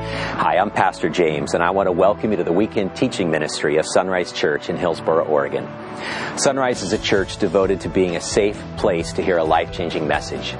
Hi, 0.00 0.56
I'm 0.56 0.70
Pastor 0.70 1.10
James, 1.10 1.52
and 1.52 1.62
I 1.62 1.70
want 1.70 1.86
to 1.86 1.92
welcome 1.92 2.30
you 2.30 2.38
to 2.38 2.44
the 2.44 2.52
weekend 2.52 2.96
teaching 2.96 3.30
ministry 3.30 3.76
of 3.76 3.84
Sunrise 3.86 4.32
Church 4.32 4.70
in 4.70 4.76
Hillsboro, 4.76 5.26
Oregon. 5.26 5.68
Sunrise 6.38 6.82
is 6.82 6.94
a 6.94 6.98
church 6.98 7.36
devoted 7.36 7.82
to 7.82 7.90
being 7.90 8.16
a 8.16 8.20
safe 8.20 8.58
place 8.78 9.12
to 9.12 9.22
hear 9.22 9.36
a 9.36 9.44
life 9.44 9.72
changing 9.72 10.08
message. 10.08 10.54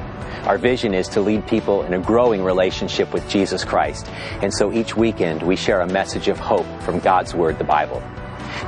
Our 0.45 0.59
vision 0.59 0.93
is 0.93 1.09
to 1.09 1.23
lead 1.23 1.47
people 1.47 1.85
in 1.85 1.95
a 1.95 1.99
growing 1.99 2.45
relationship 2.45 3.15
with 3.15 3.27
Jesus 3.31 3.65
Christ, 3.65 4.09
and 4.43 4.53
so 4.53 4.73
each 4.73 4.95
weekend 4.95 5.43
we 5.43 5.57
share 5.57 5.81
a 5.81 5.87
message 5.87 6.29
of 6.29 6.39
hope 6.39 6.67
from 6.83 6.99
God's 6.99 7.35
Word, 7.35 7.57
the 7.57 7.65
Bible. 7.65 8.03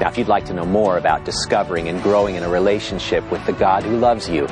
Now, 0.01 0.09
if 0.09 0.17
you'd 0.17 0.29
like 0.29 0.47
to 0.47 0.55
know 0.55 0.65
more 0.65 0.97
about 0.97 1.25
discovering 1.25 1.89
and 1.89 2.03
growing 2.03 2.37
in 2.37 2.45
a 2.45 2.49
relationship 2.49 3.31
with 3.31 3.45
the 3.45 3.53
God 3.53 3.83
who 3.83 3.99
loves 3.99 4.27
you, 4.29 4.47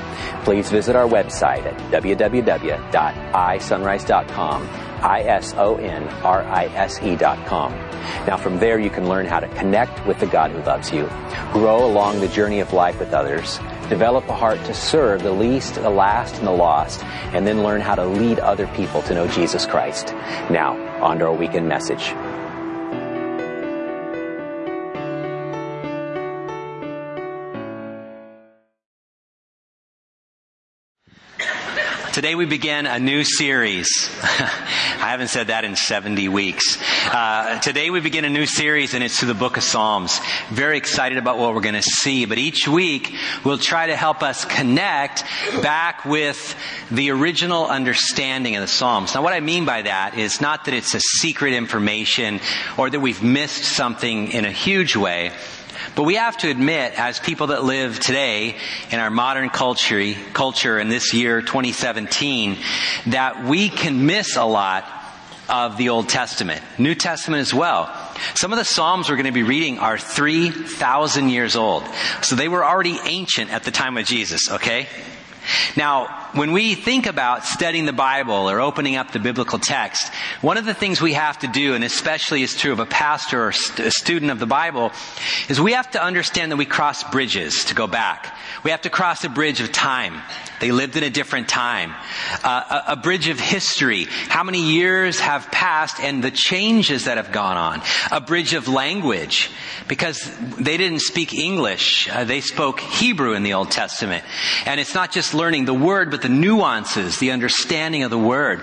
please 0.44 0.70
visit 0.70 0.96
our 0.96 1.08
website 1.08 1.64
at 1.64 1.78
www.isunrise.com, 1.90 4.68
I-S-O-N-R-I-S-E 5.02 5.56
dot 7.16 7.46
com. 7.46 7.72
Now, 8.26 8.36
from 8.36 8.58
there 8.58 8.78
you 8.78 8.90
can 8.90 9.08
learn 9.08 9.26
how 9.26 9.40
to 9.40 9.48
connect 9.48 10.06
with 10.06 10.18
the 10.18 10.26
God 10.26 10.50
who 10.50 10.62
loves 10.62 10.92
you, 10.92 11.08
grow 11.52 11.84
along 11.84 12.20
the 12.20 12.28
journey 12.28 12.60
of 12.60 12.72
life 12.72 12.98
with 12.98 13.12
others, 13.12 13.58
develop 13.88 14.28
a 14.28 14.34
heart 14.34 14.62
to 14.64 14.74
serve 14.74 15.22
the 15.22 15.32
least, 15.32 15.74
the 15.74 15.90
last, 15.90 16.36
and 16.36 16.46
the 16.46 16.52
lost, 16.52 17.04
and 17.34 17.46
then 17.46 17.62
learn 17.62 17.80
how 17.80 17.94
to 17.94 18.04
lead 18.04 18.38
other 18.38 18.66
people 18.68 19.02
to 19.02 19.14
know 19.14 19.26
Jesus 19.28 19.66
Christ. 19.66 20.14
Now, 20.50 20.76
on 21.02 21.18
to 21.18 21.26
our 21.26 21.34
weekend 21.34 21.68
message. 21.68 22.14
Today 32.12 32.34
we 32.34 32.44
begin 32.44 32.86
a 32.86 32.98
new 32.98 33.22
series. 33.22 34.10
I 34.22 35.10
haven't 35.10 35.28
said 35.28 35.46
that 35.46 35.64
in 35.64 35.76
70 35.76 36.28
weeks. 36.28 36.76
Uh, 37.06 37.60
today 37.60 37.90
we 37.90 38.00
begin 38.00 38.24
a 38.24 38.28
new 38.28 38.46
series 38.46 38.94
and 38.94 39.04
it's 39.04 39.20
through 39.20 39.28
the 39.28 39.34
book 39.34 39.56
of 39.56 39.62
Psalms. 39.62 40.20
Very 40.48 40.76
excited 40.76 41.18
about 41.18 41.38
what 41.38 41.54
we're 41.54 41.60
going 41.60 41.76
to 41.76 41.82
see, 41.82 42.24
but 42.24 42.36
each 42.36 42.66
week 42.66 43.14
we'll 43.44 43.58
try 43.58 43.86
to 43.86 43.94
help 43.94 44.24
us 44.24 44.44
connect 44.44 45.22
back 45.62 46.04
with 46.04 46.56
the 46.90 47.12
original 47.12 47.68
understanding 47.68 48.56
of 48.56 48.62
the 48.62 48.68
Psalms. 48.68 49.14
Now 49.14 49.22
what 49.22 49.32
I 49.32 49.38
mean 49.38 49.64
by 49.64 49.82
that 49.82 50.18
is 50.18 50.40
not 50.40 50.64
that 50.64 50.74
it's 50.74 50.96
a 50.96 51.00
secret 51.00 51.54
information 51.54 52.40
or 52.76 52.90
that 52.90 52.98
we've 52.98 53.22
missed 53.22 53.62
something 53.62 54.32
in 54.32 54.44
a 54.44 54.52
huge 54.52 54.96
way. 54.96 55.30
But 55.94 56.04
we 56.04 56.14
have 56.14 56.36
to 56.38 56.50
admit, 56.50 56.98
as 56.98 57.18
people 57.18 57.48
that 57.48 57.64
live 57.64 58.00
today 58.00 58.56
in 58.90 58.98
our 58.98 59.10
modern 59.10 59.50
culture, 59.50 60.14
culture 60.32 60.78
in 60.78 60.88
this 60.88 61.12
year 61.14 61.40
2017, 61.40 62.56
that 63.06 63.44
we 63.44 63.68
can 63.68 64.06
miss 64.06 64.36
a 64.36 64.44
lot 64.44 64.84
of 65.48 65.76
the 65.76 65.88
Old 65.88 66.08
Testament. 66.08 66.62
New 66.78 66.94
Testament 66.94 67.40
as 67.40 67.52
well. 67.52 67.92
Some 68.34 68.52
of 68.52 68.58
the 68.58 68.64
Psalms 68.64 69.10
we're 69.10 69.16
going 69.16 69.26
to 69.26 69.32
be 69.32 69.42
reading 69.42 69.78
are 69.78 69.98
3,000 69.98 71.28
years 71.28 71.56
old. 71.56 71.84
So 72.22 72.36
they 72.36 72.48
were 72.48 72.64
already 72.64 72.98
ancient 73.04 73.50
at 73.52 73.64
the 73.64 73.72
time 73.72 73.96
of 73.96 74.06
Jesus, 74.06 74.50
okay? 74.50 74.86
Now, 75.76 76.19
when 76.32 76.52
we 76.52 76.74
think 76.74 77.06
about 77.06 77.44
studying 77.44 77.86
the 77.86 77.92
Bible 77.92 78.48
or 78.48 78.60
opening 78.60 78.96
up 78.96 79.12
the 79.12 79.18
biblical 79.18 79.58
text, 79.58 80.12
one 80.40 80.56
of 80.56 80.64
the 80.64 80.74
things 80.74 81.00
we 81.00 81.14
have 81.14 81.38
to 81.40 81.48
do, 81.48 81.74
and 81.74 81.84
especially 81.84 82.42
is 82.42 82.56
true 82.56 82.72
of 82.72 82.80
a 82.80 82.86
pastor 82.86 83.44
or 83.44 83.48
a 83.48 83.90
student 83.90 84.30
of 84.30 84.38
the 84.38 84.46
Bible, 84.46 84.92
is 85.48 85.60
we 85.60 85.72
have 85.72 85.90
to 85.92 86.02
understand 86.02 86.52
that 86.52 86.56
we 86.56 86.66
cross 86.66 87.02
bridges 87.10 87.64
to 87.66 87.74
go 87.74 87.86
back. 87.86 88.36
We 88.64 88.70
have 88.70 88.82
to 88.82 88.90
cross 88.90 89.24
a 89.24 89.28
bridge 89.28 89.60
of 89.60 89.72
time. 89.72 90.20
They 90.60 90.72
lived 90.72 90.96
in 90.96 91.02
a 91.02 91.10
different 91.10 91.48
time. 91.48 91.94
Uh, 92.44 92.82
a, 92.86 92.92
a, 92.92 92.96
bridge 92.96 93.28
of 93.28 93.40
history. 93.40 94.06
How 94.28 94.44
many 94.44 94.60
years 94.60 95.18
have 95.18 95.50
passed 95.50 95.98
and 96.00 96.22
the 96.22 96.30
changes 96.30 97.06
that 97.06 97.16
have 97.16 97.32
gone 97.32 97.56
on. 97.56 97.82
A 98.12 98.20
bridge 98.20 98.52
of 98.52 98.68
language. 98.68 99.50
Because 99.88 100.30
they 100.58 100.76
didn't 100.76 101.00
speak 101.00 101.32
English. 101.32 102.08
Uh, 102.10 102.24
they 102.24 102.42
spoke 102.42 102.80
Hebrew 102.80 103.32
in 103.32 103.42
the 103.42 103.54
Old 103.54 103.70
Testament. 103.70 104.22
And 104.66 104.78
it's 104.78 104.94
not 104.94 105.12
just 105.12 105.32
learning 105.32 105.64
the 105.64 105.74
word, 105.74 106.10
but 106.10 106.19
the 106.22 106.28
nuances, 106.28 107.18
the 107.18 107.30
understanding 107.30 108.02
of 108.02 108.10
the 108.10 108.18
word. 108.18 108.62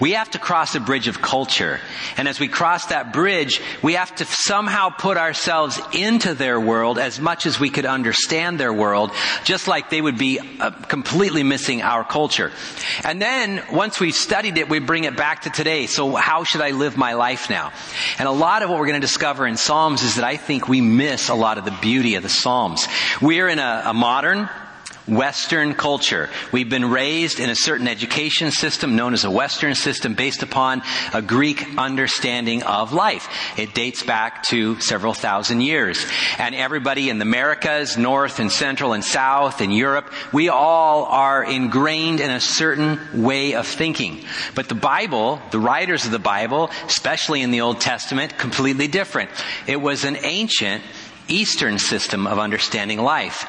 We 0.00 0.12
have 0.12 0.30
to 0.30 0.38
cross 0.38 0.74
a 0.74 0.80
bridge 0.80 1.08
of 1.08 1.20
culture. 1.20 1.80
And 2.16 2.28
as 2.28 2.38
we 2.38 2.48
cross 2.48 2.86
that 2.86 3.12
bridge, 3.12 3.60
we 3.82 3.94
have 3.94 4.14
to 4.16 4.24
somehow 4.24 4.90
put 4.90 5.16
ourselves 5.16 5.80
into 5.92 6.34
their 6.34 6.60
world 6.60 6.98
as 6.98 7.20
much 7.20 7.46
as 7.46 7.58
we 7.58 7.70
could 7.70 7.86
understand 7.86 8.58
their 8.58 8.72
world, 8.72 9.12
just 9.44 9.68
like 9.68 9.90
they 9.90 10.00
would 10.00 10.18
be 10.18 10.38
uh, 10.38 10.70
completely 10.70 11.42
missing 11.42 11.82
our 11.82 12.04
culture. 12.04 12.52
And 13.04 13.20
then, 13.20 13.62
once 13.72 14.00
we've 14.00 14.14
studied 14.14 14.58
it, 14.58 14.68
we 14.68 14.78
bring 14.78 15.04
it 15.04 15.16
back 15.16 15.42
to 15.42 15.50
today. 15.50 15.86
So 15.86 16.14
how 16.14 16.44
should 16.44 16.60
I 16.60 16.70
live 16.70 16.96
my 16.96 17.14
life 17.14 17.50
now? 17.50 17.72
And 18.18 18.28
a 18.28 18.32
lot 18.32 18.62
of 18.62 18.70
what 18.70 18.78
we're 18.78 18.86
going 18.86 19.00
to 19.00 19.06
discover 19.06 19.46
in 19.46 19.56
Psalms 19.56 20.02
is 20.02 20.16
that 20.16 20.24
I 20.24 20.36
think 20.36 20.68
we 20.68 20.80
miss 20.80 21.28
a 21.28 21.34
lot 21.34 21.58
of 21.58 21.64
the 21.64 21.76
beauty 21.80 22.14
of 22.14 22.22
the 22.22 22.28
Psalms. 22.28 22.86
We're 23.20 23.48
in 23.48 23.58
a, 23.58 23.82
a 23.86 23.94
modern, 23.94 24.48
Western 25.08 25.74
culture. 25.74 26.28
We've 26.52 26.68
been 26.68 26.90
raised 26.90 27.40
in 27.40 27.50
a 27.50 27.54
certain 27.54 27.88
education 27.88 28.50
system 28.50 28.96
known 28.96 29.14
as 29.14 29.24
a 29.24 29.30
Western 29.30 29.74
system 29.74 30.14
based 30.14 30.42
upon 30.42 30.82
a 31.12 31.22
Greek 31.22 31.66
understanding 31.78 32.62
of 32.62 32.92
life. 32.92 33.28
It 33.58 33.74
dates 33.74 34.02
back 34.02 34.42
to 34.44 34.78
several 34.80 35.14
thousand 35.14 35.62
years. 35.62 36.04
And 36.38 36.54
everybody 36.54 37.10
in 37.10 37.18
the 37.18 37.24
Americas, 37.24 37.96
North 37.96 38.38
and 38.38 38.52
Central 38.52 38.92
and 38.92 39.04
South 39.04 39.60
and 39.60 39.74
Europe, 39.74 40.12
we 40.32 40.48
all 40.48 41.04
are 41.04 41.42
ingrained 41.42 42.20
in 42.20 42.30
a 42.30 42.40
certain 42.40 43.22
way 43.22 43.54
of 43.54 43.66
thinking. 43.66 44.24
But 44.54 44.68
the 44.68 44.74
Bible, 44.74 45.40
the 45.50 45.60
writers 45.60 46.04
of 46.04 46.12
the 46.12 46.18
Bible, 46.18 46.70
especially 46.86 47.42
in 47.42 47.50
the 47.50 47.62
Old 47.62 47.80
Testament, 47.80 48.38
completely 48.38 48.88
different. 48.88 49.30
It 49.66 49.80
was 49.80 50.04
an 50.04 50.16
ancient 50.22 50.82
Eastern 51.28 51.78
system 51.78 52.26
of 52.26 52.38
understanding 52.38 53.00
life. 53.00 53.46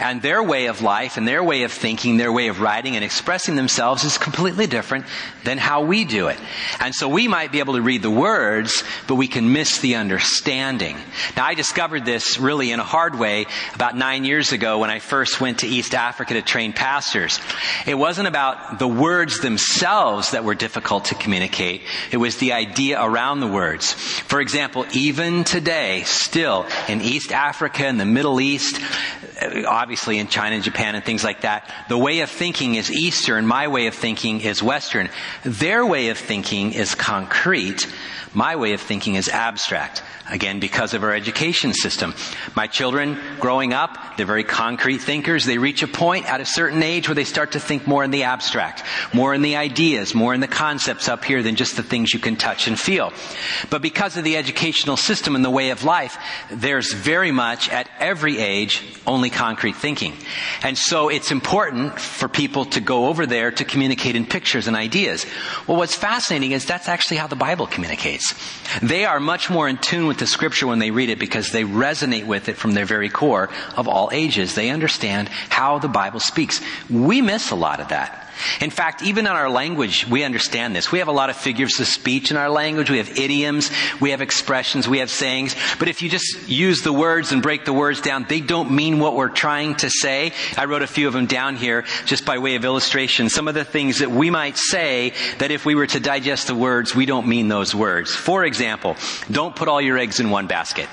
And 0.00 0.22
their 0.22 0.42
way 0.42 0.66
of 0.66 0.82
life 0.82 1.16
and 1.16 1.28
their 1.28 1.44
way 1.44 1.62
of 1.62 1.72
thinking, 1.72 2.16
their 2.16 2.32
way 2.32 2.48
of 2.48 2.60
writing 2.60 2.96
and 2.96 3.04
expressing 3.04 3.54
themselves 3.54 4.02
is 4.04 4.18
completely 4.18 4.66
different 4.66 5.04
than 5.44 5.58
how 5.58 5.82
we 5.82 6.04
do 6.04 6.28
it. 6.28 6.38
And 6.80 6.94
so 6.94 7.08
we 7.08 7.28
might 7.28 7.52
be 7.52 7.58
able 7.58 7.74
to 7.74 7.82
read 7.82 8.02
the 8.02 8.10
words, 8.10 8.82
but 9.06 9.16
we 9.16 9.28
can 9.28 9.52
miss 9.52 9.78
the 9.78 9.96
understanding. 9.96 10.96
Now 11.36 11.44
I 11.44 11.54
discovered 11.54 12.04
this 12.04 12.38
really 12.38 12.72
in 12.72 12.80
a 12.80 12.84
hard 12.84 13.18
way 13.18 13.46
about 13.74 13.96
nine 13.96 14.24
years 14.24 14.52
ago 14.52 14.78
when 14.78 14.90
I 14.90 14.98
first 14.98 15.40
went 15.40 15.60
to 15.60 15.66
East 15.66 15.94
Africa 15.94 16.34
to 16.34 16.42
train 16.42 16.72
pastors. 16.72 17.38
It 17.86 17.94
wasn't 17.94 18.28
about 18.28 18.78
the 18.78 18.88
words 18.88 19.40
themselves 19.40 20.30
that 20.30 20.44
were 20.44 20.54
difficult 20.54 21.06
to 21.06 21.14
communicate. 21.14 21.82
It 22.10 22.16
was 22.16 22.38
the 22.38 22.54
idea 22.54 23.02
around 23.02 23.40
the 23.40 23.46
words. 23.46 23.92
For 23.92 24.40
example, 24.40 24.86
even 24.92 25.44
today, 25.44 26.02
still 26.04 26.66
in 26.88 27.00
East 27.02 27.32
Africa 27.32 27.86
and 27.86 28.00
the 28.00 28.06
Middle 28.06 28.40
East, 28.40 28.80
obviously 29.66 30.18
in 30.18 30.28
China 30.28 30.56
and 30.56 30.64
Japan 30.64 30.94
and 30.94 31.04
things 31.04 31.24
like 31.24 31.42
that, 31.42 31.72
the 31.88 31.98
way 31.98 32.20
of 32.20 32.30
thinking 32.30 32.74
is 32.74 32.90
Eastern, 32.90 33.46
my 33.46 33.68
way 33.68 33.86
of 33.86 33.94
thinking 33.94 34.40
is 34.40 34.62
Western. 34.62 35.08
Their 35.44 35.84
way 35.86 36.08
of 36.08 36.18
thinking 36.18 36.72
is 36.72 36.94
concrete, 36.94 37.86
my 38.32 38.56
way 38.56 38.74
of 38.74 38.80
thinking 38.80 39.16
is 39.16 39.28
abstract. 39.28 40.02
Again, 40.30 40.60
because 40.60 40.94
of 40.94 41.02
our 41.02 41.12
education 41.12 41.74
system. 41.74 42.14
My 42.54 42.68
children 42.68 43.18
growing 43.40 43.72
up, 43.72 44.16
they're 44.16 44.26
very 44.26 44.44
concrete 44.44 44.98
thinkers. 44.98 45.44
They 45.44 45.58
reach 45.58 45.82
a 45.82 45.88
point 45.88 46.30
at 46.30 46.40
a 46.40 46.44
certain 46.44 46.84
age 46.84 47.08
where 47.08 47.16
they 47.16 47.24
start 47.24 47.52
to 47.52 47.60
think 47.60 47.88
more 47.88 48.04
in 48.04 48.12
the 48.12 48.22
abstract, 48.22 48.84
more 49.12 49.34
in 49.34 49.42
the 49.42 49.56
ideas, 49.56 50.14
more 50.14 50.32
in 50.32 50.40
the 50.40 50.46
concepts 50.46 51.08
up 51.08 51.24
here 51.24 51.42
than 51.42 51.56
just 51.56 51.76
the 51.76 51.82
things 51.82 52.14
you 52.14 52.20
can 52.20 52.36
touch 52.36 52.68
and 52.68 52.78
feel. 52.78 53.12
But 53.70 53.82
because 53.82 54.16
of 54.16 54.22
the 54.22 54.36
educational 54.36 54.96
system 54.96 55.34
and 55.34 55.44
the 55.44 55.50
way 55.50 55.70
of 55.70 55.82
life, 55.82 56.16
there's 56.52 56.92
very 56.92 57.32
much 57.32 57.68
at 57.68 57.90
every 57.98 58.38
age 58.38 58.84
only 59.08 59.29
concrete 59.30 59.76
thinking. 59.76 60.14
And 60.62 60.76
so 60.76 61.08
it's 61.08 61.30
important 61.30 61.98
for 61.98 62.28
people 62.28 62.64
to 62.66 62.80
go 62.80 63.06
over 63.06 63.26
there 63.26 63.50
to 63.50 63.64
communicate 63.64 64.16
in 64.16 64.26
pictures 64.26 64.66
and 64.66 64.76
ideas. 64.76 65.26
Well, 65.66 65.76
what's 65.76 65.94
fascinating 65.94 66.52
is 66.52 66.66
that's 66.66 66.88
actually 66.88 67.18
how 67.18 67.26
the 67.26 67.36
Bible 67.36 67.66
communicates. 67.66 68.34
They 68.82 69.04
are 69.04 69.20
much 69.20 69.50
more 69.50 69.68
in 69.68 69.78
tune 69.78 70.06
with 70.06 70.18
the 70.18 70.26
scripture 70.26 70.66
when 70.66 70.78
they 70.78 70.90
read 70.90 71.10
it 71.10 71.18
because 71.18 71.50
they 71.52 71.64
resonate 71.64 72.26
with 72.26 72.48
it 72.48 72.56
from 72.56 72.72
their 72.72 72.86
very 72.86 73.08
core 73.08 73.50
of 73.76 73.88
all 73.88 74.10
ages. 74.12 74.54
They 74.54 74.70
understand 74.70 75.28
how 75.28 75.78
the 75.78 75.88
Bible 75.88 76.20
speaks. 76.20 76.60
We 76.88 77.22
miss 77.22 77.50
a 77.50 77.56
lot 77.56 77.80
of 77.80 77.88
that. 77.88 78.29
In 78.60 78.70
fact, 78.70 79.02
even 79.02 79.26
in 79.26 79.32
our 79.32 79.50
language, 79.50 80.06
we 80.06 80.24
understand 80.24 80.74
this. 80.74 80.92
We 80.92 80.98
have 80.98 81.08
a 81.08 81.12
lot 81.12 81.30
of 81.30 81.36
figures 81.36 81.78
of 81.80 81.86
speech 81.86 82.30
in 82.30 82.36
our 82.36 82.48
language. 82.48 82.90
We 82.90 82.98
have 82.98 83.18
idioms. 83.18 83.70
We 84.00 84.10
have 84.10 84.20
expressions. 84.20 84.88
We 84.88 84.98
have 84.98 85.10
sayings. 85.10 85.54
But 85.78 85.88
if 85.88 86.02
you 86.02 86.08
just 86.08 86.48
use 86.48 86.82
the 86.82 86.92
words 86.92 87.32
and 87.32 87.42
break 87.42 87.64
the 87.64 87.72
words 87.72 88.00
down, 88.00 88.26
they 88.28 88.40
don't 88.40 88.72
mean 88.72 88.98
what 88.98 89.16
we're 89.16 89.28
trying 89.28 89.76
to 89.76 89.90
say. 89.90 90.32
I 90.56 90.64
wrote 90.66 90.82
a 90.82 90.86
few 90.86 91.06
of 91.06 91.12
them 91.12 91.26
down 91.26 91.56
here 91.56 91.84
just 92.06 92.24
by 92.24 92.38
way 92.38 92.54
of 92.54 92.64
illustration. 92.64 93.28
Some 93.28 93.48
of 93.48 93.54
the 93.54 93.64
things 93.64 93.98
that 93.98 94.10
we 94.10 94.30
might 94.30 94.56
say 94.56 95.12
that 95.38 95.50
if 95.50 95.64
we 95.64 95.74
were 95.74 95.86
to 95.88 96.00
digest 96.00 96.46
the 96.46 96.54
words, 96.54 96.94
we 96.94 97.06
don't 97.06 97.26
mean 97.26 97.48
those 97.48 97.74
words. 97.74 98.14
For 98.14 98.44
example, 98.44 98.96
don't 99.30 99.54
put 99.54 99.68
all 99.68 99.80
your 99.80 99.98
eggs 99.98 100.20
in 100.20 100.30
one 100.30 100.46
basket. 100.46 100.88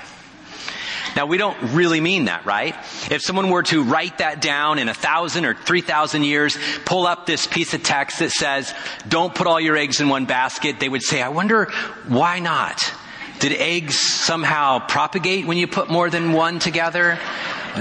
Now 1.18 1.26
we 1.26 1.36
don't 1.36 1.74
really 1.74 2.00
mean 2.00 2.26
that, 2.26 2.46
right? 2.46 2.76
If 3.10 3.22
someone 3.22 3.50
were 3.50 3.64
to 3.64 3.82
write 3.82 4.18
that 4.18 4.40
down 4.40 4.78
in 4.78 4.88
a 4.88 4.94
thousand 4.94 5.46
or 5.46 5.54
three 5.54 5.80
thousand 5.80 6.22
years, 6.22 6.56
pull 6.84 7.08
up 7.08 7.26
this 7.26 7.44
piece 7.44 7.74
of 7.74 7.82
text 7.82 8.20
that 8.20 8.30
says, 8.30 8.72
don't 9.08 9.34
put 9.34 9.48
all 9.48 9.60
your 9.60 9.76
eggs 9.76 10.00
in 10.00 10.08
one 10.08 10.26
basket, 10.26 10.78
they 10.78 10.88
would 10.88 11.02
say, 11.02 11.20
I 11.20 11.30
wonder 11.30 11.72
why 12.06 12.38
not? 12.38 12.94
Did 13.40 13.50
eggs 13.50 13.98
somehow 13.98 14.78
propagate 14.78 15.44
when 15.44 15.58
you 15.58 15.66
put 15.66 15.90
more 15.90 16.08
than 16.08 16.34
one 16.34 16.60
together? 16.60 17.16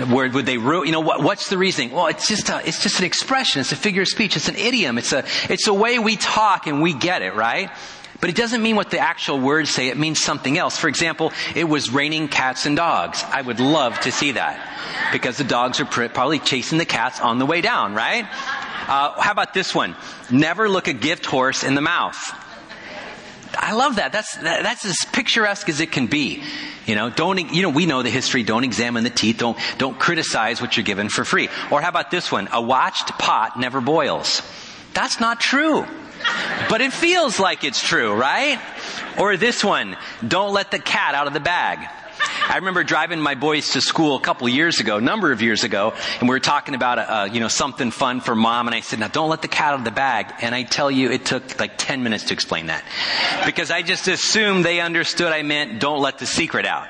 Where 0.08 0.28
would 0.32 0.48
they, 0.48 0.54
you 0.54 0.92
know, 0.92 1.02
what, 1.02 1.22
what's 1.22 1.50
the 1.50 1.60
reasoning? 1.60 1.92
Well, 1.92 2.08
it's 2.08 2.28
just 2.28 2.50
a, 2.50 2.68
it's 2.68 2.82
just 2.82 2.98
an 2.98 3.06
expression. 3.06 3.62
It's 3.62 3.72
a 3.72 3.76
figure 3.76 4.02
of 4.02 4.08
speech. 4.08 4.36
It's 4.36 4.50
an 4.50 4.56
idiom. 4.56 4.98
It's 4.98 5.14
a, 5.14 5.24
it's 5.48 5.68
a 5.68 5.74
way 5.76 6.00
we 6.00 6.16
talk 6.16 6.66
and 6.66 6.82
we 6.82 6.96
get 6.96 7.22
it, 7.22 7.36
right? 7.36 7.70
But 8.20 8.32
it 8.32 8.36
doesn't 8.36 8.64
mean 8.64 8.76
what 8.76 8.90
the 8.90 9.00
actual 9.00 9.40
words 9.40 9.70
say. 9.70 9.90
It 9.90 9.98
means 9.98 10.22
something 10.22 10.58
else. 10.58 10.78
For 10.78 10.88
example, 10.88 11.32
it 11.56 11.66
was 11.66 11.92
raining 11.92 12.30
cats 12.30 12.66
and 12.66 12.76
dogs. 12.76 13.24
I 13.24 13.42
would 13.42 13.60
love 13.60 14.00
to 14.02 14.12
see 14.12 14.32
that. 14.32 15.12
Because 15.12 15.38
the 15.38 15.44
dogs 15.44 15.80
are 15.80 15.86
probably 15.86 16.40
chasing 16.40 16.80
the 16.80 16.86
cats 16.86 17.22
on 17.22 17.38
the 17.38 17.46
way 17.46 17.62
down, 17.62 17.94
right? 17.94 18.26
Uh, 18.26 19.22
how 19.22 19.32
about 19.32 19.54
this 19.54 19.76
one? 19.76 19.96
Never 20.32 20.68
look 20.68 20.88
a 20.88 20.94
gift 20.94 21.26
horse 21.26 21.64
in 21.64 21.76
the 21.76 21.82
mouth. 21.82 22.18
I 23.56 23.74
love 23.74 23.98
that. 23.98 24.12
That's, 24.12 24.36
that, 24.38 24.64
that's 24.64 24.86
as 24.86 25.06
picturesque 25.12 25.70
as 25.70 25.80
it 25.80 25.92
can 25.92 26.08
be. 26.08 26.44
You 26.86 26.96
know, 26.96 27.10
don't, 27.10 27.54
you 27.54 27.62
know, 27.62 27.70
we 27.70 27.86
know 27.86 28.02
the 28.02 28.10
history. 28.10 28.44
Don't 28.44 28.64
examine 28.64 29.04
the 29.04 29.10
teeth. 29.10 29.38
Don't, 29.38 29.58
don't 29.78 30.00
criticize 30.00 30.62
what 30.62 30.78
you're 30.78 30.86
given 30.86 31.10
for 31.10 31.26
free. 31.26 31.50
Or 31.70 31.82
how 31.82 31.90
about 31.90 32.12
this 32.12 32.32
one? 32.32 32.48
A 32.52 32.62
watched 32.62 33.10
pot 33.20 33.60
never 33.60 33.82
boils. 33.82 34.42
That's 34.94 35.20
not 35.20 35.40
true. 35.40 35.86
But 36.70 36.82
it 36.82 36.94
feels 36.94 37.40
like 37.40 37.64
it's 37.64 37.82
true, 37.82 38.14
right? 38.14 38.60
Or 39.18 39.38
this 39.38 39.64
one, 39.64 39.98
don't 40.28 40.54
let 40.54 40.72
the 40.72 40.80
cat 40.80 41.16
out 41.16 41.28
of 41.28 41.34
the 41.34 41.40
bag. 41.40 41.80
I 42.50 42.56
remember 42.56 42.84
driving 42.84 43.20
my 43.20 43.36
boys 43.36 43.72
to 43.72 43.82
school 43.82 44.16
a 44.16 44.22
couple 44.22 44.48
years 44.48 44.80
ago, 44.80 44.98
a 44.98 45.02
number 45.02 45.32
of 45.32 45.42
years 45.42 45.64
ago, 45.64 45.94
and 46.20 46.30
we 46.30 46.34
were 46.34 46.40
talking 46.40 46.76
about, 46.76 46.98
uh, 46.98 47.30
you 47.32 47.40
know, 47.40 47.48
something 47.48 47.92
fun 47.92 48.22
for 48.22 48.36
mom, 48.36 48.68
and 48.68 48.76
I 48.76 48.80
said, 48.80 49.00
now 49.00 49.08
don't 49.08 49.30
let 49.30 49.42
the 49.42 49.48
cat 49.48 49.74
out 49.74 49.80
of 49.80 49.86
the 49.86 49.92
bag. 49.92 50.34
And 50.42 50.56
I 50.56 50.64
tell 50.64 50.90
you, 50.90 51.12
it 51.12 51.26
took 51.26 51.60
like 51.60 51.74
10 51.78 52.04
minutes 52.04 52.26
to 52.26 52.34
explain 52.34 52.68
that. 52.68 52.84
Because 53.46 53.70
I 53.70 53.82
just 53.82 54.08
assumed 54.08 54.64
they 54.64 54.80
understood 54.80 55.34
I 55.34 55.44
meant 55.44 55.80
don't 55.80 56.02
let 56.02 56.20
the 56.20 56.26
secret 56.26 56.66
out. 56.66 56.88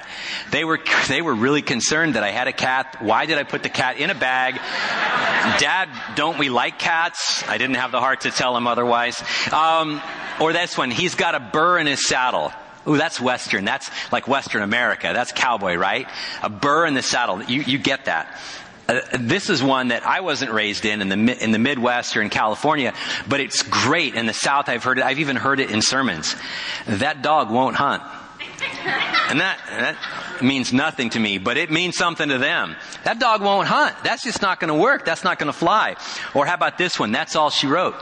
They 0.51 0.63
were, 0.63 0.79
they 1.07 1.21
were 1.21 1.33
really 1.33 1.61
concerned 1.61 2.15
that 2.15 2.23
I 2.23 2.31
had 2.31 2.47
a 2.47 2.53
cat. 2.53 2.97
Why 2.99 3.25
did 3.25 3.37
I 3.37 3.43
put 3.43 3.63
the 3.63 3.69
cat 3.69 3.97
in 3.97 4.09
a 4.09 4.15
bag? 4.15 4.55
Dad, 4.55 5.89
don't 6.15 6.37
we 6.37 6.49
like 6.49 6.77
cats? 6.77 7.43
I 7.47 7.57
didn't 7.57 7.77
have 7.77 7.91
the 7.91 7.99
heart 7.99 8.21
to 8.21 8.31
tell 8.31 8.55
him 8.55 8.67
otherwise. 8.67 9.21
Um, 9.51 10.01
or 10.39 10.53
this 10.53 10.77
one, 10.77 10.91
he's 10.91 11.15
got 11.15 11.35
a 11.35 11.39
burr 11.39 11.79
in 11.79 11.87
his 11.87 12.07
saddle. 12.07 12.51
Ooh, 12.87 12.97
that's 12.97 13.19
Western. 13.19 13.65
That's 13.65 13.89
like 14.11 14.27
Western 14.27 14.63
America. 14.63 15.11
That's 15.13 15.31
cowboy, 15.31 15.75
right? 15.75 16.07
A 16.41 16.49
burr 16.49 16.85
in 16.85 16.93
the 16.93 17.01
saddle. 17.01 17.43
You, 17.43 17.61
you 17.61 17.77
get 17.77 18.05
that. 18.05 18.39
Uh, 18.87 19.01
this 19.19 19.49
is 19.49 19.61
one 19.61 19.89
that 19.89 20.05
I 20.05 20.21
wasn't 20.21 20.51
raised 20.51 20.85
in 20.85 21.01
in 21.01 21.09
the 21.09 21.43
in 21.43 21.51
the 21.51 21.59
Midwest 21.59 22.15
or 22.15 22.21
in 22.21 22.29
California, 22.29 22.93
but 23.27 23.41
it's 23.41 23.61
great 23.61 24.15
in 24.15 24.25
the 24.27 24.33
South. 24.33 24.69
I've 24.69 24.83
heard 24.83 24.97
it. 24.97 25.03
I've 25.03 25.19
even 25.19 25.35
heard 25.35 25.59
it 25.59 25.71
in 25.71 25.81
sermons. 25.81 26.35
That 26.85 27.21
dog 27.21 27.51
won't 27.51 27.75
hunt, 27.75 28.01
and 29.29 29.41
that 29.41 29.59
that 29.69 30.41
means 30.41 30.71
nothing 30.71 31.09
to 31.09 31.19
me, 31.19 31.37
but 31.37 31.57
it 31.57 31.69
means 31.69 31.97
something 31.97 32.29
to 32.29 32.37
them. 32.37 32.77
That 33.03 33.19
dog 33.19 33.41
won't 33.41 33.67
hunt. 33.67 33.93
That's 34.05 34.23
just 34.23 34.41
not 34.41 34.61
going 34.61 34.73
to 34.73 34.79
work. 34.79 35.03
That's 35.03 35.25
not 35.25 35.37
going 35.37 35.51
to 35.51 35.57
fly. 35.57 35.97
Or 36.33 36.45
how 36.45 36.53
about 36.53 36.77
this 36.77 36.97
one? 36.97 37.11
That's 37.11 37.35
all 37.35 37.49
she 37.49 37.67
wrote. 37.67 37.95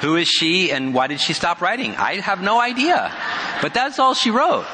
Who 0.00 0.16
is 0.16 0.28
she 0.28 0.70
and 0.70 0.94
why 0.94 1.06
did 1.06 1.20
she 1.20 1.32
stop 1.32 1.60
writing? 1.60 1.96
I 1.96 2.20
have 2.20 2.40
no 2.40 2.60
idea. 2.60 3.12
But 3.60 3.74
that's 3.74 3.98
all 3.98 4.14
she 4.14 4.30
wrote. 4.30 4.66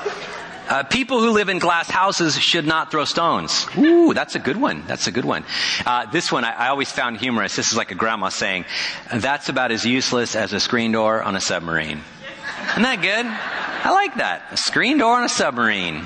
Uh, 0.69 0.83
people 0.83 1.21
who 1.21 1.31
live 1.31 1.51
in 1.51 1.59
glass 1.59 1.91
houses 1.91 2.39
should 2.39 2.67
not 2.67 2.91
throw 2.91 3.05
stones. 3.05 3.67
Ooh, 3.77 4.15
that's 4.15 4.35
a 4.35 4.39
good 4.39 4.57
one. 4.57 4.83
That's 4.87 5.07
a 5.07 5.13
good 5.13 5.27
one. 5.27 5.45
Uh, 5.85 6.07
this 6.07 6.33
one 6.33 6.43
I, 6.45 6.53
I, 6.53 6.69
always 6.69 6.91
found 6.91 7.19
humorous. 7.19 7.55
This 7.55 7.71
is 7.71 7.77
like 7.77 7.91
a 7.91 7.95
grandma 7.95 8.31
saying, 8.31 8.65
"That's 9.13 9.51
about 9.51 9.73
as 9.73 9.85
useless 9.85 10.35
as 10.35 10.55
a 10.55 10.61
screen 10.61 10.93
door 10.93 11.23
on 11.23 11.37
a 11.37 11.41
submarine." 11.41 12.01
Isn't 12.71 12.83
that 12.83 13.03
good? 13.03 13.27
I 13.27 13.93
like 13.93 14.15
that. 14.17 14.43
A 14.53 14.57
screen 14.57 14.97
door 14.97 15.17
on 15.17 15.25
a 15.25 15.29
submarine. 15.29 16.03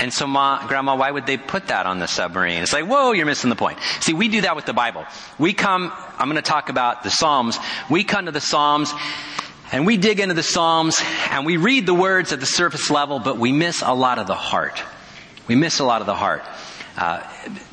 And 0.00 0.10
so, 0.14 0.26
Ma, 0.26 0.66
Grandma, 0.66 0.96
why 0.96 1.10
would 1.10 1.26
they 1.26 1.36
put 1.36 1.66
that 1.66 1.84
on 1.84 1.98
the 1.98 2.06
submarine? 2.06 2.62
It's 2.62 2.72
like, 2.72 2.86
whoa, 2.86 3.12
you're 3.12 3.26
missing 3.26 3.50
the 3.50 3.56
point. 3.56 3.78
See, 4.00 4.14
we 4.14 4.28
do 4.28 4.40
that 4.40 4.56
with 4.56 4.64
the 4.64 4.72
Bible. 4.72 5.04
We 5.38 5.52
come, 5.52 5.92
I'm 6.18 6.26
going 6.26 6.36
to 6.36 6.42
talk 6.42 6.70
about 6.70 7.02
the 7.02 7.10
Psalms. 7.10 7.58
We 7.90 8.02
come 8.02 8.24
to 8.24 8.32
the 8.32 8.40
Psalms 8.40 8.94
and 9.70 9.84
we 9.84 9.98
dig 9.98 10.18
into 10.18 10.34
the 10.34 10.42
Psalms 10.42 11.02
and 11.30 11.44
we 11.44 11.58
read 11.58 11.84
the 11.84 11.92
words 11.92 12.32
at 12.32 12.40
the 12.40 12.46
surface 12.46 12.90
level, 12.90 13.18
but 13.18 13.36
we 13.36 13.52
miss 13.52 13.82
a 13.82 13.92
lot 13.92 14.18
of 14.18 14.26
the 14.26 14.34
heart. 14.34 14.82
We 15.46 15.54
miss 15.54 15.80
a 15.80 15.84
lot 15.84 16.00
of 16.00 16.06
the 16.06 16.14
heart. 16.14 16.44
Uh, 17.00 17.26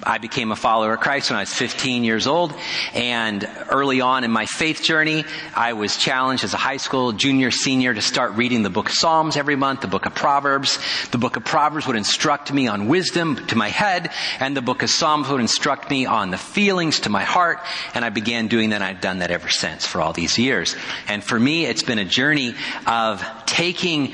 I 0.03 0.19
became 0.19 0.53
a 0.53 0.55
follower 0.55 0.93
of 0.93 1.01
Christ 1.01 1.29
when 1.29 1.35
I 1.35 1.41
was 1.41 1.53
15 1.53 2.05
years 2.05 2.27
old, 2.27 2.53
and 2.93 3.45
early 3.69 3.99
on 3.99 4.23
in 4.23 4.31
my 4.31 4.45
faith 4.45 4.81
journey, 4.81 5.25
I 5.53 5.73
was 5.73 5.97
challenged 5.97 6.45
as 6.45 6.53
a 6.53 6.57
high 6.57 6.77
school 6.77 7.11
junior, 7.11 7.51
senior 7.51 7.93
to 7.93 8.01
start 8.01 8.35
reading 8.35 8.63
the 8.63 8.69
book 8.69 8.87
of 8.87 8.95
Psalms 8.95 9.35
every 9.35 9.57
month, 9.57 9.81
the 9.81 9.89
book 9.89 10.05
of 10.05 10.15
Proverbs. 10.15 10.79
The 11.11 11.17
book 11.17 11.35
of 11.35 11.43
Proverbs 11.43 11.85
would 11.87 11.97
instruct 11.97 12.53
me 12.53 12.69
on 12.69 12.87
wisdom 12.87 13.35
to 13.47 13.57
my 13.57 13.67
head, 13.67 14.11
and 14.39 14.55
the 14.55 14.61
book 14.61 14.81
of 14.81 14.89
Psalms 14.89 15.27
would 15.27 15.41
instruct 15.41 15.89
me 15.89 16.05
on 16.05 16.31
the 16.31 16.37
feelings 16.37 17.01
to 17.01 17.09
my 17.09 17.25
heart, 17.25 17.59
and 17.93 18.05
I 18.05 18.09
began 18.09 18.47
doing 18.47 18.69
that. 18.69 18.81
I've 18.81 19.01
done 19.01 19.19
that 19.19 19.31
ever 19.31 19.49
since 19.49 19.85
for 19.85 19.99
all 19.99 20.13
these 20.13 20.37
years. 20.37 20.77
And 21.09 21.21
for 21.21 21.37
me, 21.37 21.65
it's 21.65 21.83
been 21.83 21.99
a 21.99 22.05
journey 22.05 22.55
of 22.85 23.21
taking 23.45 24.13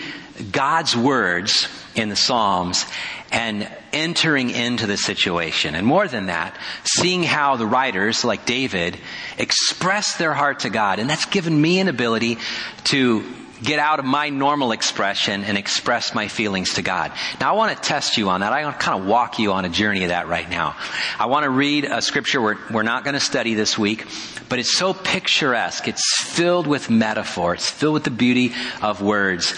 God's 0.52 0.98
words 0.98 1.68
in 1.96 2.10
the 2.10 2.16
Psalms 2.16 2.88
and 3.34 3.68
entering 3.92 4.52
into 4.52 4.86
the 4.86 4.96
situation. 4.96 5.74
And 5.74 5.86
more 5.86 6.08
than 6.08 6.28
that, 6.28 6.56
seeing 6.84 7.24
how 7.24 7.56
the 7.56 7.66
writers, 7.66 8.24
like 8.24 8.46
David, 8.46 8.98
express 9.40 10.18
their 10.18 10.34
heart 10.34 10.60
to 10.60 10.70
God. 10.70 11.00
And 11.00 11.10
that's 11.10 11.26
given 11.26 11.60
me 11.60 11.80
an 11.80 11.88
ability 11.88 12.38
to 12.86 13.24
get 13.64 13.80
out 13.80 13.98
of 13.98 14.06
my 14.06 14.30
normal 14.30 14.72
expression 14.72 15.44
and 15.44 15.58
express 15.58 16.14
my 16.14 16.28
feelings 16.28 16.76
to 16.76 16.84
God. 16.84 17.12
Now 17.40 17.54
I 17.54 17.58
want 17.58 17.76
to 17.76 17.82
test 17.82 18.18
you 18.18 18.30
on 18.30 18.42
that. 18.42 18.54
I 18.54 18.64
want 18.66 18.80
to 18.80 18.86
kind 18.86 19.02
of 19.02 19.08
walk 19.08 19.40
you 19.40 19.54
on 19.54 19.66
a 19.66 19.70
journey 19.70 20.04
of 20.04 20.10
that 20.10 20.28
right 20.28 20.50
now. 20.50 20.76
I 21.18 21.26
want 21.26 21.46
to 21.46 21.50
read 21.50 21.86
a 21.86 22.02
scripture 22.02 22.42
we're, 22.42 22.58
we're 22.72 22.84
not 22.84 23.04
going 23.04 23.16
to 23.16 23.20
study 23.20 23.56
this 23.56 23.78
week, 23.78 24.06
but 24.48 24.60
it's 24.60 24.78
so 24.78 24.94
picturesque. 24.94 25.88
It's 25.88 26.22
filled 26.22 26.68
with 26.68 26.90
metaphor. 26.90 27.56
It's 27.56 27.70
filled 27.70 27.96
with 27.96 28.04
the 28.04 28.12
beauty 28.12 28.54
of 28.82 29.02
words. 29.02 29.56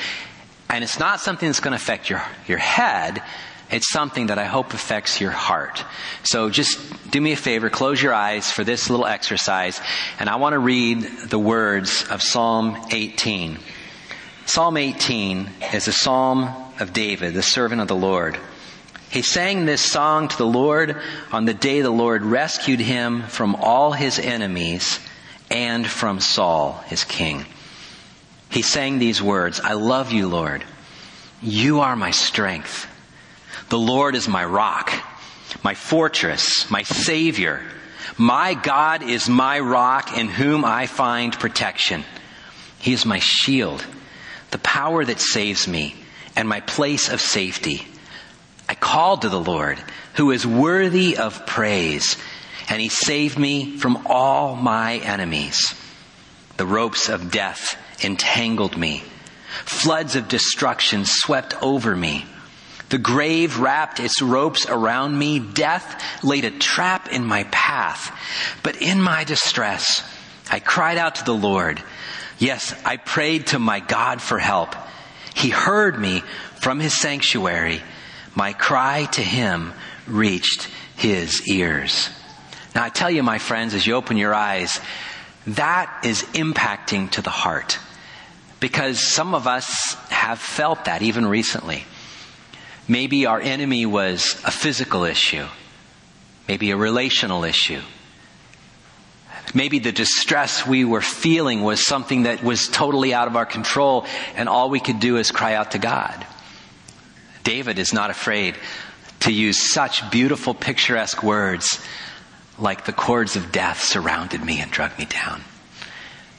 And 0.69 0.83
it's 0.83 0.99
not 0.99 1.19
something 1.19 1.47
that's 1.47 1.59
going 1.59 1.71
to 1.71 1.77
affect 1.77 2.09
your, 2.09 2.23
your 2.47 2.57
head, 2.57 3.21
it's 3.71 3.89
something 3.89 4.27
that 4.27 4.37
I 4.37 4.45
hope 4.45 4.73
affects 4.73 5.19
your 5.19 5.31
heart. 5.31 5.83
So 6.23 6.49
just 6.49 6.79
do 7.11 7.19
me 7.19 7.31
a 7.31 7.37
favor, 7.37 7.69
close 7.69 8.01
your 8.01 8.13
eyes 8.13 8.51
for 8.51 8.63
this 8.63 8.89
little 8.89 9.05
exercise, 9.05 9.81
and 10.19 10.29
I 10.29 10.35
want 10.35 10.53
to 10.53 10.59
read 10.59 11.01
the 11.29 11.39
words 11.39 12.05
of 12.09 12.21
Psalm 12.21 12.77
18. 12.91 13.57
Psalm 14.45 14.77
18 14.77 15.49
is 15.73 15.87
a 15.87 15.91
psalm 15.91 16.49
of 16.79 16.93
David, 16.93 17.33
the 17.33 17.41
servant 17.41 17.81
of 17.81 17.87
the 17.87 17.95
Lord. 17.95 18.37
He 19.09 19.21
sang 19.21 19.65
this 19.65 19.81
song 19.81 20.27
to 20.27 20.37
the 20.37 20.45
Lord 20.45 21.01
on 21.31 21.45
the 21.45 21.53
day 21.53 21.81
the 21.81 21.89
Lord 21.89 22.23
rescued 22.23 22.79
him 22.79 23.23
from 23.23 23.55
all 23.55 23.91
his 23.91 24.19
enemies 24.19 24.99
and 25.49 25.87
from 25.87 26.19
Saul, 26.19 26.73
his 26.87 27.03
king. 27.03 27.45
He 28.49 28.61
sang 28.61 28.99
these 28.99 29.21
words, 29.21 29.59
I 29.59 29.73
love 29.73 30.11
you, 30.11 30.27
Lord. 30.27 30.63
You 31.41 31.81
are 31.81 31.95
my 31.95 32.11
strength. 32.11 32.87
The 33.69 33.79
Lord 33.79 34.15
is 34.15 34.27
my 34.27 34.45
rock, 34.45 34.93
my 35.63 35.73
fortress, 35.73 36.69
my 36.69 36.83
savior. 36.83 37.61
My 38.17 38.53
God 38.53 39.01
is 39.01 39.27
my 39.27 39.59
rock 39.59 40.17
in 40.17 40.27
whom 40.27 40.63
I 40.63 40.85
find 40.85 41.37
protection. 41.37 42.03
He 42.79 42.93
is 42.93 43.05
my 43.05 43.19
shield, 43.19 43.85
the 44.51 44.59
power 44.59 45.03
that 45.03 45.19
saves 45.19 45.67
me, 45.67 45.95
and 46.35 46.47
my 46.47 46.59
place 46.59 47.09
of 47.09 47.19
safety. 47.19 47.87
I 48.69 48.75
called 48.75 49.23
to 49.23 49.29
the 49.29 49.39
Lord, 49.39 49.79
who 50.13 50.31
is 50.31 50.45
worthy 50.45 51.17
of 51.17 51.45
praise, 51.45 52.17
and 52.69 52.79
he 52.79 52.89
saved 52.89 53.37
me 53.39 53.77
from 53.77 54.05
all 54.05 54.55
my 54.55 54.97
enemies. 54.97 55.73
The 56.57 56.65
ropes 56.65 57.09
of 57.09 57.31
death 57.31 57.77
entangled 58.03 58.77
me. 58.77 59.03
Floods 59.65 60.15
of 60.15 60.27
destruction 60.27 61.05
swept 61.05 61.61
over 61.61 61.95
me. 61.95 62.25
The 62.89 62.97
grave 62.97 63.59
wrapped 63.59 63.99
its 63.99 64.21
ropes 64.21 64.67
around 64.69 65.17
me. 65.17 65.39
Death 65.39 66.23
laid 66.23 66.45
a 66.45 66.51
trap 66.51 67.11
in 67.11 67.25
my 67.25 67.43
path. 67.45 68.15
But 68.63 68.81
in 68.81 69.01
my 69.01 69.23
distress, 69.23 70.03
I 70.51 70.59
cried 70.59 70.97
out 70.97 71.15
to 71.15 71.25
the 71.25 71.33
Lord. 71.33 71.81
Yes, 72.37 72.79
I 72.85 72.97
prayed 72.97 73.47
to 73.47 73.59
my 73.59 73.79
God 73.79 74.21
for 74.21 74.37
help. 74.37 74.75
He 75.33 75.49
heard 75.49 75.99
me 75.99 76.21
from 76.57 76.79
his 76.79 76.99
sanctuary. 76.99 77.81
My 78.35 78.53
cry 78.53 79.05
to 79.13 79.21
him 79.21 79.73
reached 80.07 80.69
his 80.95 81.47
ears. 81.49 82.09
Now 82.75 82.83
I 82.83 82.89
tell 82.89 83.09
you, 83.09 83.23
my 83.23 83.39
friends, 83.39 83.73
as 83.73 83.87
you 83.87 83.95
open 83.95 84.17
your 84.17 84.33
eyes, 84.33 84.79
that 85.47 86.01
is 86.03 86.23
impacting 86.33 87.09
to 87.11 87.21
the 87.21 87.29
heart. 87.29 87.79
Because 88.59 88.99
some 88.99 89.33
of 89.33 89.47
us 89.47 89.95
have 90.09 90.39
felt 90.39 90.85
that 90.85 91.01
even 91.01 91.25
recently. 91.25 91.85
Maybe 92.87 93.25
our 93.25 93.39
enemy 93.39 93.85
was 93.85 94.39
a 94.45 94.51
physical 94.51 95.03
issue, 95.03 95.45
maybe 96.47 96.71
a 96.71 96.77
relational 96.77 97.43
issue. 97.43 97.81
Maybe 99.53 99.79
the 99.79 99.91
distress 99.91 100.67
we 100.67 100.85
were 100.85 101.01
feeling 101.01 101.63
was 101.63 101.85
something 101.85 102.23
that 102.23 102.43
was 102.43 102.67
totally 102.67 103.13
out 103.13 103.27
of 103.27 103.35
our 103.35 103.45
control, 103.45 104.05
and 104.35 104.49
all 104.49 104.69
we 104.69 104.79
could 104.79 104.99
do 104.99 105.17
is 105.17 105.31
cry 105.31 105.53
out 105.53 105.71
to 105.71 105.79
God. 105.79 106.25
David 107.43 107.79
is 107.79 107.93
not 107.93 108.09
afraid 108.09 108.55
to 109.21 109.31
use 109.31 109.71
such 109.71 110.09
beautiful, 110.11 110.53
picturesque 110.53 111.23
words 111.23 111.79
like 112.57 112.85
the 112.85 112.93
cords 112.93 113.35
of 113.35 113.51
death 113.51 113.81
surrounded 113.81 114.43
me 114.43 114.59
and 114.61 114.71
drug 114.71 114.97
me 114.97 115.05
down. 115.05 115.41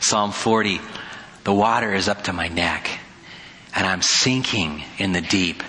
Psalm 0.00 0.32
40, 0.32 0.80
the 1.44 1.52
water 1.52 1.92
is 1.94 2.08
up 2.08 2.24
to 2.24 2.32
my 2.32 2.48
neck, 2.48 2.88
and 3.74 3.86
I'm 3.86 4.02
sinking 4.02 4.82
in 4.98 5.12
the 5.12 5.20
deep, 5.20 5.62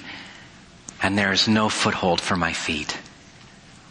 and 1.02 1.18
there 1.18 1.32
is 1.32 1.48
no 1.48 1.70
foothold 1.70 2.22
for 2.22 2.36
my 2.36 2.54
feet. 2.54 2.98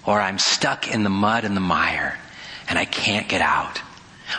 Or 0.04 0.20
I'm 0.20 0.38
stuck 0.38 0.88
in 0.92 1.02
the 1.02 1.10
mud 1.10 1.44
and 1.44 1.56
the 1.56 1.60
mire, 1.60 2.18
and 2.68 2.78
I 2.78 2.84
can't 2.84 3.28
get 3.28 3.40
out. 3.40 3.80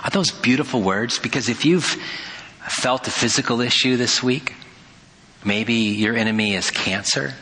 Are 0.03 0.09
those 0.09 0.31
beautiful 0.31 0.81
words? 0.81 1.19
Because 1.19 1.49
if 1.49 1.65
you've 1.65 1.97
felt 2.67 3.07
a 3.07 3.11
physical 3.11 3.61
issue 3.61 3.97
this 3.97 4.21
week, 4.21 4.53
maybe 5.43 5.73
your 5.73 6.15
enemy 6.15 6.55
is 6.55 6.71
cancer, 6.71 7.33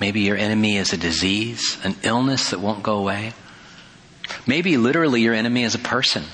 maybe 0.00 0.20
your 0.20 0.36
enemy 0.36 0.76
is 0.76 0.92
a 0.92 0.96
disease, 0.96 1.76
an 1.82 1.96
illness 2.02 2.50
that 2.50 2.60
won't 2.60 2.82
go 2.82 2.98
away. 2.98 3.32
Maybe 4.46 4.76
literally 4.76 5.22
your 5.22 5.34
enemy 5.34 5.64
is 5.64 5.74
a 5.74 5.80
person. 5.80 6.24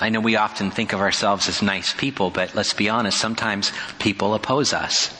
I 0.00 0.10
know 0.10 0.20
we 0.20 0.36
often 0.36 0.70
think 0.70 0.92
of 0.92 1.00
ourselves 1.00 1.48
as 1.48 1.60
nice 1.60 1.92
people, 1.92 2.30
but 2.30 2.54
let's 2.54 2.72
be 2.72 2.88
honest, 2.88 3.18
sometimes 3.18 3.72
people 3.98 4.34
oppose 4.34 4.72
us. 4.72 5.12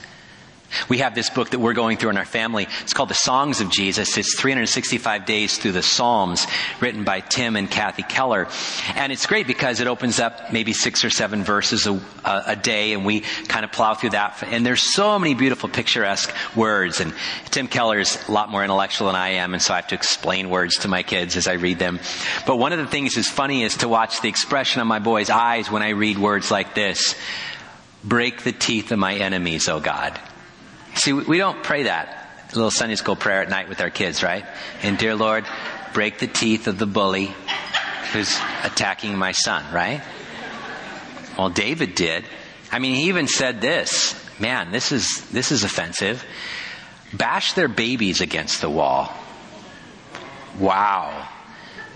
We 0.88 0.98
have 0.98 1.14
this 1.14 1.30
book 1.30 1.50
that 1.50 1.58
we're 1.58 1.74
going 1.74 1.96
through 1.96 2.10
in 2.10 2.18
our 2.18 2.24
family. 2.24 2.66
It's 2.82 2.92
called 2.92 3.10
The 3.10 3.14
Songs 3.14 3.60
of 3.60 3.70
Jesus. 3.70 4.16
It's 4.16 4.38
365 4.38 5.24
days 5.24 5.58
through 5.58 5.72
the 5.72 5.82
Psalms, 5.82 6.46
written 6.80 7.04
by 7.04 7.20
Tim 7.20 7.56
and 7.56 7.70
Kathy 7.70 8.02
Keller. 8.02 8.48
And 8.94 9.12
it's 9.12 9.26
great 9.26 9.46
because 9.46 9.80
it 9.80 9.86
opens 9.86 10.20
up 10.20 10.52
maybe 10.52 10.72
six 10.72 11.04
or 11.04 11.10
seven 11.10 11.44
verses 11.44 11.86
a, 11.86 12.00
a 12.24 12.56
day, 12.56 12.92
and 12.92 13.04
we 13.04 13.20
kind 13.48 13.64
of 13.64 13.72
plow 13.72 13.94
through 13.94 14.10
that. 14.10 14.42
And 14.46 14.64
there's 14.64 14.94
so 14.94 15.18
many 15.18 15.34
beautiful, 15.34 15.68
picturesque 15.68 16.34
words. 16.54 17.00
And 17.00 17.14
Tim 17.50 17.68
Keller 17.68 17.98
is 17.98 18.18
a 18.28 18.32
lot 18.32 18.50
more 18.50 18.62
intellectual 18.62 19.06
than 19.06 19.16
I 19.16 19.30
am, 19.30 19.54
and 19.54 19.62
so 19.62 19.72
I 19.72 19.76
have 19.76 19.88
to 19.88 19.94
explain 19.94 20.50
words 20.50 20.78
to 20.78 20.88
my 20.88 21.02
kids 21.02 21.36
as 21.36 21.48
I 21.48 21.54
read 21.54 21.78
them. 21.78 22.00
But 22.46 22.56
one 22.56 22.72
of 22.72 22.78
the 22.78 22.86
things 22.86 23.14
that's 23.14 23.30
funny 23.30 23.62
is 23.62 23.78
to 23.78 23.88
watch 23.88 24.20
the 24.20 24.28
expression 24.28 24.80
on 24.80 24.86
my 24.86 24.98
boys' 24.98 25.30
eyes 25.30 25.70
when 25.70 25.82
I 25.82 25.90
read 25.90 26.18
words 26.18 26.50
like 26.50 26.74
this 26.74 27.14
Break 28.04 28.42
the 28.42 28.52
teeth 28.52 28.92
of 28.92 28.98
my 28.98 29.14
enemies, 29.14 29.68
O 29.68 29.80
God. 29.80 30.18
See, 30.98 31.12
we 31.12 31.38
don't 31.38 31.62
pray 31.62 31.84
that 31.84 32.48
little 32.54 32.72
Sunday 32.72 32.96
school 32.96 33.14
prayer 33.14 33.40
at 33.40 33.48
night 33.48 33.68
with 33.68 33.80
our 33.80 33.90
kids, 33.90 34.22
right? 34.22 34.44
And 34.82 34.98
dear 34.98 35.14
Lord, 35.14 35.44
break 35.92 36.18
the 36.18 36.26
teeth 36.26 36.66
of 36.66 36.76
the 36.76 36.86
bully 36.86 37.30
who's 38.12 38.36
attacking 38.64 39.16
my 39.16 39.30
son, 39.30 39.64
right? 39.72 40.02
Well, 41.38 41.50
David 41.50 41.94
did. 41.94 42.24
I 42.72 42.80
mean, 42.80 42.96
he 42.96 43.08
even 43.08 43.28
said 43.28 43.60
this. 43.60 44.14
Man, 44.40 44.72
this 44.72 44.90
is, 44.90 45.24
this 45.30 45.52
is 45.52 45.62
offensive. 45.62 46.24
Bash 47.12 47.52
their 47.52 47.68
babies 47.68 48.20
against 48.20 48.60
the 48.60 48.68
wall. 48.68 49.12
Wow. 50.58 51.28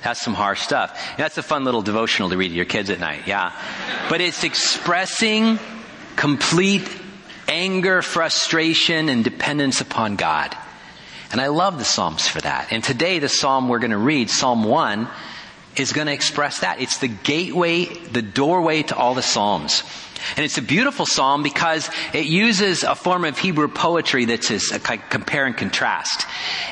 That's 0.04 0.21
some 0.21 0.35
harsh 0.35 0.61
stuff. 0.61 1.16
That's 1.16 1.38
a 1.38 1.42
fun 1.42 1.64
little 1.64 1.82
devotional 1.82 2.30
to 2.30 2.37
read 2.37 2.49
to 2.49 2.54
your 2.54 2.66
kids 2.66 2.88
at 2.88 3.00
night, 3.00 3.26
yeah. 3.26 3.52
But 4.09 4.21
it's 4.21 4.44
expressing 4.44 5.59
complete 6.14 6.88
anger, 7.52 8.00
frustration, 8.00 9.11
and 9.11 9.23
dependence 9.23 9.82
upon 9.82 10.16
God. 10.16 10.56
And 11.30 11.40
I 11.40 11.49
love 11.49 11.78
the 11.78 11.85
Psalms 11.85 12.26
for 12.26 12.40
that. 12.40 12.73
And 12.73 12.82
today, 12.82 13.18
the 13.18 13.28
Psalm 13.28 13.68
we're 13.68 13.78
going 13.78 13.90
to 13.90 13.99
read, 13.99 14.30
Psalm 14.30 14.64
1, 14.64 15.09
is 15.76 15.93
going 15.93 16.07
to 16.07 16.12
express 16.12 16.61
that. 16.61 16.81
It's 16.81 16.99
the 16.99 17.09
gateway, 17.09 17.87
the 17.87 18.23
doorway 18.23 18.83
to 18.85 18.97
all 18.97 19.14
the 19.14 19.23
Psalms. 19.23 19.83
And 20.37 20.45
it's 20.45 20.59
a 20.59 20.62
beautiful 20.62 21.07
psalm 21.07 21.43
because 21.43 21.91
it 22.12 22.26
uses 22.26 22.85
a 22.85 22.95
form 22.95 23.25
of 23.25 23.38
Hebrew 23.38 23.69
poetry 23.69 24.25
that's 24.25 24.50
a 24.73 24.79
compare 24.79 25.47
and 25.47 25.57
contrast. 25.57 26.26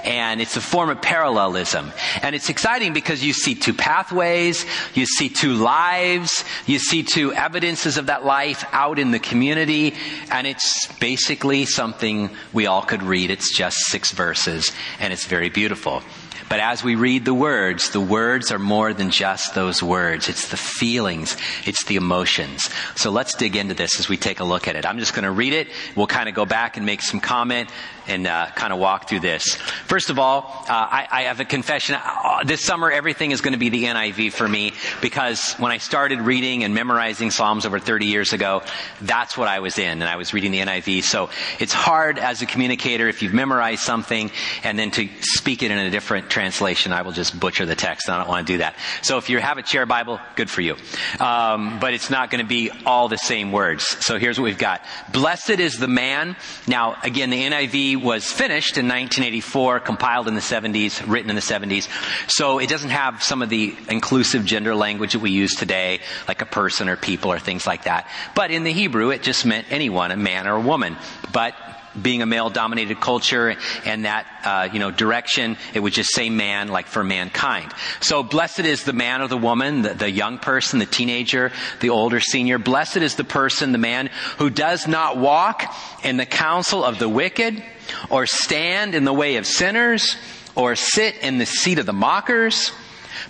And 0.04 0.40
it's 0.40 0.57
a 0.57 0.61
form 0.61 0.90
of 0.90 1.02
parallelism. 1.02 1.92
And 2.23 2.35
it's 2.35 2.49
exciting 2.49 2.92
because 2.92 3.25
you 3.25 3.33
see 3.33 3.54
two 3.54 3.75
pathways, 3.75 4.64
you 4.95 5.07
see 5.07 5.28
two 5.28 5.54
lives, 5.54 6.45
you 6.66 6.78
see 6.78 7.02
two 7.02 7.33
evidences 7.33 7.97
of 7.97 8.07
that 8.07 8.25
life 8.25 8.64
out 8.73 8.99
in 8.99 9.11
the 9.11 9.19
community, 9.19 9.95
and 10.30 10.47
it's 10.47 10.87
basically 10.99 11.64
something 11.64 12.30
we 12.52 12.66
all 12.66 12.83
could 12.83 13.02
read. 13.02 13.30
It's 13.30 13.57
just 13.57 13.78
six 13.87 14.12
verses, 14.12 14.73
and 14.99 15.12
it's 15.12 15.26
very 15.26 15.49
beautiful. 15.49 16.02
But 16.50 16.59
as 16.59 16.83
we 16.83 16.97
read 16.97 17.25
the 17.25 17.33
words, 17.33 17.90
the 17.90 18.00
words 18.00 18.50
are 18.50 18.59
more 18.59 18.92
than 18.92 19.11
just 19.11 19.54
those 19.54 19.85
words. 19.85 20.28
It's 20.28 20.49
the 20.49 20.57
feelings. 20.57 21.37
It's 21.64 21.85
the 21.85 21.95
emotions. 21.95 22.69
So 22.97 23.12
let's 23.12 23.35
dig 23.35 23.54
into 23.54 23.75
this 23.75 24.00
as 24.00 24.09
we 24.09 24.16
take 24.16 24.40
a 24.40 24.45
look 24.45 24.66
at 24.66 24.75
it. 24.75 24.85
I'm 24.85 24.99
just 24.99 25.14
going 25.14 25.23
to 25.23 25.30
read 25.30 25.52
it. 25.52 25.69
We'll 25.95 26.09
kind 26.09 26.28
of 26.28 26.35
go 26.35 26.45
back 26.45 26.76
and 26.76 26.85
make 26.85 27.02
some 27.02 27.21
comment 27.21 27.71
and 28.07 28.26
uh, 28.26 28.47
kind 28.54 28.73
of 28.73 28.78
walk 28.78 29.09
through 29.09 29.21
this. 29.21 29.54
First 29.87 30.11
of 30.11 30.19
all, 30.19 30.64
uh, 30.69 30.73
I, 30.73 31.09
I, 31.11 31.23
have 31.23 31.40
a 31.40 31.45
confession. 31.45 31.97
Uh, 32.02 32.45
this 32.45 32.64
summer, 32.64 32.90
everything 32.90 33.30
is 33.30 33.40
going 33.40 33.52
to 33.52 33.59
be 33.59 33.69
the 33.69 33.85
NIV 33.85 34.33
for 34.33 34.49
me 34.49 34.73
because 35.00 35.54
when 35.54 35.73
I 35.73 35.78
started 35.78 36.21
reading 36.21 36.64
and 36.64 36.75
memorizing 36.75 37.30
Psalms 37.30 37.66
over 37.66 37.78
30 37.78 38.07
years 38.07 38.33
ago, 38.33 38.62
that's 39.00 39.37
what 39.37 39.49
I 39.49 39.61
was 39.61 39.78
in, 39.78 40.02
and 40.02 40.04
I 40.04 40.16
was 40.16 40.33
reading 40.33 40.52
the 40.52 40.61
NIV. 40.61 41.04
So 41.04 41.30
it's 41.59 41.73
hard 41.73 42.19
as 42.19 42.42
a 42.42 42.47
communicator 42.47 43.09
if 43.09 43.23
you've 43.23 43.35
memorized 43.35 43.83
something 43.83 44.30
and 44.64 44.78
then 44.78 44.90
to 44.92 45.09
speak 45.21 45.62
it 45.62 45.71
in 45.71 45.78
a 45.78 45.90
different 45.90 46.30
translation. 46.30 46.92
I 46.92 47.02
will 47.02 47.12
just 47.12 47.38
butcher 47.38 47.66
the 47.66 47.76
text. 47.76 48.09
I 48.09 48.19
don't 48.19 48.28
want 48.28 48.47
to 48.47 48.52
do 48.52 48.59
that. 48.59 48.76
So 49.02 49.19
if 49.19 49.28
you 49.28 49.38
have 49.38 49.59
a 49.59 49.62
chair 49.62 49.87
Bible, 49.87 50.21
good 50.37 50.49
for 50.49 50.61
you. 50.61 50.76
Um, 51.19 51.78
but 51.80 51.95
it's 51.95 52.11
not 52.11 52.30
going 52.30 52.42
to 52.42 52.49
be 52.49 52.71
all 52.87 53.09
the 53.09 53.19
same 53.19 53.52
words. 53.52 53.85
So 54.04 54.19
here's 54.19 54.38
what 54.38 54.45
we've 54.45 54.59
got. 54.59 54.83
Blessed 55.12 55.59
is 55.59 55.78
the 55.78 55.88
man. 55.88 56.37
Now, 56.66 56.97
again, 57.02 57.30
the 57.30 57.42
NIV 57.42 57.89
was 57.97 58.30
finished 58.30 58.76
in 58.78 58.87
1984, 58.87 59.80
compiled 59.80 60.28
in 60.28 60.35
the 60.35 60.40
70s, 60.40 61.02
written 61.06 61.30
in 61.30 61.37
the 61.37 61.42
70s. 61.42 61.88
So 62.30 62.59
it 62.59 62.68
doesn't 62.68 62.90
have 62.90 63.23
some 63.23 63.42
of 63.42 63.49
the 63.49 63.75
inclusive 63.88 64.44
gender 64.44 64.75
language 64.75 65.12
that 65.12 65.20
we 65.20 65.30
use 65.30 65.54
today, 65.54 66.00
like 66.28 66.42
a 66.42 66.47
person 66.47 66.88
or 66.88 66.97
people 66.97 67.32
or 67.32 67.38
things 67.38 67.66
like 67.66 67.85
that. 67.85 68.09
But 68.35 68.50
in 68.50 68.64
the 68.64 68.73
Hebrew, 68.73 69.11
it 69.11 69.23
just 69.23 69.47
meant 69.47 69.66
anyone, 69.70 70.11
a 70.11 70.16
man 70.16 70.47
or 70.47 70.56
a 70.56 70.61
woman. 70.61 70.97
But 71.32 71.54
being 72.00 72.23
a 72.23 72.26
male 72.26 72.50
dominated 72.50 73.00
culture 73.00 73.56
and 73.85 74.04
that 74.04 74.26
uh, 74.44 74.68
you 74.73 74.78
know 74.78 74.90
direction 74.90 75.56
it 75.75 75.80
would 75.80 75.92
just 75.92 76.14
say 76.14 76.30
man 76.30 76.68
like 76.68 76.87
for 76.87 77.02
mankind. 77.02 77.73
So 78.00 78.23
blessed 78.23 78.61
is 78.61 78.85
the 78.85 78.92
man 78.92 79.23
or 79.23 79.28
the 79.28 79.37
woman 79.37 79.82
the, 79.82 79.94
the 79.94 80.11
young 80.11 80.38
person 80.38 80.78
the 80.78 80.87
teenager 80.87 81.52
the 81.80 81.90
older 81.90 82.20
senior. 82.20 82.59
Blessed 82.59 82.99
is 82.99 83.16
the 83.16 83.25
person 83.25 83.73
the 83.73 83.78
man 83.78 84.11
who 84.38 84.50
does 84.50 84.87
not 84.87 85.16
walk 85.16 85.75
in 86.04 86.16
the 86.16 86.26
counsel 86.26 86.85
of 86.85 86.99
the 86.99 87.09
wicked 87.09 87.62
or 88.09 88.26
stand 88.26 88.94
in 88.94 89.04
the 89.04 89.12
way 89.12 89.37
of 89.37 89.47
sinners 89.47 90.16
or 90.54 90.76
sit 90.76 91.16
in 91.16 91.38
the 91.38 91.47
seat 91.47 91.78
of 91.78 91.87
the 91.87 91.92
mockers. 91.92 92.73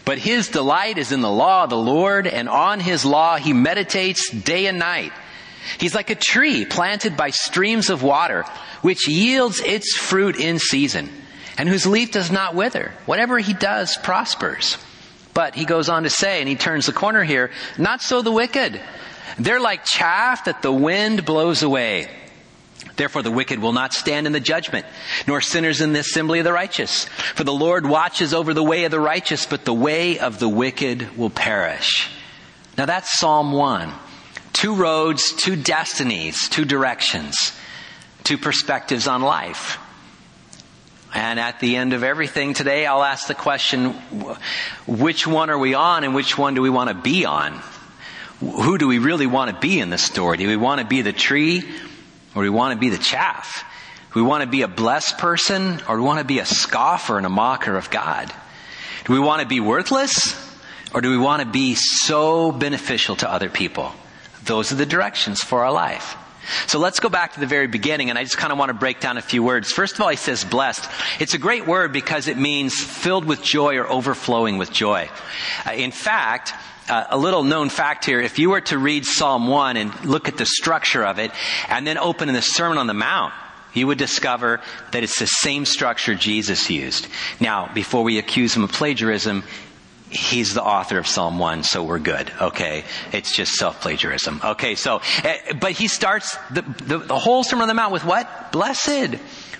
But 0.05 0.19
his 0.19 0.49
delight 0.49 0.99
is 0.99 1.13
in 1.13 1.21
the 1.21 1.31
law 1.31 1.65
of 1.65 1.71
the 1.71 1.77
lord 1.77 2.27
and 2.27 2.49
on 2.49 2.81
his 2.81 3.05
law 3.05 3.37
he 3.37 3.53
meditates 3.53 4.31
day 4.31 4.67
and 4.67 4.79
night 4.79 5.13
He's 5.79 5.95
like 5.95 6.11
a 6.11 6.15
tree 6.15 6.65
planted 6.65 7.17
by 7.17 7.31
streams 7.31 7.91
of 7.91 8.03
water, 8.03 8.45
which 8.83 9.09
yields 9.09 9.61
its 9.61 9.97
fruit 9.97 10.39
in 10.39 10.59
season, 10.59 11.09
and 11.59 11.69
whose 11.69 11.87
leaf 11.87 12.13
does 12.13 12.31
not 12.31 12.55
wither. 12.55 12.93
Whatever 13.07 13.39
he 13.39 13.53
does 13.53 13.97
prospers. 13.99 14.79
But 15.35 15.55
he 15.55 15.65
goes 15.65 15.89
on 15.89 16.03
to 16.03 16.11
say, 16.11 16.41
and 16.41 16.49
he 16.49 16.57
turns 16.57 16.87
the 16.87 16.93
corner 16.93 17.23
here, 17.23 17.51
not 17.79 18.03
so 18.03 18.23
the 18.23 18.33
wicked. 18.33 18.81
They're 19.39 19.61
like 19.61 19.85
chaff 19.85 20.45
that 20.47 20.63
the 20.63 20.73
wind 20.73 21.25
blows 21.25 21.63
away. 21.63 22.09
Therefore 22.97 23.23
the 23.23 23.31
wicked 23.31 23.59
will 23.59 23.73
not 23.73 23.95
stand 23.95 24.27
in 24.27 24.33
the 24.33 24.41
judgment, 24.41 24.85
nor 25.27 25.41
sinners 25.41 25.81
in 25.81 25.93
the 25.93 26.01
assembly 26.01 26.41
of 26.41 26.45
the 26.45 26.53
righteous. 26.53 27.05
For 27.35 27.45
the 27.45 27.53
Lord 27.53 27.87
watches 27.87 28.35
over 28.35 28.53
the 28.53 28.63
way 28.63 28.85
of 28.85 28.91
the 28.91 29.01
righteous, 29.01 29.47
but 29.47 29.65
the 29.65 29.73
way 29.73 30.19
of 30.19 30.39
the 30.39 30.49
wicked 30.49 31.17
will 31.17 31.31
perish. 31.31 32.11
Now 32.77 32.87
that's 32.87 33.19
Psalm 33.19 33.53
1. 33.53 33.93
Two 34.53 34.75
roads, 34.75 35.33
two 35.33 35.57
destinies, 35.57 36.49
two 36.49 36.65
directions, 36.65 37.53
two 38.25 38.39
perspectives 38.39 39.07
on 39.07 39.23
life. 39.23 39.79
And 41.13 41.41
at 41.41 41.59
the 41.61 41.77
end 41.77 41.93
of 41.93 42.05
everything 42.05 42.55
today, 42.55 42.87
I'll 42.87 43.03
ask 43.03 43.27
the 43.27 43.35
question, 43.35 43.91
which 44.87 45.27
one 45.27 45.51
are 45.51 45.59
we 45.59 45.75
on 45.75 46.05
and 46.05 46.15
which 46.15 46.39
one 46.39 46.55
do 46.55 46.63
we 46.63 46.71
want 46.71 46.89
to 46.89 46.95
be 46.95 47.25
on? 47.25 47.61
Who 48.41 48.79
do 48.79 48.87
we 48.87 48.99
really 48.99 49.27
want 49.27 49.51
to 49.51 49.59
be 49.59 49.81
in 49.81 49.91
this 49.91 50.03
story? 50.03 50.39
Do 50.39 50.47
we 50.47 50.57
want 50.57 50.81
to 50.81 50.87
be 50.87 51.03
the 51.03 51.13
tree 51.13 51.65
or 52.35 52.45
do 52.45 52.51
we 52.53 52.57
want 52.57 52.75
to 52.75 52.79
be 52.79 52.91
the 52.91 53.03
chaff? 53.03 53.65
Do 54.13 54.21
we 54.21 54.27
want 54.27 54.43
to 54.43 54.49
be 54.49 54.63
a 54.63 54.69
blessed 54.69 55.19
person 55.19 55.81
or 55.89 55.97
do 55.97 56.03
we 56.03 56.07
want 56.07 56.21
to 56.21 56.25
be 56.25 56.39
a 56.39 56.47
scoffer 56.47 57.17
and 57.17 57.27
a 57.27 57.31
mocker 57.31 57.77
of 57.77 57.91
God? 57.91 58.33
Do 59.05 59.13
we 59.13 59.19
want 59.19 59.43
to 59.43 59.49
be 59.49 59.61
worthless 59.61 60.35
or 60.95 61.01
do 61.01 61.11
we 61.11 61.19
want 61.19 61.43
to 61.43 61.49
be 61.49 61.75
so 61.75 62.53
beneficial 62.53 63.17
to 63.17 63.31
other 63.31 63.51
people? 63.51 63.93
Those 64.45 64.73
are 64.73 64.77
the 64.77 64.87
directions 64.87 65.43
for 65.43 65.65
our 65.65 65.73
life. 65.73 66.17
So 66.67 66.79
let's 66.79 67.01
go 67.01 67.09
back 67.09 67.35
to 67.35 67.41
the 67.41 67.47
very 67.47 67.67
beginning 67.67 68.11
and 68.11 68.19
I 68.19 68.25
just 68.25 68.39
kind 68.39 68.53
of 68.53 68.59
want 68.59 68.71
to 68.71 68.75
break 68.75 69.01
down 69.01 69.19
a 69.19 69.23
few 69.23 69.43
words. 69.43 69.71
First 69.71 69.95
of 69.95 70.01
all, 70.01 70.09
he 70.09 70.17
says 70.17 70.45
blessed. 70.45 70.89
It's 71.21 71.35
a 71.35 71.39
great 71.39 71.67
word 71.67 71.93
because 71.93 72.29
it 72.29 72.39
means 72.39 72.83
filled 72.83 73.25
with 73.25 73.43
joy 73.43 73.77
or 73.77 73.89
overflowing 73.89 74.59
with 74.59 74.73
joy. 74.73 75.09
Uh, 75.67 75.73
in 75.73 75.93
fact, 75.93 76.55
uh, 76.89 77.07
a 77.11 77.19
little 77.19 77.45
known 77.45 77.69
fact 77.69 78.05
here, 78.05 78.21
if 78.21 78.39
you 78.39 78.51
were 78.51 78.61
to 78.63 78.79
read 78.79 79.07
Psalm 79.07 79.47
1 79.47 79.77
and 79.77 80.05
look 80.05 80.29
at 80.29 80.39
the 80.39 80.47
structure 80.47 81.05
of 81.05 81.19
it 81.19 81.31
and 81.69 81.87
then 81.87 81.99
open 81.99 82.29
in 82.29 82.35
the 82.35 82.43
Sermon 82.43 82.79
on 82.79 82.87
the 82.87 82.95
Mount, 82.95 83.33
you 83.73 83.87
would 83.87 83.99
discover 83.99 84.61
that 84.91 85.05
it's 85.05 85.21
the 85.21 85.27
same 85.27 85.65
structure 85.65 86.17
Jesus 86.17 86.69
used. 86.69 87.07
Now, 87.39 87.71
before 87.73 88.03
we 88.03 88.19
accuse 88.19 88.57
him 88.57 88.65
of 88.65 88.73
plagiarism, 88.73 89.45
he's 90.11 90.55
the 90.55 90.63
author 90.63 90.99
of 90.99 91.07
Psalm 91.07 91.39
1, 91.39 91.63
so 91.63 91.83
we're 91.83 91.99
good. 91.99 92.31
Okay. 92.41 92.85
It's 93.13 93.35
just 93.35 93.53
self-plagiarism. 93.53 94.41
Okay. 94.45 94.75
So, 94.75 95.01
eh, 95.25 95.55
but 95.59 95.73
he 95.73 95.89
starts 95.89 96.37
the, 96.51 96.63
the, 96.63 96.99
the, 96.99 97.19
whole 97.19 97.45
Sermon 97.45 97.63
on 97.63 97.69
the 97.69 97.75
Mount 97.75 97.93
with 97.93 98.05
what? 98.05 98.53
Blessed. 98.53 99.17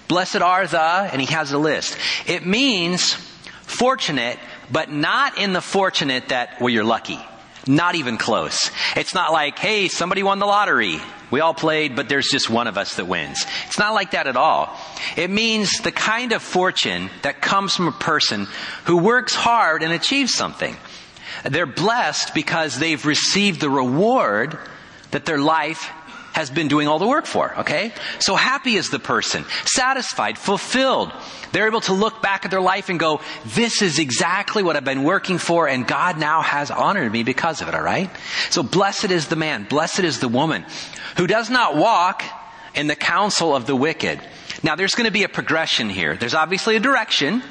Blessed 0.09 0.37
are 0.37 0.67
the, 0.67 0.81
and 0.81 1.21
he 1.21 1.33
has 1.33 1.53
a 1.53 1.59
list. 1.59 1.97
It 2.27 2.45
means 2.45 3.15
fortunate, 3.63 4.39
but 4.71 4.91
not 4.91 5.39
in 5.39 5.53
the 5.53 5.61
fortunate 5.61 6.29
that, 6.29 6.61
well, 6.61 6.69
you're 6.69 6.85
lucky. 6.85 7.19
Not 7.67 7.95
even 7.95 8.19
close. 8.19 8.71
It's 8.97 9.15
not 9.15 9.33
like, 9.33 9.59
hey, 9.59 9.89
somebody 9.89 10.23
won 10.23 10.39
the 10.39 10.47
lottery. 10.47 11.01
We 11.31 11.41
all 11.41 11.55
played, 11.55 11.97
but 11.97 12.09
there's 12.09 12.29
just 12.29 12.51
one 12.51 12.67
of 12.67 12.77
us 12.77 12.97
that 12.97 13.07
wins. 13.07 13.45
It's 13.67 13.79
not 13.79 13.95
like 13.95 14.13
that 14.13 14.27
at 14.27 14.37
all. 14.37 14.77
It 15.17 15.31
means 15.31 15.71
the 15.79 15.93
kind 15.93 16.33
of 16.33 16.43
fortune 16.43 17.11
that 17.23 17.41
comes 17.41 17.75
from 17.75 17.89
a 17.89 17.93
person 17.93 18.49
who 18.85 18.99
works 18.99 19.35
hard 19.35 19.83
and 19.83 19.93
achieves 19.93 20.35
something. 20.35 20.77
They're 21.45 21.67
blessed 21.67 22.35
because 22.35 22.79
they've 22.79 23.05
received 23.05 23.61
the 23.61 23.71
reward 23.71 24.59
that 25.13 25.25
their 25.25 25.39
life 25.39 25.91
has 26.33 26.51
been 26.51 26.69
doing 26.69 26.89
all 26.89 26.99
the 26.99 27.07
work 27.07 27.27
for, 27.27 27.59
okay? 27.61 27.93
So 28.21 28.37
happy 28.37 28.77
is 28.77 28.91
the 28.91 28.99
person, 28.99 29.45
satisfied, 29.65 30.39
fulfilled. 30.39 31.13
They're 31.53 31.67
able 31.67 31.81
to 31.83 31.93
look 31.93 32.23
back 32.23 32.45
at 32.45 32.51
their 32.51 32.61
life 32.61 32.89
and 32.89 33.01
go, 33.01 33.21
this 33.45 33.83
is 33.83 33.99
exactly 33.99 34.63
what 34.63 34.77
I've 34.77 34.85
been 34.85 35.03
working 35.05 35.39
for 35.39 35.69
and 35.69 35.87
God 35.87 36.19
now 36.19 36.43
has 36.43 36.71
honored 36.71 37.13
me 37.13 37.23
because 37.23 37.61
of 37.61 37.69
it, 37.69 37.75
alright? 37.75 38.11
So 38.51 38.63
blessed 38.63 39.11
is 39.11 39.29
the 39.29 39.37
man, 39.37 39.65
blessed 39.65 40.01
is 40.01 40.21
the 40.21 40.29
woman 40.29 40.65
who 41.17 41.27
does 41.27 41.51
not 41.51 41.77
walk 41.77 42.23
in 42.75 42.87
the 42.87 42.97
counsel 42.97 43.55
of 43.55 43.67
the 43.67 43.75
wicked. 43.77 44.21
Now 44.63 44.77
there's 44.77 44.95
going 44.95 45.07
to 45.07 45.13
be 45.13 45.25
a 45.25 45.29
progression 45.29 45.91
here. 45.91 46.17
There's 46.17 46.35
obviously 46.35 46.77
a 46.77 46.81
direction, 46.81 47.43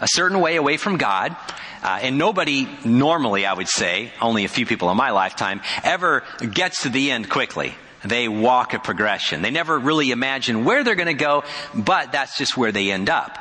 a 0.00 0.06
certain 0.12 0.40
way 0.40 0.56
away 0.56 0.76
from 0.76 0.96
God. 0.96 1.36
Uh, 1.82 2.00
and 2.02 2.18
nobody 2.18 2.68
normally, 2.84 3.46
I 3.46 3.54
would 3.54 3.68
say, 3.68 4.12
only 4.20 4.44
a 4.44 4.48
few 4.48 4.66
people 4.66 4.90
in 4.90 4.96
my 4.96 5.10
lifetime, 5.10 5.60
ever 5.84 6.24
gets 6.52 6.82
to 6.82 6.88
the 6.88 7.12
end 7.12 7.30
quickly. 7.30 7.74
They 8.04 8.28
walk 8.28 8.74
a 8.74 8.78
progression. 8.78 9.42
They 9.42 9.50
never 9.50 9.78
really 9.78 10.10
imagine 10.10 10.64
where 10.64 10.84
they're 10.84 10.94
going 10.94 11.06
to 11.06 11.14
go, 11.14 11.44
but 11.74 12.12
that's 12.12 12.36
just 12.36 12.56
where 12.56 12.72
they 12.72 12.92
end 12.92 13.10
up. 13.10 13.38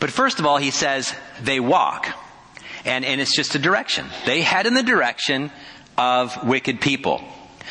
But 0.00 0.10
first 0.10 0.38
of 0.38 0.46
all, 0.46 0.56
he 0.56 0.70
says 0.70 1.14
they 1.42 1.60
walk. 1.60 2.08
And, 2.84 3.04
and 3.04 3.20
it's 3.20 3.34
just 3.34 3.54
a 3.54 3.58
direction. 3.58 4.06
They 4.24 4.42
head 4.42 4.66
in 4.66 4.74
the 4.74 4.82
direction 4.82 5.50
of 5.98 6.46
wicked 6.46 6.80
people. 6.80 7.20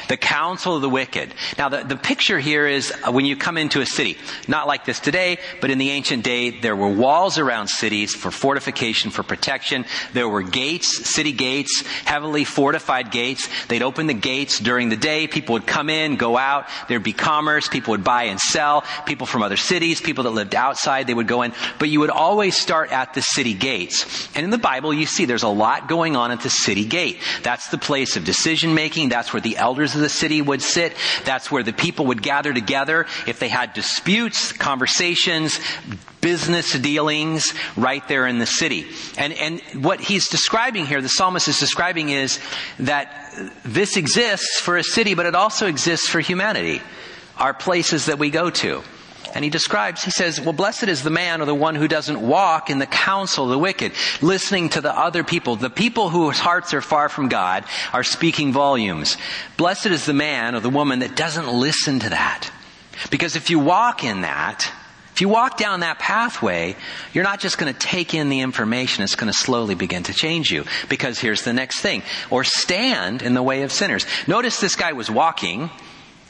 The 0.07 0.17
counsel 0.17 0.75
of 0.75 0.81
the 0.81 0.89
wicked. 0.89 1.33
Now 1.57 1.69
the, 1.69 1.83
the 1.83 1.95
picture 1.95 2.39
here 2.39 2.67
is 2.67 2.91
uh, 2.91 3.11
when 3.11 3.25
you 3.25 3.35
come 3.35 3.57
into 3.57 3.81
a 3.81 3.85
city. 3.85 4.17
Not 4.47 4.67
like 4.67 4.85
this 4.85 4.99
today, 4.99 5.37
but 5.61 5.69
in 5.69 5.77
the 5.77 5.91
ancient 5.91 6.23
day, 6.23 6.59
there 6.59 6.75
were 6.75 6.89
walls 6.89 7.37
around 7.37 7.67
cities 7.67 8.13
for 8.13 8.31
fortification, 8.31 9.11
for 9.11 9.23
protection. 9.23 9.85
There 10.13 10.29
were 10.29 10.41
gates, 10.41 11.09
city 11.09 11.31
gates, 11.31 11.83
heavily 12.05 12.43
fortified 12.43 13.11
gates. 13.11 13.49
They'd 13.67 13.83
open 13.83 14.07
the 14.07 14.13
gates 14.13 14.59
during 14.59 14.89
the 14.89 14.97
day. 14.97 15.27
People 15.27 15.53
would 15.53 15.67
come 15.67 15.89
in, 15.89 16.15
go 16.15 16.37
out. 16.37 16.67
There'd 16.87 17.03
be 17.03 17.13
commerce. 17.13 17.67
People 17.67 17.91
would 17.91 18.03
buy 18.03 18.23
and 18.23 18.39
sell. 18.39 18.83
People 19.05 19.27
from 19.27 19.43
other 19.43 19.57
cities, 19.57 20.01
people 20.01 20.23
that 20.23 20.31
lived 20.31 20.55
outside, 20.55 21.07
they 21.07 21.13
would 21.13 21.27
go 21.27 21.41
in. 21.41 21.53
But 21.79 21.89
you 21.89 21.99
would 21.99 22.09
always 22.09 22.57
start 22.57 22.91
at 22.91 23.13
the 23.13 23.21
city 23.21 23.53
gates. 23.53 24.29
And 24.35 24.43
in 24.43 24.49
the 24.49 24.57
Bible, 24.57 24.93
you 24.93 25.05
see 25.05 25.25
there's 25.25 25.43
a 25.43 25.47
lot 25.49 25.87
going 25.87 26.15
on 26.15 26.31
at 26.31 26.41
the 26.41 26.49
city 26.49 26.85
gate. 26.85 27.19
That's 27.43 27.69
the 27.69 27.77
place 27.77 28.15
of 28.15 28.23
decision 28.23 28.73
making. 28.73 29.09
That's 29.09 29.33
where 29.33 29.41
the 29.41 29.57
elders 29.57 29.84
of 29.93 30.01
the 30.01 30.09
city 30.09 30.41
would 30.41 30.61
sit. 30.61 30.95
That's 31.25 31.51
where 31.51 31.61
the 31.61 31.73
people 31.73 32.07
would 32.07 32.23
gather 32.23 32.53
together 32.53 33.05
if 33.27 33.39
they 33.39 33.49
had 33.49 33.73
disputes, 33.73 34.53
conversations, 34.53 35.59
business 36.21 36.73
dealings 36.73 37.53
right 37.77 38.07
there 38.07 38.25
in 38.25 38.39
the 38.39 38.47
city. 38.47 38.87
And, 39.17 39.33
and 39.33 39.61
what 39.83 39.99
he's 39.99 40.27
describing 40.29 40.87
here, 40.87 41.01
the 41.01 41.09
psalmist 41.09 41.47
is 41.47 41.59
describing 41.59 42.09
is 42.09 42.39
that 42.79 43.31
this 43.63 43.95
exists 43.95 44.59
for 44.59 44.77
a 44.77 44.83
city, 44.83 45.13
but 45.13 45.27
it 45.27 45.35
also 45.35 45.67
exists 45.67 46.07
for 46.07 46.19
humanity. 46.19 46.81
Our 47.37 47.53
places 47.53 48.07
that 48.07 48.17
we 48.17 48.31
go 48.31 48.49
to. 48.49 48.81
And 49.35 49.43
he 49.43 49.49
describes, 49.49 50.01
he 50.01 50.11
says, 50.11 50.39
well, 50.39 50.53
blessed 50.53 50.83
is 50.83 51.03
the 51.03 51.09
man 51.09 51.41
or 51.41 51.45
the 51.45 51.53
one 51.53 51.75
who 51.75 51.89
doesn't 51.89 52.21
walk 52.21 52.69
in 52.69 52.79
the 52.79 52.85
counsel 52.85 53.43
of 53.43 53.51
the 53.51 53.59
wicked, 53.59 53.91
listening 54.21 54.69
to 54.69 54.81
the 54.81 54.97
other 54.97 55.25
people. 55.25 55.57
The 55.57 55.69
people 55.69 56.09
whose 56.09 56.39
hearts 56.39 56.73
are 56.73 56.81
far 56.81 57.09
from 57.09 57.27
God 57.27 57.65
are 57.91 58.03
speaking 58.03 58.53
volumes. 58.53 59.17
Blessed 59.57 59.87
is 59.87 60.05
the 60.05 60.13
man 60.13 60.55
or 60.55 60.61
the 60.61 60.69
woman 60.69 60.99
that 60.99 61.17
doesn't 61.17 61.49
listen 61.49 61.99
to 61.99 62.09
that. 62.11 62.49
Because 63.11 63.35
if 63.35 63.49
you 63.49 63.59
walk 63.59 64.05
in 64.05 64.21
that, 64.21 64.71
if 65.11 65.19
you 65.19 65.27
walk 65.27 65.57
down 65.57 65.81
that 65.81 65.99
pathway, 65.99 66.77
you're 67.11 67.25
not 67.25 67.41
just 67.41 67.57
going 67.57 67.73
to 67.73 67.77
take 67.77 68.13
in 68.13 68.29
the 68.29 68.39
information, 68.39 69.03
it's 69.03 69.15
going 69.15 69.31
to 69.31 69.37
slowly 69.37 69.75
begin 69.75 70.03
to 70.03 70.13
change 70.13 70.49
you. 70.49 70.63
Because 70.87 71.19
here's 71.19 71.41
the 71.41 71.51
next 71.51 71.81
thing. 71.81 72.03
Or 72.29 72.45
stand 72.45 73.21
in 73.21 73.33
the 73.33 73.43
way 73.43 73.63
of 73.63 73.73
sinners. 73.73 74.05
Notice 74.27 74.61
this 74.61 74.77
guy 74.77 74.93
was 74.93 75.11
walking. 75.11 75.69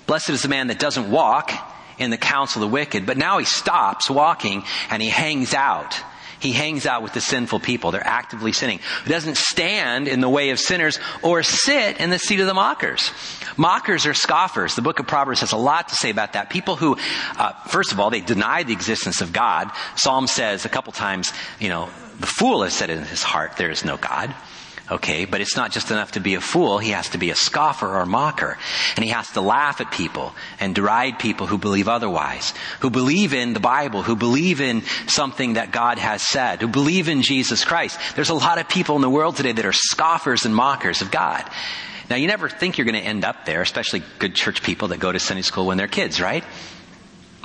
Blessed 0.08 0.32
is 0.32 0.42
the 0.42 0.50
man 0.50 0.68
that 0.68 0.80
doesn't 0.80 1.12
walk 1.12 1.52
in 1.98 2.10
the 2.12 2.18
counsel 2.18 2.64
of 2.64 2.70
the 2.70 2.74
wicked, 2.74 3.06
but 3.06 3.18
now 3.18 3.38
he 3.38 3.46
stops 3.46 4.10
walking 4.10 4.64
and 4.90 5.02
he 5.02 5.10
hangs 5.10 5.54
out. 5.54 6.00
He 6.40 6.52
hangs 6.52 6.86
out 6.86 7.02
with 7.02 7.14
the 7.14 7.22
sinful 7.22 7.62
people. 7.62 7.92
They're 7.92 8.06
actively 8.06 8.52
sinning. 8.52 8.80
He 9.04 9.10
doesn't 9.10 9.38
stand 9.38 10.08
in 10.08 10.20
the 10.20 10.30
way 10.30 10.52
of 10.52 10.60
sinners 10.60 11.00
or 11.24 11.44
sit 11.44 12.00
in 12.00 12.10
the 12.10 12.20
seat 12.20 12.40
of 12.40 12.46
the 12.46 12.54
mockers. 12.54 13.12
Mockers 13.58 14.06
are 14.06 14.14
scoffers. 14.14 14.76
The 14.76 14.82
book 14.82 15.00
of 15.00 15.08
Proverbs 15.08 15.40
has 15.40 15.54
a 15.54 15.58
lot 15.58 15.90
to 15.90 15.96
say 15.96 16.10
about 16.10 16.34
that. 16.34 16.50
People 16.50 16.76
who, 16.76 16.98
uh, 17.38 17.54
first 17.68 17.94
of 17.94 18.00
all, 18.00 18.10
they 18.10 18.22
deny 18.22 18.64
the 18.64 18.74
existence 18.74 19.22
of 19.22 19.34
God. 19.34 19.72
Psalm 19.96 20.28
says 20.28 20.66
a 20.66 20.70
couple 20.70 20.94
times, 20.94 21.32
you 21.60 21.70
know, 21.70 21.90
the 22.20 22.28
fool 22.28 22.64
has 22.64 22.74
said 22.74 22.90
in 22.90 23.02
his 23.04 23.24
heart, 23.24 23.58
there 23.58 23.72
is 23.72 23.84
no 23.86 23.98
God. 23.98 24.34
Okay, 24.92 25.26
but 25.26 25.42
it's 25.42 25.56
not 25.56 25.72
just 25.72 25.90
enough 25.90 26.12
to 26.12 26.20
be 26.20 26.36
a 26.36 26.42
fool. 26.42 26.78
He 26.78 26.92
has 26.92 27.10
to 27.10 27.18
be 27.18 27.32
a 27.32 27.36
scoffer 27.36 27.88
or 27.88 28.02
a 28.02 28.06
mocker. 28.06 28.56
And 28.96 29.04
he 29.04 29.10
has 29.10 29.32
to 29.32 29.42
laugh 29.42 29.82
at 29.82 29.92
people 29.92 30.36
and 30.60 30.76
deride 30.76 31.18
people 31.18 31.48
who 31.48 31.58
believe 31.58 31.88
otherwise, 31.88 32.54
who 32.82 32.92
believe 32.92 33.34
in 33.34 33.54
the 33.54 33.60
Bible, 33.60 34.04
who 34.04 34.16
believe 34.16 34.62
in 34.62 34.84
something 35.08 35.54
that 35.54 35.72
God 35.72 35.98
has 35.98 36.22
said, 36.22 36.62
who 36.62 36.68
believe 36.68 37.10
in 37.10 37.24
Jesus 37.24 37.66
Christ. 37.66 38.00
There's 38.16 38.30
a 38.30 38.36
lot 38.36 38.60
of 38.60 38.70
people 38.70 38.96
in 38.96 39.02
the 39.02 39.10
world 39.10 39.38
today 39.38 39.54
that 39.54 39.66
are 39.66 39.74
scoffers 39.74 40.46
and 40.46 40.56
mockers 40.56 41.02
of 41.02 41.10
God. 41.10 41.50
Now 42.08 42.18
you 42.18 42.28
never 42.28 42.48
think 42.48 42.78
you're 42.78 42.86
going 42.86 42.94
to 42.94 43.02
end 43.02 43.26
up 43.26 43.44
there, 43.46 43.64
especially 43.64 44.04
good 44.20 44.36
church 44.36 44.62
people 44.62 44.90
that 44.90 45.00
go 45.00 45.12
to 45.12 45.20
Sunday 45.20 45.42
school 45.42 45.66
when 45.66 45.78
they're 45.78 45.88
kids, 45.88 46.22
right? 46.22 46.44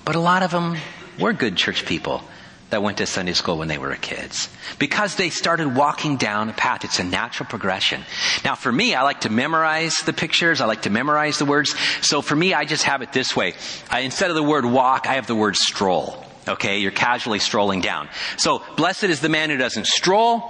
But 0.05 0.15
a 0.15 0.21
lot 0.21 0.43
of 0.43 0.51
them 0.51 0.77
were 1.19 1.33
good 1.33 1.57
church 1.57 1.87
people 1.87 2.23
that 2.71 2.83
went 2.83 2.99
to 2.99 3.07
Sunday 3.07 3.33
school 3.33 3.59
when 3.59 3.69
they 3.69 3.79
were 3.79 3.95
kids. 3.97 4.49
Because 4.79 5.17
they 5.17 5.31
started 5.31 5.75
walking 5.75 6.17
down 6.17 6.49
a 6.49 6.53
path. 6.53 6.85
It's 6.85 6.99
a 6.99 7.05
natural 7.05 7.49
progression. 7.49 8.05
Now 8.45 8.55
for 8.55 8.71
me, 8.73 8.95
I 8.95 9.03
like 9.03 9.23
to 9.23 9.31
memorize 9.31 9.97
the 9.97 10.13
pictures. 10.13 10.61
I 10.61 10.67
like 10.67 10.83
to 10.83 10.91
memorize 10.91 11.39
the 11.39 11.45
words. 11.45 11.75
So 12.03 12.23
for 12.23 12.37
me, 12.37 12.55
I 12.55 12.65
just 12.65 12.85
have 12.85 13.03
it 13.03 13.13
this 13.13 13.37
way. 13.37 13.55
I, 13.91 14.01
instead 14.01 14.31
of 14.31 14.37
the 14.37 14.43
word 14.43 14.65
walk, 14.65 15.07
I 15.07 15.15
have 15.15 15.27
the 15.27 15.35
word 15.35 15.57
stroll. 15.57 16.25
Okay, 16.49 16.79
you're 16.79 16.91
casually 16.91 17.39
strolling 17.39 17.81
down. 17.81 18.09
So, 18.39 18.63
blessed 18.77 19.05
is 19.05 19.21
the 19.21 19.29
man 19.29 19.51
who 19.51 19.59
doesn't 19.59 19.87
stroll, 19.87 20.41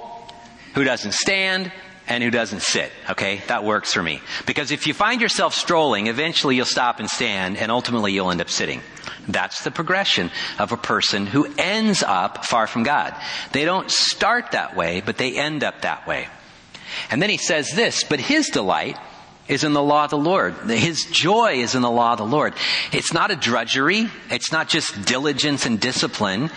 who 0.74 0.84
doesn't 0.84 1.12
stand, 1.12 1.72
and 2.10 2.24
who 2.24 2.30
doesn't 2.30 2.62
sit. 2.62 2.90
Okay? 3.08 3.40
That 3.46 3.64
works 3.64 3.92
for 3.92 4.02
me. 4.02 4.20
Because 4.46 4.70
if 4.70 4.86
you 4.86 4.94
find 4.94 5.20
yourself 5.20 5.54
strolling, 5.54 6.08
eventually 6.08 6.56
you'll 6.56 6.64
stop 6.64 7.00
and 7.00 7.08
stand, 7.08 7.56
and 7.56 7.70
ultimately 7.70 8.12
you'll 8.12 8.30
end 8.30 8.40
up 8.40 8.50
sitting. 8.50 8.82
That's 9.28 9.64
the 9.64 9.70
progression 9.70 10.30
of 10.58 10.72
a 10.72 10.76
person 10.76 11.26
who 11.26 11.48
ends 11.58 12.02
up 12.02 12.44
far 12.44 12.66
from 12.66 12.82
God. 12.82 13.14
They 13.52 13.64
don't 13.64 13.90
start 13.90 14.52
that 14.52 14.76
way, 14.76 15.00
but 15.00 15.18
they 15.18 15.36
end 15.36 15.64
up 15.64 15.82
that 15.82 16.06
way. 16.06 16.28
And 17.10 17.22
then 17.22 17.30
he 17.30 17.36
says 17.36 17.70
this, 17.72 18.04
but 18.04 18.20
his 18.20 18.48
delight 18.48 18.96
is 19.48 19.64
in 19.64 19.72
the 19.72 19.82
law 19.82 20.04
of 20.04 20.10
the 20.10 20.18
Lord. 20.18 20.54
His 20.68 21.04
joy 21.06 21.54
is 21.54 21.74
in 21.74 21.82
the 21.82 21.90
law 21.90 22.12
of 22.12 22.18
the 22.18 22.24
Lord. 22.24 22.54
It's 22.92 23.12
not 23.12 23.30
a 23.30 23.36
drudgery. 23.36 24.08
It's 24.30 24.52
not 24.52 24.68
just 24.68 25.04
diligence 25.04 25.66
and 25.66 25.80
discipline. 25.80 26.50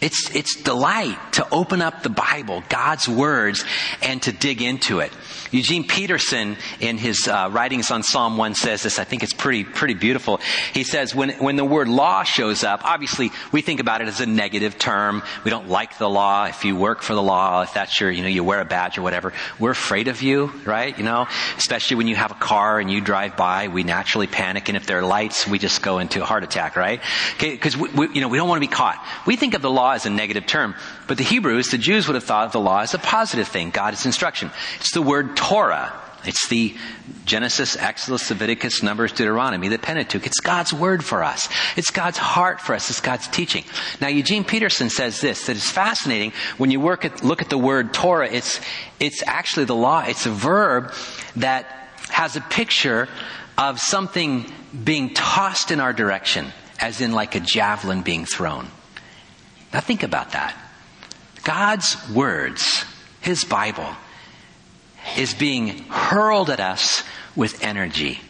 It's, 0.00 0.34
it's 0.34 0.56
delight 0.62 1.18
to 1.32 1.46
open 1.50 1.82
up 1.82 2.02
the 2.02 2.10
Bible, 2.10 2.62
God's 2.68 3.08
words, 3.08 3.64
and 4.02 4.22
to 4.22 4.32
dig 4.32 4.62
into 4.62 5.00
it. 5.00 5.12
Eugene 5.50 5.86
Peterson, 5.86 6.56
in 6.78 6.96
his 6.96 7.26
uh, 7.26 7.48
writings 7.50 7.90
on 7.90 8.02
Psalm 8.02 8.36
1, 8.36 8.54
says 8.54 8.82
this. 8.84 8.98
I 8.98 9.04
think 9.04 9.22
it's 9.22 9.32
pretty, 9.32 9.64
pretty 9.64 9.94
beautiful. 9.94 10.40
He 10.72 10.84
says, 10.84 11.14
when, 11.14 11.30
when 11.32 11.56
the 11.56 11.64
word 11.64 11.88
law 11.88 12.22
shows 12.22 12.62
up, 12.62 12.84
obviously 12.84 13.30
we 13.52 13.60
think 13.60 13.80
about 13.80 14.00
it 14.00 14.08
as 14.08 14.20
a 14.20 14.26
negative 14.26 14.78
term. 14.78 15.22
We 15.44 15.50
don't 15.50 15.68
like 15.68 15.98
the 15.98 16.08
law. 16.08 16.46
If 16.46 16.64
you 16.64 16.76
work 16.76 17.02
for 17.02 17.14
the 17.14 17.22
law, 17.22 17.62
if 17.62 17.74
that's 17.74 18.00
your, 18.00 18.10
you 18.10 18.22
know, 18.22 18.28
you 18.28 18.44
wear 18.44 18.60
a 18.60 18.64
badge 18.64 18.96
or 18.96 19.02
whatever, 19.02 19.32
we're 19.58 19.72
afraid 19.72 20.08
of 20.08 20.22
you, 20.22 20.52
right? 20.64 20.96
You 20.96 21.04
know, 21.04 21.26
especially 21.58 21.96
when 21.96 22.06
you 22.06 22.14
have 22.14 22.30
a 22.30 22.34
car 22.34 22.78
and 22.78 22.90
you 22.90 23.00
drive 23.00 23.36
by, 23.36 23.68
we 23.68 23.82
naturally 23.82 24.28
panic. 24.28 24.68
And 24.68 24.76
if 24.76 24.86
there 24.86 24.98
are 24.98 25.06
lights, 25.06 25.48
we 25.48 25.58
just 25.58 25.82
go 25.82 25.98
into 25.98 26.22
a 26.22 26.24
heart 26.24 26.44
attack, 26.44 26.76
right? 26.76 27.02
Because 27.38 27.76
we, 27.76 27.88
we, 27.90 28.08
you 28.14 28.20
know, 28.20 28.28
we 28.28 28.38
don't 28.38 28.48
want 28.48 28.62
to 28.62 28.68
be 28.68 28.72
caught. 28.72 29.04
We 29.26 29.36
think 29.36 29.54
of 29.54 29.62
the 29.62 29.70
law 29.70 29.89
as 29.92 30.06
a 30.06 30.10
negative 30.10 30.46
term, 30.46 30.74
but 31.06 31.18
the 31.18 31.24
Hebrews, 31.24 31.68
the 31.68 31.78
Jews 31.78 32.06
would 32.06 32.14
have 32.14 32.24
thought 32.24 32.46
of 32.46 32.52
the 32.52 32.60
law 32.60 32.80
as 32.80 32.94
a 32.94 32.98
positive 32.98 33.48
thing, 33.48 33.70
God 33.70 33.90
God's 33.90 34.06
instruction. 34.06 34.52
It's 34.78 34.92
the 34.92 35.02
word 35.02 35.36
Torah. 35.36 35.92
It's 36.24 36.46
the 36.48 36.76
Genesis, 37.24 37.76
Exodus, 37.76 38.30
Leviticus, 38.30 38.84
Numbers, 38.84 39.10
Deuteronomy, 39.10 39.66
the 39.66 39.78
Pentateuch. 39.78 40.26
It's 40.26 40.38
God's 40.38 40.72
word 40.72 41.04
for 41.04 41.24
us. 41.24 41.48
It's 41.76 41.90
God's 41.90 42.18
heart 42.18 42.60
for 42.60 42.72
us. 42.72 42.88
It's 42.88 43.00
God's 43.00 43.26
teaching. 43.26 43.64
Now, 44.00 44.06
Eugene 44.06 44.44
Peterson 44.44 44.90
says 44.90 45.20
this, 45.20 45.46
that 45.46 45.56
it's 45.56 45.70
fascinating 45.70 46.32
when 46.56 46.70
you 46.70 46.78
work 46.78 47.04
at, 47.04 47.24
look 47.24 47.42
at 47.42 47.50
the 47.50 47.58
word 47.58 47.92
Torah, 47.92 48.28
it's, 48.30 48.60
it's 49.00 49.24
actually 49.26 49.64
the 49.64 49.74
law. 49.74 50.04
It's 50.06 50.26
a 50.26 50.30
verb 50.30 50.92
that 51.34 51.64
has 52.10 52.36
a 52.36 52.42
picture 52.42 53.08
of 53.58 53.80
something 53.80 54.44
being 54.84 55.14
tossed 55.14 55.72
in 55.72 55.80
our 55.80 55.92
direction, 55.92 56.52
as 56.78 57.00
in 57.00 57.10
like 57.10 57.34
a 57.34 57.40
javelin 57.40 58.02
being 58.02 58.24
thrown. 58.24 58.68
Now 59.72 59.80
think 59.80 60.02
about 60.02 60.32
that. 60.32 60.56
God's 61.44 61.96
words, 62.10 62.84
His 63.20 63.44
Bible, 63.44 63.88
is 65.16 65.34
being 65.34 65.84
hurled 65.88 66.50
at 66.50 66.60
us 66.60 67.02
with 67.36 67.62
energy 67.64 68.20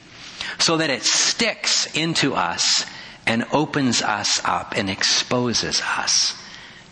so 0.59 0.77
that 0.77 0.91
it 0.91 1.03
sticks 1.03 1.87
into 1.97 2.35
us 2.35 2.85
and 3.27 3.45
opens 3.53 4.03
us 4.03 4.41
up 4.45 4.75
and 4.77 4.91
exposes 4.91 5.81
us. 5.81 6.37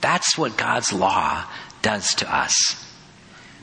That's 0.01 0.39
what 0.39 0.57
God's 0.57 0.93
law 0.93 1.45
does 1.83 2.15
to 2.17 2.35
us. 2.35 2.85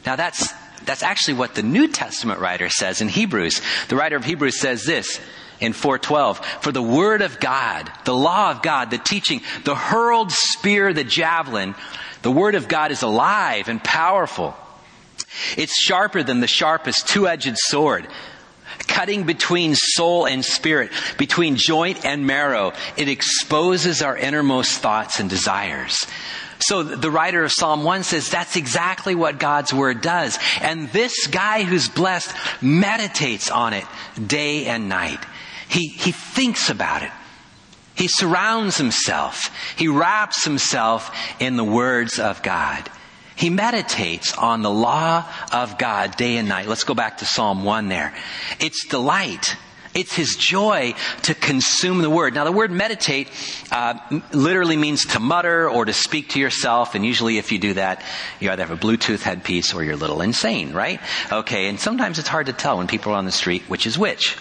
Now 0.05 0.15
that's, 0.15 0.51
that's 0.83 1.03
actually 1.03 1.35
what 1.35 1.55
the 1.55 1.63
New 1.63 1.87
Testament 1.87 2.39
writer 2.39 2.69
says 2.69 3.01
in 3.01 3.09
Hebrews. 3.09 3.61
The 3.87 3.95
writer 3.95 4.15
of 4.15 4.25
Hebrews 4.25 4.59
says 4.59 4.83
this 4.83 5.19
in 5.59 5.73
412, 5.73 6.39
for 6.61 6.71
the 6.71 6.81
word 6.81 7.21
of 7.21 7.39
God, 7.39 7.91
the 8.05 8.15
law 8.15 8.51
of 8.51 8.61
God, 8.61 8.91
the 8.91 8.97
teaching, 8.97 9.41
the 9.63 9.75
hurled 9.75 10.31
spear, 10.31 10.93
the 10.93 11.03
javelin, 11.03 11.75
the 12.21 12.31
word 12.31 12.55
of 12.55 12.67
God 12.67 12.91
is 12.91 13.03
alive 13.03 13.69
and 13.69 13.83
powerful 13.83 14.55
it's 15.57 15.79
sharper 15.79 16.23
than 16.23 16.39
the 16.39 16.47
sharpest 16.47 17.07
two-edged 17.07 17.57
sword, 17.57 18.07
cutting 18.87 19.23
between 19.23 19.75
soul 19.75 20.25
and 20.25 20.43
spirit, 20.43 20.91
between 21.17 21.55
joint 21.55 22.05
and 22.05 22.25
marrow. 22.25 22.73
It 22.97 23.09
exposes 23.09 24.01
our 24.01 24.17
innermost 24.17 24.79
thoughts 24.79 25.19
and 25.19 25.29
desires. 25.29 26.07
So 26.59 26.83
the 26.83 27.11
writer 27.11 27.43
of 27.43 27.51
Psalm 27.51 27.83
1 27.83 28.03
says 28.03 28.29
that's 28.29 28.55
exactly 28.55 29.13
what 29.13 29.39
God's 29.39 29.73
Word 29.73 30.01
does. 30.01 30.39
And 30.61 30.89
this 30.89 31.27
guy 31.27 31.63
who's 31.63 31.89
blessed 31.89 32.33
meditates 32.61 33.51
on 33.51 33.73
it 33.73 33.85
day 34.25 34.65
and 34.65 34.87
night. 34.87 35.19
He, 35.67 35.87
he 35.87 36.11
thinks 36.11 36.69
about 36.69 37.03
it. 37.03 37.11
He 37.95 38.07
surrounds 38.07 38.77
himself. 38.77 39.49
He 39.77 39.87
wraps 39.87 40.43
himself 40.43 41.15
in 41.39 41.55
the 41.55 41.63
words 41.63 42.19
of 42.19 42.43
God. 42.43 42.89
He 43.35 43.49
meditates 43.49 44.33
on 44.33 44.61
the 44.61 44.71
law 44.71 45.25
of 45.51 45.77
God 45.77 46.15
day 46.15 46.37
and 46.37 46.47
night. 46.47 46.67
Let's 46.67 46.83
go 46.83 46.93
back 46.93 47.17
to 47.17 47.25
Psalm 47.25 47.63
1 47.63 47.87
there. 47.89 48.13
It's 48.59 48.85
delight. 48.87 49.55
It's 49.93 50.13
his 50.13 50.35
joy 50.35 50.93
to 51.23 51.33
consume 51.33 52.01
the 52.01 52.09
word. 52.09 52.33
Now, 52.33 52.43
the 52.43 52.51
word 52.51 52.69
meditate 52.69 53.29
uh, 53.71 53.97
literally 54.33 54.75
means 54.75 55.05
to 55.07 55.21
mutter 55.21 55.69
or 55.69 55.85
to 55.85 55.93
speak 55.93 56.29
to 56.29 56.39
yourself, 56.39 56.95
and 56.95 57.05
usually, 57.05 57.37
if 57.37 57.53
you 57.53 57.59
do 57.59 57.73
that, 57.75 58.03
you 58.41 58.51
either 58.51 58.65
have 58.65 58.77
a 58.77 58.81
Bluetooth 58.81 59.21
headpiece 59.21 59.73
or 59.73 59.83
you're 59.83 59.93
a 59.93 59.97
little 59.97 60.21
insane, 60.21 60.73
right? 60.73 60.99
Okay, 61.31 61.67
and 61.69 61.79
sometimes 61.79 62.19
it's 62.19 62.27
hard 62.27 62.47
to 62.47 62.53
tell 62.53 62.77
when 62.77 62.87
people 62.87 63.13
are 63.13 63.15
on 63.15 63.23
the 63.23 63.31
street 63.31 63.63
which 63.69 63.87
is 63.87 63.97
which. 63.97 64.37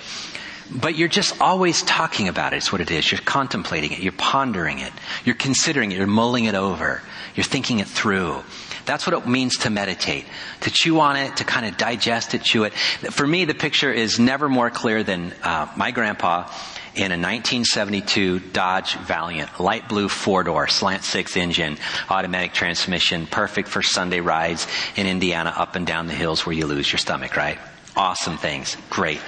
But 0.70 0.96
you're 0.96 1.08
just 1.08 1.40
always 1.40 1.82
talking 1.82 2.28
about 2.28 2.52
it. 2.52 2.56
It's 2.56 2.72
what 2.72 2.80
it 2.80 2.90
is. 2.90 3.10
You're 3.10 3.20
contemplating 3.20 3.92
it. 3.92 4.00
You're 4.00 4.12
pondering 4.12 4.78
it. 4.78 4.92
You're 5.24 5.34
considering 5.34 5.92
it. 5.92 5.98
You're 5.98 6.06
mulling 6.06 6.46
it 6.46 6.54
over. 6.54 7.02
You're 7.34 7.44
thinking 7.44 7.80
it 7.80 7.86
through. 7.86 8.42
That's 8.86 9.06
what 9.06 9.16
it 9.16 9.28
means 9.28 9.58
to 9.58 9.70
meditate. 9.70 10.26
To 10.62 10.70
chew 10.70 11.00
on 11.00 11.16
it, 11.16 11.38
to 11.38 11.44
kind 11.44 11.66
of 11.66 11.76
digest 11.76 12.34
it, 12.34 12.42
chew 12.42 12.64
it. 12.64 12.74
For 12.74 13.26
me, 13.26 13.44
the 13.44 13.54
picture 13.54 13.92
is 13.92 14.18
never 14.18 14.48
more 14.48 14.70
clear 14.70 15.02
than 15.02 15.32
uh, 15.42 15.72
my 15.76 15.90
grandpa 15.90 16.50
in 16.94 17.10
a 17.10 17.18
1972 17.18 18.38
Dodge 18.38 18.94
Valiant, 18.94 19.58
light 19.58 19.88
blue 19.88 20.08
four 20.08 20.44
door, 20.44 20.68
slant 20.68 21.02
six 21.02 21.36
engine, 21.36 21.76
automatic 22.08 22.52
transmission, 22.52 23.26
perfect 23.26 23.68
for 23.68 23.82
Sunday 23.82 24.20
rides 24.20 24.66
in 24.96 25.06
Indiana 25.06 25.52
up 25.56 25.74
and 25.74 25.86
down 25.86 26.06
the 26.06 26.14
hills 26.14 26.46
where 26.46 26.54
you 26.54 26.66
lose 26.66 26.90
your 26.90 26.98
stomach, 26.98 27.36
right? 27.36 27.58
Awesome 27.96 28.36
things. 28.36 28.76
Great. 28.90 29.20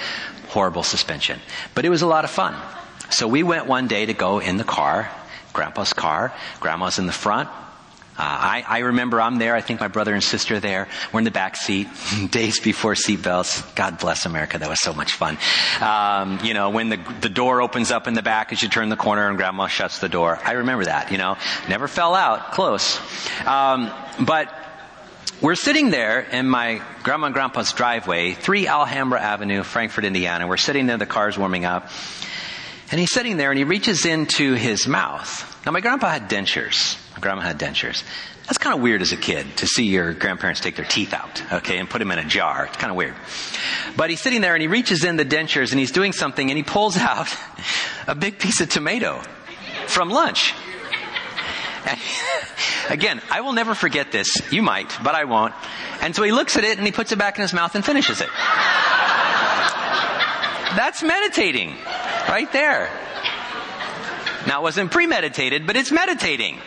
Horrible 0.49 0.83
suspension. 0.83 1.41
But 1.75 1.85
it 1.85 1.89
was 1.89 2.03
a 2.03 2.07
lot 2.07 2.25
of 2.25 2.31
fun. 2.31 2.55
So 3.11 3.29
we 3.29 3.43
went 3.43 3.67
one 3.67 3.87
day 3.87 4.07
to 4.07 4.15
go 4.15 4.41
in 4.41 4.57
the 4.57 4.65
car, 4.65 5.11
grandpa's 5.53 5.93
car. 5.93 6.33
Grandma's 6.61 6.99
in 6.99 7.07
the 7.07 7.13
front. 7.13 7.49
Uh, 8.19 8.23
I, 8.23 8.65
I, 8.67 8.79
remember 8.79 9.21
I'm 9.21 9.37
there. 9.39 9.55
I 9.55 9.61
think 9.61 9.79
my 9.79 9.89
brother 9.89 10.15
and 10.15 10.25
sister 10.25 10.59
there. 10.59 10.89
We're 11.13 11.21
in 11.21 11.25
the 11.25 11.31
back 11.31 11.55
seat, 11.55 11.87
days 12.31 12.61
before 12.61 12.95
seatbelts. 12.95 13.75
God 13.75 13.99
bless 13.99 14.25
America. 14.25 14.59
That 14.59 14.71
was 14.71 14.81
so 14.81 14.95
much 14.95 15.13
fun. 15.13 15.37
Um, 15.83 16.41
you 16.43 16.55
know, 16.55 16.71
when 16.71 16.89
the 16.89 16.97
the 17.21 17.29
door 17.29 17.61
opens 17.61 17.91
up 17.91 18.07
in 18.07 18.15
the 18.15 18.23
back 18.23 18.53
as 18.53 18.63
you 18.63 18.71
turn 18.71 18.89
the 18.89 18.97
corner 18.97 19.29
and 19.29 19.37
Grandma 19.37 19.67
shuts 19.67 19.99
the 19.99 20.09
door. 20.09 20.39
I 20.43 20.53
remember 20.53 20.87
that. 20.87 21.13
You 21.13 21.19
know, 21.19 21.37
never 21.69 21.89
fell 21.89 22.15
out. 22.15 22.53
Close. 22.53 22.99
Um, 23.47 23.93
but 24.25 24.66
we're 25.43 25.55
sitting 25.55 25.91
there 25.91 26.21
in 26.21 26.49
my 26.49 26.81
grandma 27.03 27.27
and 27.27 27.35
grandpa's 27.35 27.73
driveway, 27.73 28.33
3 28.33 28.67
Alhambra 28.67 29.21
Avenue, 29.21 29.63
Frankfort, 29.63 30.05
Indiana. 30.05 30.47
We're 30.47 30.57
sitting 30.57 30.87
there, 30.87 30.97
the 30.97 31.07
car's 31.07 31.37
warming 31.37 31.65
up. 31.65 31.91
And 32.91 32.99
he's 32.99 33.13
sitting 33.13 33.37
there 33.37 33.51
and 33.51 33.59
he 33.59 33.65
reaches 33.65 34.07
into 34.07 34.55
his 34.55 34.87
mouth. 34.87 35.61
Now 35.67 35.73
my 35.73 35.81
grandpa 35.81 36.09
had 36.09 36.31
dentures. 36.31 36.97
My 37.13 37.21
grandma 37.21 37.43
had 37.43 37.59
dentures. 37.59 38.03
That's 38.47 38.59
kind 38.59 38.77
of 38.77 38.81
weird 38.81 39.03
as 39.03 39.13
a 39.13 39.17
kid 39.17 39.45
to 39.57 39.67
see 39.67 39.87
your 39.87 40.15
grandparents 40.15 40.61
take 40.61 40.77
their 40.77 40.85
teeth 40.85 41.13
out, 41.13 41.43
okay, 41.53 41.79
and 41.79 41.91
put 41.91 41.99
them 41.99 42.13
in 42.13 42.19
a 42.21 42.25
jar. 42.25 42.67
It's 42.67 42.77
kind 42.77 42.91
of 42.91 42.97
weird. 42.97 43.15
But 43.97 44.09
he's 44.09 44.21
sitting 44.21 44.41
there 44.41 44.55
and 44.55 44.63
he 44.63 44.69
reaches 44.69 45.05
in 45.05 45.17
the 45.17 45.25
dentures 45.25 45.73
and 45.73 45.81
he's 45.81 45.91
doing 45.91 46.13
something 46.13 46.49
and 46.49 46.57
he 46.57 46.63
pulls 46.63 46.97
out 46.97 47.29
a 48.07 48.15
big 48.15 48.39
piece 48.39 48.61
of 48.61 48.69
tomato 48.69 49.21
from 49.89 50.09
lunch. 50.09 50.55
Again, 52.89 53.21
I 53.31 53.41
will 53.41 53.53
never 53.53 53.75
forget 53.75 54.13
this. 54.13 54.41
You 54.53 54.63
might, 54.63 54.93
but 55.03 55.15
I 55.15 55.25
won't. 55.25 55.55
And 56.01 56.15
so 56.15 56.23
he 56.23 56.33
looks 56.33 56.57
at 56.57 56.65
it 56.65 56.79
and 56.79 56.87
he 56.87 56.93
puts 56.93 57.13
it 57.13 57.19
back 57.19 57.37
in 57.37 57.43
his 57.43 57.53
mouth 57.53 57.75
and 57.75 57.85
finishes 57.85 58.21
it. 58.21 58.29
That's 60.77 61.03
meditating. 61.03 61.75
Right 62.29 62.51
there. 62.53 62.91
Now 64.47 64.61
it 64.61 64.63
wasn't 64.63 64.91
premeditated, 64.91 65.67
but 65.67 65.77
it's 65.77 65.91
meditating. 65.91 66.59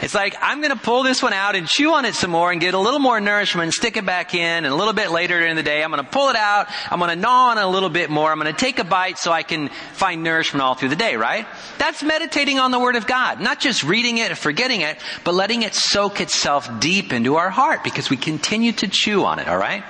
It's 0.00 0.14
like, 0.14 0.36
I'm 0.40 0.60
gonna 0.60 0.76
pull 0.76 1.02
this 1.02 1.22
one 1.22 1.32
out 1.32 1.56
and 1.56 1.66
chew 1.66 1.92
on 1.92 2.04
it 2.04 2.14
some 2.14 2.30
more 2.30 2.52
and 2.52 2.60
get 2.60 2.74
a 2.74 2.78
little 2.78 3.00
more 3.00 3.20
nourishment, 3.20 3.72
stick 3.72 3.96
it 3.96 4.06
back 4.06 4.34
in, 4.34 4.64
and 4.64 4.66
a 4.66 4.74
little 4.74 4.92
bit 4.92 5.10
later 5.10 5.44
in 5.44 5.56
the 5.56 5.62
day, 5.62 5.82
I'm 5.82 5.90
gonna 5.90 6.04
pull 6.04 6.28
it 6.28 6.36
out, 6.36 6.68
I'm 6.90 7.00
gonna 7.00 7.16
gnaw 7.16 7.50
on 7.50 7.58
it 7.58 7.64
a 7.64 7.68
little 7.68 7.88
bit 7.88 8.08
more, 8.08 8.30
I'm 8.30 8.38
gonna 8.38 8.52
take 8.52 8.78
a 8.78 8.84
bite 8.84 9.18
so 9.18 9.32
I 9.32 9.42
can 9.42 9.70
find 9.94 10.22
nourishment 10.22 10.62
all 10.62 10.74
through 10.74 10.90
the 10.90 10.96
day, 10.96 11.16
right? 11.16 11.46
That's 11.78 12.02
meditating 12.02 12.58
on 12.58 12.70
the 12.70 12.78
Word 12.78 12.96
of 12.96 13.06
God. 13.06 13.40
Not 13.40 13.60
just 13.60 13.82
reading 13.82 14.18
it, 14.18 14.30
and 14.30 14.38
forgetting 14.38 14.82
it, 14.82 14.98
but 15.24 15.34
letting 15.34 15.62
it 15.62 15.74
soak 15.74 16.20
itself 16.20 16.68
deep 16.80 17.12
into 17.12 17.36
our 17.36 17.50
heart 17.50 17.82
because 17.82 18.08
we 18.08 18.16
continue 18.16 18.72
to 18.72 18.88
chew 18.88 19.24
on 19.24 19.38
it, 19.38 19.48
alright? 19.48 19.84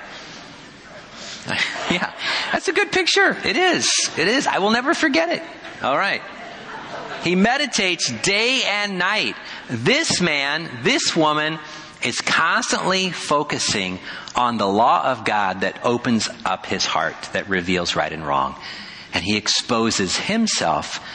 yeah, 1.91 2.13
that's 2.51 2.67
a 2.67 2.73
good 2.73 2.91
picture. 2.91 3.37
It 3.43 3.57
is. 3.57 3.91
It 4.17 4.27
is. 4.27 4.47
I 4.47 4.59
will 4.59 4.71
never 4.71 4.93
forget 4.93 5.29
it. 5.29 5.43
Alright. 5.83 6.21
He 7.23 7.35
meditates 7.35 8.11
day 8.21 8.63
and 8.65 8.97
night. 8.97 9.35
This 9.69 10.21
man, 10.21 10.69
this 10.83 11.15
woman, 11.15 11.59
is 12.03 12.21
constantly 12.21 13.11
focusing 13.11 13.99
on 14.35 14.57
the 14.57 14.67
law 14.67 15.03
of 15.11 15.25
God 15.25 15.61
that 15.61 15.83
opens 15.83 16.29
up 16.45 16.65
his 16.65 16.85
heart, 16.85 17.15
that 17.33 17.49
reveals 17.49 17.95
right 17.95 18.11
and 18.11 18.25
wrong. 18.25 18.55
And 19.13 19.23
he 19.23 19.35
exposes 19.35 20.15
himself 20.15 21.05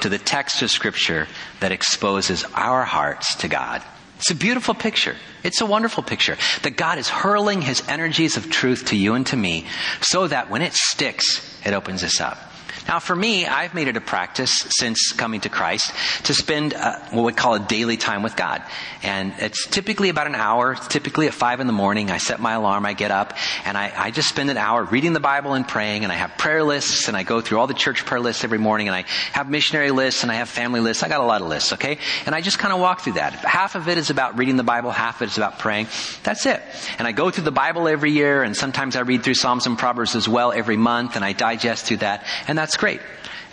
to 0.00 0.08
the 0.08 0.18
text 0.18 0.62
of 0.62 0.70
scripture 0.70 1.28
that 1.60 1.70
exposes 1.70 2.44
our 2.54 2.84
hearts 2.84 3.36
to 3.36 3.48
God. 3.48 3.82
It's 4.18 4.30
a 4.30 4.34
beautiful 4.34 4.74
picture. 4.74 5.16
It's 5.42 5.60
a 5.60 5.66
wonderful 5.66 6.02
picture 6.02 6.36
that 6.62 6.76
God 6.76 6.98
is 6.98 7.08
hurling 7.08 7.60
his 7.60 7.82
energies 7.88 8.36
of 8.36 8.50
truth 8.50 8.86
to 8.86 8.96
you 8.96 9.14
and 9.14 9.26
to 9.26 9.36
me 9.36 9.66
so 10.00 10.28
that 10.28 10.48
when 10.50 10.62
it 10.62 10.74
sticks, 10.74 11.60
It 11.64 11.74
opens 11.74 12.02
us 12.02 12.20
up. 12.20 12.51
Now, 12.88 12.98
for 12.98 13.14
me, 13.14 13.46
I've 13.46 13.74
made 13.74 13.88
it 13.88 13.96
a 13.96 14.00
practice 14.00 14.66
since 14.70 15.12
coming 15.12 15.40
to 15.42 15.48
Christ 15.48 15.92
to 16.24 16.34
spend 16.34 16.74
uh, 16.74 16.98
what 17.10 17.22
we 17.22 17.32
call 17.32 17.54
a 17.54 17.60
daily 17.60 17.96
time 17.96 18.22
with 18.22 18.36
God. 18.36 18.62
And 19.02 19.32
it's 19.38 19.66
typically 19.66 20.08
about 20.08 20.26
an 20.26 20.34
hour, 20.34 20.74
typically 20.74 21.26
at 21.26 21.34
five 21.34 21.60
in 21.60 21.66
the 21.66 21.72
morning. 21.72 22.10
I 22.10 22.18
set 22.18 22.40
my 22.40 22.52
alarm, 22.52 22.84
I 22.84 22.92
get 22.92 23.10
up, 23.10 23.36
and 23.64 23.76
I, 23.76 23.92
I 23.96 24.10
just 24.10 24.28
spend 24.28 24.50
an 24.50 24.56
hour 24.56 24.84
reading 24.84 25.12
the 25.12 25.20
Bible 25.20 25.54
and 25.54 25.66
praying, 25.66 26.02
and 26.02 26.12
I 26.12 26.16
have 26.16 26.36
prayer 26.38 26.62
lists, 26.62 27.08
and 27.08 27.16
I 27.16 27.22
go 27.22 27.40
through 27.40 27.58
all 27.58 27.66
the 27.66 27.74
church 27.74 28.04
prayer 28.04 28.20
lists 28.20 28.44
every 28.44 28.58
morning, 28.58 28.88
and 28.88 28.94
I 28.94 29.04
have 29.32 29.48
missionary 29.48 29.90
lists, 29.90 30.22
and 30.22 30.30
I 30.30 30.36
have 30.36 30.48
family 30.48 30.80
lists. 30.80 31.02
I 31.02 31.08
got 31.08 31.20
a 31.20 31.24
lot 31.24 31.40
of 31.40 31.48
lists, 31.48 31.72
okay? 31.74 31.98
And 32.26 32.34
I 32.34 32.40
just 32.40 32.58
kind 32.58 32.72
of 32.72 32.80
walk 32.80 33.00
through 33.00 33.14
that. 33.14 33.32
Half 33.32 33.74
of 33.74 33.88
it 33.88 33.98
is 33.98 34.10
about 34.10 34.38
reading 34.38 34.56
the 34.56 34.64
Bible, 34.64 34.90
half 34.90 35.16
of 35.16 35.22
it 35.22 35.30
is 35.30 35.38
about 35.38 35.58
praying. 35.58 35.86
That's 36.22 36.46
it. 36.46 36.60
And 36.98 37.08
I 37.08 37.12
go 37.12 37.30
through 37.30 37.44
the 37.44 37.52
Bible 37.52 37.88
every 37.88 38.12
year, 38.12 38.42
and 38.42 38.56
sometimes 38.56 38.96
I 38.96 39.00
read 39.00 39.22
through 39.22 39.34
Psalms 39.34 39.66
and 39.66 39.78
Proverbs 39.78 40.14
as 40.14 40.28
well 40.28 40.52
every 40.52 40.76
month, 40.76 41.16
and 41.16 41.24
I 41.24 41.32
digest 41.32 41.86
through 41.86 41.98
that, 41.98 42.26
and 42.48 42.58
that's 42.58 42.71
great. 42.76 43.00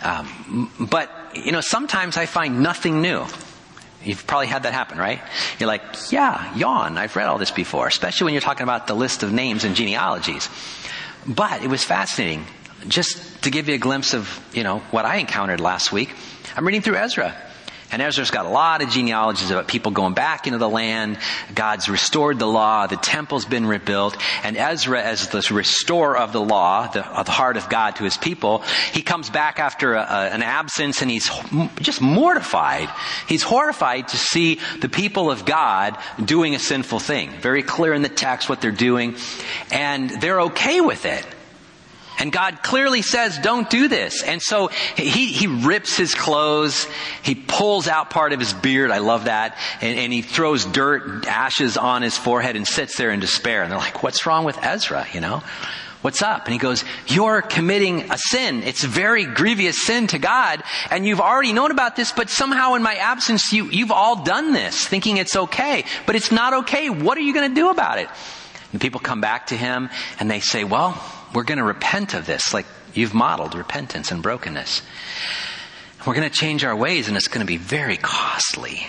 Um, 0.02 0.70
but, 0.90 1.10
you 1.34 1.52
know, 1.52 1.60
sometimes 1.60 2.16
I 2.16 2.26
find 2.26 2.62
nothing 2.62 3.02
new. 3.02 3.26
You've 4.02 4.26
probably 4.26 4.46
had 4.46 4.62
that 4.62 4.72
happen, 4.72 4.96
right? 4.96 5.20
You're 5.58 5.66
like, 5.66 5.82
yeah, 6.10 6.54
yawn, 6.56 6.96
I've 6.96 7.14
read 7.16 7.26
all 7.26 7.38
this 7.38 7.50
before, 7.50 7.86
especially 7.86 8.24
when 8.26 8.34
you're 8.34 8.40
talking 8.40 8.62
about 8.62 8.86
the 8.86 8.94
list 8.94 9.22
of 9.22 9.32
names 9.32 9.64
and 9.64 9.76
genealogies. 9.76 10.48
But 11.26 11.62
it 11.62 11.68
was 11.68 11.84
fascinating. 11.84 12.46
Just 12.88 13.42
to 13.42 13.50
give 13.50 13.68
you 13.68 13.74
a 13.74 13.78
glimpse 13.78 14.14
of, 14.14 14.40
you 14.54 14.62
know, 14.62 14.78
what 14.90 15.04
I 15.04 15.16
encountered 15.16 15.60
last 15.60 15.92
week, 15.92 16.14
I'm 16.56 16.66
reading 16.66 16.80
through 16.80 16.96
Ezra. 16.96 17.36
And 17.92 18.00
Ezra's 18.00 18.30
got 18.30 18.46
a 18.46 18.48
lot 18.48 18.82
of 18.82 18.90
genealogies 18.90 19.50
about 19.50 19.66
people 19.66 19.90
going 19.90 20.14
back 20.14 20.46
into 20.46 20.58
the 20.58 20.68
land. 20.68 21.18
God's 21.54 21.88
restored 21.88 22.38
the 22.38 22.46
law. 22.46 22.86
The 22.86 22.96
temple's 22.96 23.44
been 23.44 23.66
rebuilt. 23.66 24.16
And 24.44 24.56
Ezra, 24.56 25.02
as 25.02 25.28
the 25.28 25.46
restorer 25.52 26.16
of 26.16 26.32
the 26.32 26.40
law, 26.40 26.86
the, 26.86 27.04
of 27.06 27.26
the 27.26 27.32
heart 27.32 27.56
of 27.56 27.68
God 27.68 27.96
to 27.96 28.04
his 28.04 28.16
people, 28.16 28.62
he 28.92 29.02
comes 29.02 29.28
back 29.28 29.58
after 29.58 29.94
a, 29.94 30.02
a, 30.02 30.30
an 30.30 30.42
absence 30.42 31.02
and 31.02 31.10
he's 31.10 31.28
just 31.80 32.00
mortified. 32.00 32.88
He's 33.26 33.42
horrified 33.42 34.08
to 34.08 34.16
see 34.16 34.60
the 34.80 34.88
people 34.88 35.30
of 35.30 35.44
God 35.44 35.98
doing 36.24 36.54
a 36.54 36.60
sinful 36.60 37.00
thing. 37.00 37.30
Very 37.40 37.62
clear 37.62 37.92
in 37.92 38.02
the 38.02 38.08
text 38.08 38.48
what 38.48 38.60
they're 38.60 38.70
doing. 38.70 39.16
And 39.72 40.10
they're 40.10 40.42
okay 40.42 40.80
with 40.80 41.06
it. 41.06 41.26
And 42.20 42.30
God 42.30 42.62
clearly 42.62 43.00
says, 43.00 43.38
don't 43.38 43.68
do 43.70 43.88
this. 43.88 44.22
And 44.22 44.42
so 44.42 44.68
he, 44.96 45.26
he 45.26 45.46
rips 45.46 45.96
his 45.96 46.14
clothes. 46.14 46.86
He 47.22 47.34
pulls 47.34 47.88
out 47.88 48.10
part 48.10 48.34
of 48.34 48.38
his 48.38 48.52
beard. 48.52 48.90
I 48.90 48.98
love 48.98 49.24
that. 49.24 49.56
And, 49.80 49.98
and 49.98 50.12
he 50.12 50.20
throws 50.20 50.66
dirt, 50.66 51.26
ashes 51.26 51.78
on 51.78 52.02
his 52.02 52.18
forehead 52.18 52.56
and 52.56 52.68
sits 52.68 52.96
there 52.96 53.10
in 53.10 53.20
despair. 53.20 53.62
And 53.62 53.72
they're 53.72 53.78
like, 53.78 54.02
what's 54.02 54.26
wrong 54.26 54.44
with 54.44 54.62
Ezra? 54.62 55.06
You 55.14 55.20
know? 55.20 55.42
What's 56.02 56.22
up? 56.22 56.44
And 56.44 56.52
he 56.52 56.58
goes, 56.58 56.84
you're 57.06 57.42
committing 57.42 58.10
a 58.10 58.16
sin. 58.16 58.62
It's 58.62 58.84
a 58.84 58.88
very 58.88 59.26
grievous 59.26 59.82
sin 59.82 60.06
to 60.08 60.18
God. 60.18 60.62
And 60.90 61.06
you've 61.06 61.20
already 61.20 61.52
known 61.52 61.70
about 61.70 61.94
this, 61.96 62.12
but 62.12 62.30
somehow 62.30 62.74
in 62.74 62.82
my 62.82 62.94
absence, 62.94 63.52
you, 63.52 63.66
you've 63.66 63.90
all 63.90 64.24
done 64.24 64.52
this, 64.52 64.86
thinking 64.86 65.18
it's 65.18 65.36
okay. 65.36 65.84
But 66.06 66.16
it's 66.16 66.32
not 66.32 66.54
okay. 66.60 66.88
What 66.88 67.18
are 67.18 67.22
you 67.22 67.34
going 67.34 67.50
to 67.50 67.54
do 67.54 67.70
about 67.70 67.98
it? 67.98 68.08
And 68.72 68.80
people 68.80 69.00
come 69.00 69.20
back 69.20 69.48
to 69.48 69.56
him 69.56 69.90
and 70.18 70.30
they 70.30 70.40
say, 70.40 70.64
well, 70.64 71.02
we're 71.34 71.44
going 71.44 71.58
to 71.58 71.64
repent 71.64 72.14
of 72.14 72.26
this, 72.26 72.52
like 72.52 72.66
you've 72.94 73.14
modeled 73.14 73.54
repentance 73.54 74.10
and 74.10 74.22
brokenness. 74.22 74.82
We're 76.06 76.14
going 76.14 76.28
to 76.28 76.34
change 76.34 76.64
our 76.64 76.74
ways, 76.74 77.08
and 77.08 77.16
it's 77.16 77.28
going 77.28 77.40
to 77.40 77.46
be 77.46 77.58
very 77.58 77.96
costly. 77.96 78.86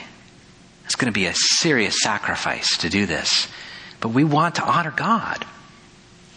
It's 0.86 0.96
going 0.96 1.12
to 1.12 1.18
be 1.18 1.26
a 1.26 1.34
serious 1.34 2.02
sacrifice 2.02 2.78
to 2.78 2.90
do 2.90 3.06
this. 3.06 3.48
But 4.00 4.10
we 4.10 4.24
want 4.24 4.56
to 4.56 4.64
honor 4.64 4.92
God. 4.92 5.46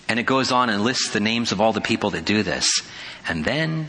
And 0.08 0.20
it 0.20 0.24
goes 0.24 0.52
on 0.52 0.68
and 0.68 0.84
lists 0.84 1.10
the 1.10 1.20
names 1.20 1.52
of 1.52 1.60
all 1.60 1.72
the 1.72 1.80
people 1.80 2.10
that 2.10 2.24
do 2.24 2.42
this. 2.42 2.68
And 3.26 3.44
then 3.44 3.88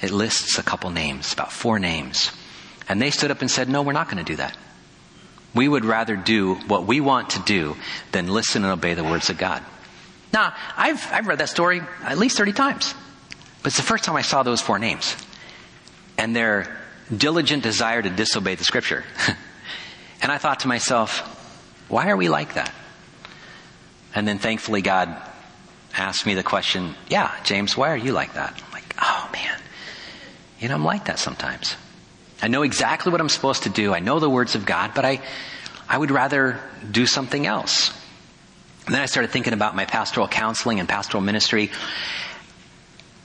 it 0.00 0.10
lists 0.10 0.58
a 0.58 0.62
couple 0.62 0.90
names, 0.90 1.32
about 1.32 1.52
four 1.52 1.78
names. 1.78 2.32
And 2.88 3.00
they 3.00 3.10
stood 3.10 3.30
up 3.30 3.40
and 3.40 3.50
said, 3.50 3.68
No, 3.68 3.82
we're 3.82 3.92
not 3.92 4.06
going 4.08 4.24
to 4.24 4.32
do 4.32 4.36
that. 4.36 4.56
We 5.54 5.68
would 5.68 5.84
rather 5.84 6.16
do 6.16 6.54
what 6.54 6.86
we 6.86 7.00
want 7.00 7.30
to 7.30 7.40
do 7.40 7.76
than 8.12 8.28
listen 8.28 8.64
and 8.64 8.72
obey 8.72 8.94
the 8.94 9.04
words 9.04 9.30
of 9.30 9.38
God. 9.38 9.62
Now, 10.32 10.54
I've, 10.76 11.04
I've 11.12 11.26
read 11.26 11.38
that 11.38 11.48
story 11.48 11.82
at 12.02 12.18
least 12.18 12.36
30 12.36 12.52
times. 12.52 12.94
But 13.62 13.68
it's 13.68 13.76
the 13.76 13.82
first 13.82 14.04
time 14.04 14.16
I 14.16 14.22
saw 14.22 14.42
those 14.42 14.60
four 14.60 14.78
names. 14.78 15.16
And 16.16 16.34
their 16.34 16.76
diligent 17.14 17.62
desire 17.62 18.00
to 18.00 18.10
disobey 18.10 18.54
the 18.54 18.64
scripture. 18.64 19.04
and 20.22 20.30
I 20.30 20.38
thought 20.38 20.60
to 20.60 20.68
myself, 20.68 21.18
why 21.88 22.10
are 22.10 22.16
we 22.16 22.28
like 22.28 22.54
that? 22.54 22.72
And 24.14 24.26
then 24.26 24.38
thankfully 24.38 24.82
God 24.82 25.16
asked 25.96 26.26
me 26.26 26.34
the 26.34 26.42
question, 26.42 26.94
yeah, 27.08 27.34
James, 27.42 27.76
why 27.76 27.90
are 27.90 27.96
you 27.96 28.12
like 28.12 28.34
that? 28.34 28.60
I'm 28.66 28.72
like, 28.72 28.94
oh 29.00 29.28
man. 29.32 29.58
You 30.60 30.68
know, 30.68 30.74
I'm 30.74 30.84
like 30.84 31.06
that 31.06 31.18
sometimes. 31.18 31.76
I 32.42 32.48
know 32.48 32.62
exactly 32.62 33.12
what 33.12 33.20
I'm 33.20 33.28
supposed 33.28 33.64
to 33.64 33.70
do. 33.70 33.92
I 33.92 34.00
know 34.00 34.18
the 34.18 34.30
words 34.30 34.54
of 34.54 34.64
God, 34.64 34.92
but 34.94 35.04
I, 35.04 35.20
I 35.88 35.98
would 35.98 36.10
rather 36.10 36.60
do 36.90 37.06
something 37.06 37.46
else. 37.46 37.92
And 38.90 38.96
then 38.96 39.02
I 39.02 39.06
started 39.06 39.30
thinking 39.30 39.52
about 39.52 39.76
my 39.76 39.84
pastoral 39.84 40.26
counseling 40.26 40.80
and 40.80 40.88
pastoral 40.88 41.22
ministry. 41.22 41.70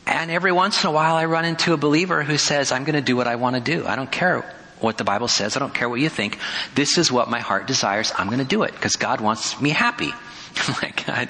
And 0.06 0.30
every 0.30 0.52
once 0.52 0.84
in 0.84 0.88
a 0.92 0.94
while 0.94 1.16
I 1.16 1.26
run 1.26 1.44
into 1.44 1.74
a 1.74 1.78
believer 1.78 2.22
who 2.22 2.38
says, 2.38 2.72
I'm 2.72 2.84
going 2.84 2.94
to 2.94 3.02
do 3.02 3.16
what 3.16 3.26
I 3.26 3.38
want 3.38 3.56
to 3.56 3.62
do. 3.64 3.84
I 3.84 3.96
don't 3.96 4.12
care 4.12 4.42
what 4.80 5.00
the 5.00 5.04
Bible 5.04 5.28
says. 5.28 5.56
I 5.56 5.60
don't 5.60 5.74
care 5.74 5.90
what 5.90 6.00
you 6.00 6.08
think. 6.08 6.38
This 6.76 7.00
is 7.00 7.12
what 7.12 7.32
my 7.32 7.40
heart 7.40 7.66
desires. 7.66 8.14
I'm 8.16 8.28
going 8.28 8.38
to 8.38 8.46
do 8.46 8.62
it 8.62 8.74
because 8.74 8.98
God 8.98 9.22
wants 9.22 9.60
me 9.60 9.72
happy. 9.72 10.12
Like, 10.84 11.04
God, 11.08 11.30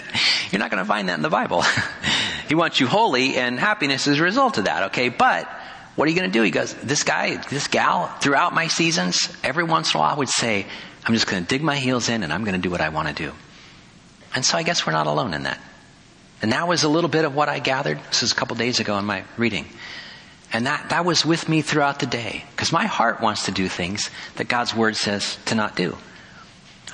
you're 0.51 0.59
not 0.59 0.69
going 0.69 0.83
to 0.83 0.87
find 0.87 1.07
that 1.07 1.15
in 1.15 1.21
the 1.21 1.29
Bible. 1.29 1.63
he 2.49 2.55
wants 2.55 2.81
you 2.81 2.87
holy 2.87 3.37
and 3.37 3.57
happiness 3.57 4.05
is 4.05 4.19
a 4.19 4.23
result 4.23 4.57
of 4.57 4.65
that. 4.65 4.83
Okay. 4.91 5.07
But 5.07 5.47
what 5.95 6.09
are 6.09 6.11
you 6.11 6.17
going 6.17 6.29
to 6.29 6.37
do? 6.37 6.43
He 6.43 6.51
goes, 6.51 6.73
this 6.73 7.03
guy, 7.03 7.37
this 7.37 7.67
gal, 7.67 8.07
throughout 8.19 8.53
my 8.53 8.67
seasons, 8.67 9.33
every 9.45 9.63
once 9.63 9.93
in 9.93 9.97
a 9.97 10.01
while 10.01 10.13
I 10.13 10.17
would 10.17 10.27
say, 10.27 10.65
I'm 11.05 11.13
just 11.13 11.25
going 11.25 11.41
to 11.41 11.47
dig 11.47 11.63
my 11.63 11.77
heels 11.77 12.09
in 12.09 12.21
and 12.21 12.33
I'm 12.33 12.43
going 12.43 12.53
to 12.53 12.61
do 12.61 12.69
what 12.69 12.81
I 12.81 12.89
want 12.89 13.07
to 13.07 13.13
do. 13.13 13.31
And 14.35 14.45
so 14.45 14.57
I 14.57 14.63
guess 14.63 14.85
we're 14.85 14.93
not 14.93 15.07
alone 15.07 15.33
in 15.33 15.43
that. 15.43 15.59
And 16.41 16.51
that 16.51 16.67
was 16.67 16.83
a 16.83 16.89
little 16.89 17.09
bit 17.09 17.25
of 17.25 17.33
what 17.33 17.49
I 17.49 17.59
gathered. 17.59 17.99
This 18.09 18.21
is 18.21 18.33
a 18.33 18.35
couple 18.35 18.57
days 18.57 18.81
ago 18.81 18.97
in 18.99 19.05
my 19.05 19.23
reading. 19.37 19.65
And 20.51 20.67
that, 20.67 20.89
that 20.89 21.05
was 21.05 21.25
with 21.25 21.49
me 21.49 21.61
throughout 21.61 21.99
the 21.99 22.05
day. 22.05 22.43
Because 22.51 22.71
my 22.71 22.85
heart 22.85 23.21
wants 23.21 23.45
to 23.45 23.51
do 23.51 23.67
things 23.67 24.09
that 24.35 24.47
God's 24.47 24.75
Word 24.75 24.97
says 24.97 25.37
to 25.45 25.55
not 25.55 25.75
do. 25.75 25.97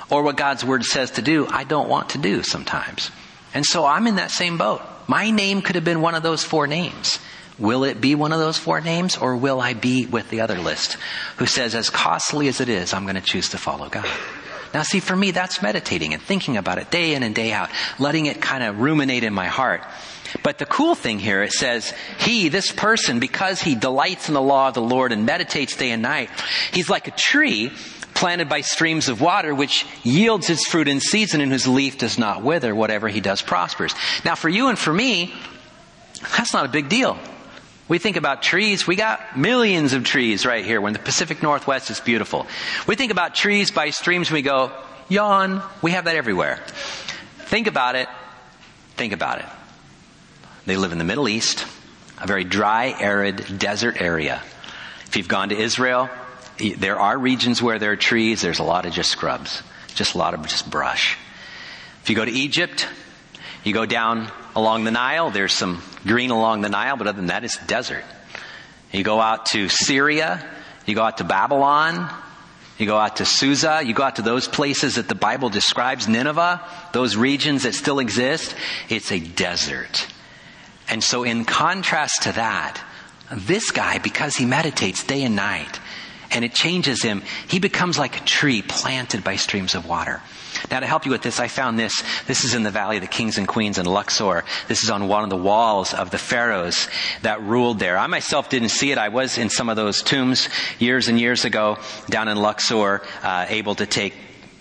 Or 0.08 0.22
what 0.22 0.36
God's 0.36 0.64
Word 0.64 0.84
says 0.84 1.10
to 1.12 1.22
do, 1.22 1.46
I 1.50 1.64
don't 1.64 1.88
want 1.88 2.10
to 2.10 2.18
do 2.18 2.42
sometimes. 2.42 3.10
And 3.52 3.66
so 3.66 3.84
I'm 3.84 4.06
in 4.06 4.16
that 4.16 4.30
same 4.30 4.56
boat. 4.56 4.80
My 5.08 5.30
name 5.30 5.62
could 5.62 5.74
have 5.74 5.84
been 5.84 6.00
one 6.00 6.14
of 6.14 6.22
those 6.22 6.44
four 6.44 6.66
names. 6.66 7.18
Will 7.58 7.84
it 7.84 8.00
be 8.00 8.14
one 8.14 8.32
of 8.32 8.38
those 8.38 8.56
four 8.56 8.80
names 8.80 9.16
or 9.16 9.36
will 9.36 9.60
I 9.60 9.74
be 9.74 10.06
with 10.06 10.30
the 10.30 10.40
other 10.40 10.58
list 10.58 10.96
who 11.36 11.46
says 11.46 11.74
as 11.74 11.90
costly 11.90 12.48
as 12.48 12.60
it 12.60 12.68
is, 12.68 12.94
I'm 12.94 13.04
going 13.04 13.16
to 13.16 13.20
choose 13.20 13.50
to 13.50 13.58
follow 13.58 13.88
God? 13.88 14.08
Now 14.74 14.82
see, 14.82 15.00
for 15.00 15.14
me, 15.14 15.30
that's 15.30 15.62
meditating 15.62 16.14
and 16.14 16.22
thinking 16.22 16.56
about 16.56 16.78
it 16.78 16.90
day 16.90 17.14
in 17.14 17.22
and 17.22 17.34
day 17.34 17.52
out, 17.52 17.70
letting 17.98 18.26
it 18.26 18.40
kind 18.40 18.62
of 18.62 18.80
ruminate 18.80 19.24
in 19.24 19.34
my 19.34 19.46
heart. 19.46 19.82
But 20.42 20.58
the 20.58 20.66
cool 20.66 20.94
thing 20.94 21.18
here, 21.18 21.42
it 21.42 21.52
says, 21.52 21.92
he, 22.18 22.48
this 22.48 22.72
person, 22.72 23.20
because 23.20 23.60
he 23.60 23.74
delights 23.74 24.28
in 24.28 24.34
the 24.34 24.40
law 24.40 24.68
of 24.68 24.74
the 24.74 24.82
Lord 24.82 25.12
and 25.12 25.26
meditates 25.26 25.76
day 25.76 25.90
and 25.90 26.00
night, 26.00 26.30
he's 26.72 26.88
like 26.88 27.06
a 27.06 27.10
tree 27.10 27.70
planted 28.14 28.48
by 28.48 28.60
streams 28.60 29.08
of 29.08 29.20
water, 29.20 29.54
which 29.54 29.84
yields 30.02 30.48
its 30.48 30.66
fruit 30.66 30.88
in 30.88 31.00
season 31.00 31.40
and 31.40 31.52
whose 31.52 31.66
leaf 31.66 31.98
does 31.98 32.18
not 32.18 32.42
wither. 32.42 32.74
Whatever 32.74 33.08
he 33.08 33.20
does 33.20 33.42
prospers. 33.42 33.94
Now 34.24 34.34
for 34.34 34.48
you 34.48 34.68
and 34.68 34.78
for 34.78 34.92
me, 34.92 35.34
that's 36.36 36.52
not 36.52 36.64
a 36.64 36.68
big 36.68 36.88
deal. 36.88 37.18
We 37.88 37.98
think 37.98 38.16
about 38.16 38.42
trees. 38.42 38.86
We 38.86 38.96
got 38.96 39.36
millions 39.36 39.92
of 39.92 40.04
trees 40.04 40.46
right 40.46 40.64
here. 40.64 40.80
We're 40.80 40.88
in 40.88 40.94
the 40.94 41.00
Pacific 41.00 41.42
Northwest. 41.42 41.90
It's 41.90 42.00
beautiful. 42.00 42.46
We 42.86 42.96
think 42.96 43.12
about 43.12 43.34
trees 43.34 43.70
by 43.70 43.90
streams 43.90 44.30
we 44.30 44.42
go, 44.42 44.72
yawn. 45.08 45.62
We 45.82 45.90
have 45.90 46.04
that 46.04 46.16
everywhere. 46.16 46.60
Think 47.46 47.66
about 47.66 47.96
it. 47.96 48.08
Think 48.96 49.12
about 49.12 49.40
it. 49.40 49.46
They 50.64 50.76
live 50.76 50.92
in 50.92 50.98
the 50.98 51.04
Middle 51.04 51.28
East, 51.28 51.66
a 52.20 52.26
very 52.26 52.44
dry, 52.44 52.94
arid 52.98 53.58
desert 53.58 54.00
area. 54.00 54.40
If 55.06 55.16
you've 55.16 55.28
gone 55.28 55.48
to 55.48 55.56
Israel, 55.56 56.08
there 56.78 56.98
are 56.98 57.18
regions 57.18 57.60
where 57.60 57.78
there 57.78 57.92
are 57.92 57.96
trees. 57.96 58.40
There's 58.42 58.60
a 58.60 58.64
lot 58.64 58.86
of 58.86 58.92
just 58.92 59.10
scrubs, 59.10 59.62
just 59.94 60.14
a 60.14 60.18
lot 60.18 60.34
of 60.34 60.46
just 60.46 60.70
brush. 60.70 61.18
If 62.02 62.10
you 62.10 62.16
go 62.16 62.24
to 62.24 62.30
Egypt, 62.30 62.86
you 63.64 63.72
go 63.72 63.86
down 63.86 64.30
along 64.54 64.84
the 64.84 64.90
Nile, 64.90 65.30
there's 65.30 65.52
some 65.52 65.82
green 66.04 66.30
along 66.30 66.62
the 66.62 66.68
Nile, 66.68 66.96
but 66.96 67.06
other 67.06 67.16
than 67.16 67.26
that, 67.26 67.44
it's 67.44 67.56
desert. 67.66 68.04
You 68.90 69.02
go 69.04 69.20
out 69.20 69.46
to 69.46 69.68
Syria, 69.68 70.44
you 70.86 70.94
go 70.94 71.02
out 71.02 71.18
to 71.18 71.24
Babylon, 71.24 72.10
you 72.78 72.86
go 72.86 72.98
out 72.98 73.16
to 73.16 73.24
Susa, 73.24 73.82
you 73.84 73.94
go 73.94 74.02
out 74.02 74.16
to 74.16 74.22
those 74.22 74.48
places 74.48 74.96
that 74.96 75.08
the 75.08 75.14
Bible 75.14 75.48
describes, 75.48 76.08
Nineveh, 76.08 76.60
those 76.92 77.16
regions 77.16 77.62
that 77.62 77.74
still 77.74 78.00
exist, 78.00 78.54
it's 78.88 79.12
a 79.12 79.20
desert. 79.20 80.06
And 80.88 81.02
so 81.02 81.22
in 81.22 81.44
contrast 81.44 82.24
to 82.24 82.32
that, 82.32 82.82
this 83.30 83.70
guy, 83.70 83.98
because 83.98 84.34
he 84.34 84.44
meditates 84.44 85.04
day 85.04 85.22
and 85.22 85.36
night, 85.36 85.80
and 86.30 86.44
it 86.44 86.54
changes 86.54 87.02
him. 87.02 87.22
He 87.48 87.58
becomes 87.60 87.98
like 87.98 88.20
a 88.20 88.24
tree 88.24 88.62
planted 88.62 89.22
by 89.22 89.36
streams 89.36 89.74
of 89.74 89.86
water. 89.86 90.20
Now 90.70 90.80
to 90.80 90.86
help 90.86 91.04
you 91.04 91.12
with 91.12 91.22
this, 91.22 91.40
I 91.40 91.48
found 91.48 91.78
this. 91.78 92.02
This 92.26 92.44
is 92.44 92.54
in 92.54 92.62
the 92.62 92.70
Valley 92.70 92.96
of 92.96 93.02
the 93.02 93.08
Kings 93.08 93.38
and 93.38 93.46
Queens 93.46 93.78
in 93.78 93.86
Luxor. 93.86 94.44
This 94.68 94.82
is 94.82 94.90
on 94.90 95.08
one 95.08 95.24
of 95.24 95.30
the 95.30 95.36
walls 95.36 95.94
of 95.94 96.10
the 96.10 96.18
pharaohs 96.18 96.88
that 97.22 97.42
ruled 97.42 97.78
there. 97.78 97.98
I 97.98 98.06
myself 98.06 98.48
didn't 98.48 98.70
see 98.70 98.92
it. 98.92 98.98
I 98.98 99.08
was 99.08 99.38
in 99.38 99.50
some 99.50 99.68
of 99.68 99.76
those 99.76 100.02
tombs 100.02 100.48
years 100.78 101.08
and 101.08 101.18
years 101.18 101.44
ago 101.44 101.78
down 102.08 102.28
in 102.28 102.36
Luxor, 102.36 103.02
uh, 103.22 103.46
able 103.48 103.74
to 103.76 103.86
take 103.86 104.14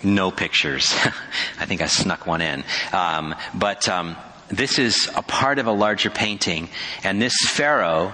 no 0.04 0.32
pictures. 0.32 0.92
I 1.60 1.66
think 1.66 1.82
I 1.82 1.88
snuck 1.88 2.26
one 2.26 2.42
in. 2.42 2.64
Um, 2.92 3.36
but 3.54 3.88
um, 3.88 4.16
this 4.50 4.80
is 4.80 5.10
a 5.16 5.22
part 5.22 5.60
of 5.60 5.68
a 5.68 5.72
larger 5.72 6.10
painting, 6.10 6.70
and 7.04 7.22
this 7.22 7.36
pharaoh, 7.48 8.14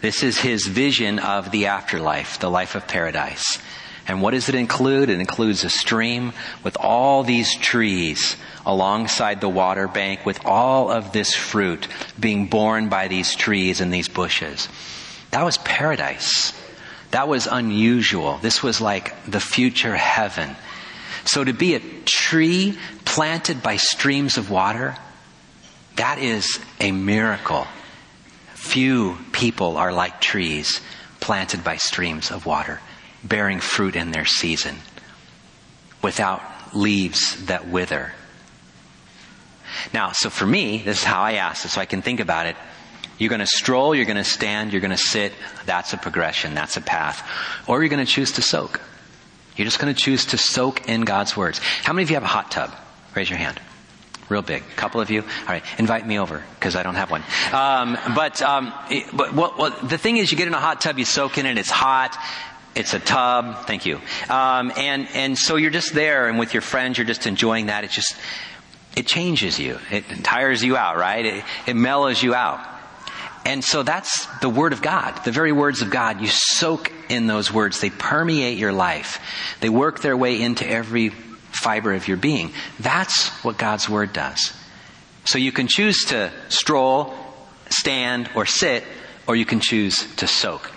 this 0.00 0.22
is 0.22 0.38
his 0.38 0.66
vision 0.66 1.18
of 1.18 1.50
the 1.50 1.66
afterlife, 1.66 2.38
the 2.38 2.50
life 2.50 2.74
of 2.74 2.86
paradise. 2.86 3.58
And 4.08 4.20
what 4.20 4.32
does 4.32 4.48
it 4.48 4.54
include? 4.54 5.08
It 5.08 5.20
includes 5.20 5.64
a 5.64 5.70
stream 5.70 6.32
with 6.64 6.76
all 6.76 7.22
these 7.22 7.56
trees 7.56 8.36
alongside 8.66 9.40
the 9.40 9.48
water 9.48 9.88
bank 9.88 10.26
with 10.26 10.44
all 10.44 10.90
of 10.90 11.12
this 11.12 11.34
fruit 11.34 11.86
being 12.18 12.46
borne 12.46 12.88
by 12.88 13.08
these 13.08 13.34
trees 13.34 13.80
and 13.80 13.92
these 13.92 14.08
bushes. 14.08 14.68
That 15.30 15.44
was 15.44 15.58
paradise. 15.58 16.52
That 17.12 17.28
was 17.28 17.46
unusual. 17.46 18.38
This 18.38 18.62
was 18.62 18.80
like 18.80 19.14
the 19.24 19.40
future 19.40 19.94
heaven. 19.94 20.56
So 21.24 21.44
to 21.44 21.52
be 21.52 21.74
a 21.74 21.80
tree 22.04 22.76
planted 23.04 23.62
by 23.62 23.76
streams 23.76 24.36
of 24.36 24.50
water, 24.50 24.96
that 25.96 26.18
is 26.18 26.58
a 26.80 26.90
miracle. 26.90 27.66
Few 28.54 29.18
people 29.32 29.76
are 29.76 29.92
like 29.92 30.20
trees 30.20 30.80
planted 31.20 31.62
by 31.62 31.76
streams 31.76 32.30
of 32.30 32.46
water, 32.46 32.80
bearing 33.24 33.60
fruit 33.60 33.96
in 33.96 34.10
their 34.10 34.24
season, 34.24 34.76
without 36.02 36.42
leaves 36.74 37.46
that 37.46 37.68
wither. 37.68 38.12
Now, 39.92 40.12
so 40.12 40.30
for 40.30 40.46
me, 40.46 40.78
this 40.78 40.98
is 40.98 41.04
how 41.04 41.22
I 41.22 41.34
ask 41.34 41.64
it, 41.64 41.68
so 41.68 41.80
I 41.80 41.86
can 41.86 42.02
think 42.02 42.20
about 42.20 42.46
it. 42.46 42.56
You're 43.18 43.30
going 43.30 43.40
to 43.40 43.46
stroll, 43.46 43.94
you're 43.94 44.04
going 44.04 44.16
to 44.16 44.24
stand, 44.24 44.72
you're 44.72 44.80
going 44.80 44.90
to 44.90 44.96
sit. 44.96 45.32
That's 45.64 45.92
a 45.92 45.96
progression, 45.96 46.54
that's 46.54 46.76
a 46.76 46.80
path. 46.80 47.28
Or 47.68 47.80
you're 47.80 47.88
going 47.88 48.04
to 48.04 48.10
choose 48.10 48.32
to 48.32 48.42
soak. 48.42 48.80
You're 49.56 49.66
just 49.66 49.78
going 49.78 49.94
to 49.94 50.00
choose 50.00 50.26
to 50.26 50.38
soak 50.38 50.88
in 50.88 51.02
God's 51.02 51.36
words. 51.36 51.58
How 51.58 51.92
many 51.92 52.04
of 52.04 52.10
you 52.10 52.16
have 52.16 52.22
a 52.22 52.26
hot 52.26 52.50
tub? 52.50 52.74
Raise 53.14 53.28
your 53.28 53.38
hand. 53.38 53.60
Real 54.28 54.42
big. 54.42 54.62
A 54.62 54.76
couple 54.76 55.00
of 55.00 55.10
you. 55.10 55.20
All 55.20 55.46
right. 55.46 55.62
Invite 55.78 56.06
me 56.06 56.18
over 56.18 56.42
because 56.54 56.74
I 56.74 56.82
don't 56.82 56.94
have 56.94 57.10
one. 57.10 57.22
Um, 57.52 57.98
but, 58.14 58.40
um, 58.40 58.72
it, 58.90 59.14
but 59.14 59.34
well, 59.34 59.54
well, 59.58 59.70
the 59.82 59.98
thing 59.98 60.16
is, 60.16 60.32
you 60.32 60.38
get 60.38 60.48
in 60.48 60.54
a 60.54 60.60
hot 60.60 60.80
tub, 60.80 60.98
you 60.98 61.04
soak 61.04 61.36
in 61.36 61.44
it. 61.44 61.58
It's 61.58 61.70
hot. 61.70 62.16
It's 62.74 62.94
a 62.94 62.98
tub. 62.98 63.66
Thank 63.66 63.84
you. 63.84 64.00
Um, 64.30 64.72
and 64.76 65.06
and 65.14 65.36
so 65.36 65.56
you're 65.56 65.70
just 65.70 65.92
there, 65.92 66.28
and 66.28 66.38
with 66.38 66.54
your 66.54 66.62
friends, 66.62 66.96
you're 66.96 67.06
just 67.06 67.26
enjoying 67.26 67.66
that. 67.66 67.84
It 67.84 67.90
just 67.90 68.16
it 68.96 69.06
changes 69.06 69.58
you. 69.58 69.78
It 69.90 70.04
tires 70.22 70.62
you 70.62 70.76
out, 70.76 70.96
right? 70.96 71.24
It, 71.24 71.44
it 71.66 71.74
mellows 71.74 72.22
you 72.22 72.34
out. 72.34 72.66
And 73.44 73.64
so 73.64 73.82
that's 73.82 74.26
the 74.40 74.48
Word 74.48 74.72
of 74.72 74.82
God, 74.82 75.24
the 75.24 75.32
very 75.32 75.52
words 75.52 75.82
of 75.82 75.90
God. 75.90 76.20
You 76.20 76.28
soak 76.28 76.92
in 77.08 77.26
those 77.26 77.52
words. 77.52 77.80
They 77.80 77.90
permeate 77.90 78.56
your 78.56 78.72
life. 78.72 79.20
They 79.60 79.68
work 79.68 80.00
their 80.00 80.16
way 80.16 80.40
into 80.40 80.68
every 80.68 81.08
fiber 81.08 81.92
of 81.92 82.06
your 82.06 82.16
being. 82.16 82.52
That's 82.78 83.28
what 83.44 83.58
God's 83.58 83.88
Word 83.88 84.12
does. 84.12 84.52
So 85.24 85.38
you 85.38 85.52
can 85.52 85.66
choose 85.68 86.04
to 86.06 86.32
stroll, 86.48 87.14
stand, 87.68 88.30
or 88.34 88.46
sit, 88.46 88.84
or 89.26 89.34
you 89.36 89.44
can 89.44 89.60
choose 89.60 90.14
to 90.16 90.26
soak. 90.26 90.70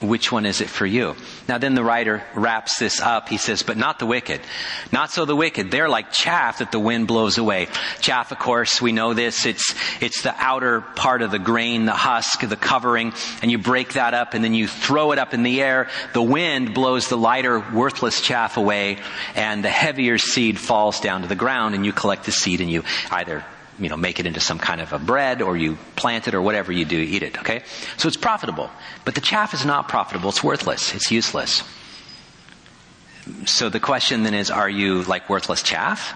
Which 0.00 0.30
one 0.30 0.46
is 0.46 0.60
it 0.60 0.68
for 0.70 0.86
you? 0.86 1.16
Now 1.48 1.58
then 1.58 1.74
the 1.74 1.82
writer 1.82 2.22
wraps 2.32 2.78
this 2.78 3.00
up. 3.00 3.28
He 3.28 3.36
says, 3.36 3.64
but 3.64 3.76
not 3.76 3.98
the 3.98 4.06
wicked. 4.06 4.40
Not 4.92 5.10
so 5.10 5.24
the 5.24 5.34
wicked. 5.34 5.72
They're 5.72 5.88
like 5.88 6.12
chaff 6.12 6.58
that 6.58 6.70
the 6.70 6.78
wind 6.78 7.08
blows 7.08 7.36
away. 7.36 7.66
Chaff, 8.00 8.30
of 8.30 8.38
course, 8.38 8.80
we 8.80 8.92
know 8.92 9.12
this. 9.12 9.44
It's, 9.44 9.74
it's 10.00 10.22
the 10.22 10.34
outer 10.36 10.82
part 10.82 11.20
of 11.22 11.32
the 11.32 11.40
grain, 11.40 11.84
the 11.84 11.92
husk, 11.92 12.48
the 12.48 12.56
covering, 12.56 13.12
and 13.42 13.50
you 13.50 13.58
break 13.58 13.94
that 13.94 14.14
up 14.14 14.34
and 14.34 14.44
then 14.44 14.54
you 14.54 14.68
throw 14.68 15.10
it 15.10 15.18
up 15.18 15.34
in 15.34 15.42
the 15.42 15.60
air. 15.60 15.88
The 16.12 16.22
wind 16.22 16.74
blows 16.74 17.08
the 17.08 17.18
lighter, 17.18 17.58
worthless 17.58 18.20
chaff 18.20 18.56
away 18.56 18.98
and 19.34 19.64
the 19.64 19.70
heavier 19.70 20.18
seed 20.18 20.60
falls 20.60 21.00
down 21.00 21.22
to 21.22 21.28
the 21.28 21.34
ground 21.34 21.74
and 21.74 21.84
you 21.84 21.92
collect 21.92 22.24
the 22.24 22.32
seed 22.32 22.60
and 22.60 22.70
you 22.70 22.84
either 23.10 23.44
you 23.78 23.88
know, 23.88 23.96
make 23.96 24.20
it 24.20 24.26
into 24.26 24.40
some 24.40 24.58
kind 24.58 24.80
of 24.80 24.92
a 24.92 24.98
bread 24.98 25.42
or 25.42 25.56
you 25.56 25.78
plant 25.96 26.28
it 26.28 26.34
or 26.34 26.42
whatever 26.42 26.72
you 26.72 26.84
do, 26.84 26.98
eat 26.98 27.22
it, 27.22 27.38
okay? 27.38 27.62
So 27.96 28.08
it's 28.08 28.16
profitable. 28.16 28.70
But 29.04 29.14
the 29.14 29.20
chaff 29.20 29.54
is 29.54 29.64
not 29.64 29.88
profitable. 29.88 30.30
It's 30.30 30.42
worthless. 30.42 30.94
It's 30.94 31.10
useless. 31.10 31.62
So 33.46 33.68
the 33.68 33.80
question 33.80 34.22
then 34.22 34.34
is, 34.34 34.50
are 34.50 34.68
you 34.68 35.02
like 35.02 35.28
worthless 35.28 35.62
chaff? 35.62 36.14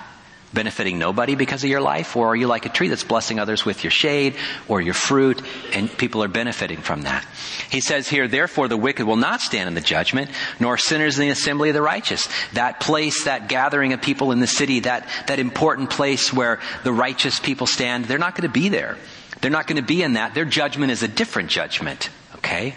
Benefiting 0.52 0.98
nobody 0.98 1.34
because 1.34 1.64
of 1.64 1.70
your 1.70 1.80
life? 1.80 2.16
Or 2.16 2.28
are 2.28 2.36
you 2.36 2.46
like 2.46 2.66
a 2.66 2.68
tree 2.68 2.88
that's 2.88 3.04
blessing 3.04 3.38
others 3.38 3.64
with 3.64 3.84
your 3.84 3.90
shade 3.90 4.36
or 4.68 4.80
your 4.80 4.94
fruit 4.94 5.42
and 5.72 5.90
people 5.96 6.22
are 6.22 6.28
benefiting 6.28 6.78
from 6.78 7.02
that? 7.02 7.26
He 7.70 7.80
says 7.80 8.08
here, 8.08 8.28
therefore 8.28 8.68
the 8.68 8.76
wicked 8.76 9.06
will 9.06 9.16
not 9.16 9.40
stand 9.40 9.68
in 9.68 9.74
the 9.74 9.80
judgment, 9.80 10.30
nor 10.60 10.76
sinners 10.76 11.18
in 11.18 11.26
the 11.26 11.30
assembly 11.30 11.70
of 11.70 11.74
the 11.74 11.82
righteous. 11.82 12.28
That 12.52 12.80
place, 12.80 13.24
that 13.24 13.48
gathering 13.48 13.92
of 13.92 14.02
people 14.02 14.32
in 14.32 14.40
the 14.40 14.46
city, 14.46 14.80
that, 14.80 15.08
that 15.26 15.38
important 15.38 15.90
place 15.90 16.32
where 16.32 16.60
the 16.84 16.92
righteous 16.92 17.40
people 17.40 17.66
stand, 17.66 18.04
they're 18.04 18.18
not 18.18 18.34
going 18.34 18.48
to 18.48 18.52
be 18.52 18.68
there. 18.68 18.96
They're 19.40 19.50
not 19.50 19.66
going 19.66 19.76
to 19.76 19.86
be 19.86 20.02
in 20.02 20.14
that. 20.14 20.34
Their 20.34 20.44
judgment 20.44 20.92
is 20.92 21.02
a 21.02 21.08
different 21.08 21.50
judgment. 21.50 22.10
Okay? 22.36 22.74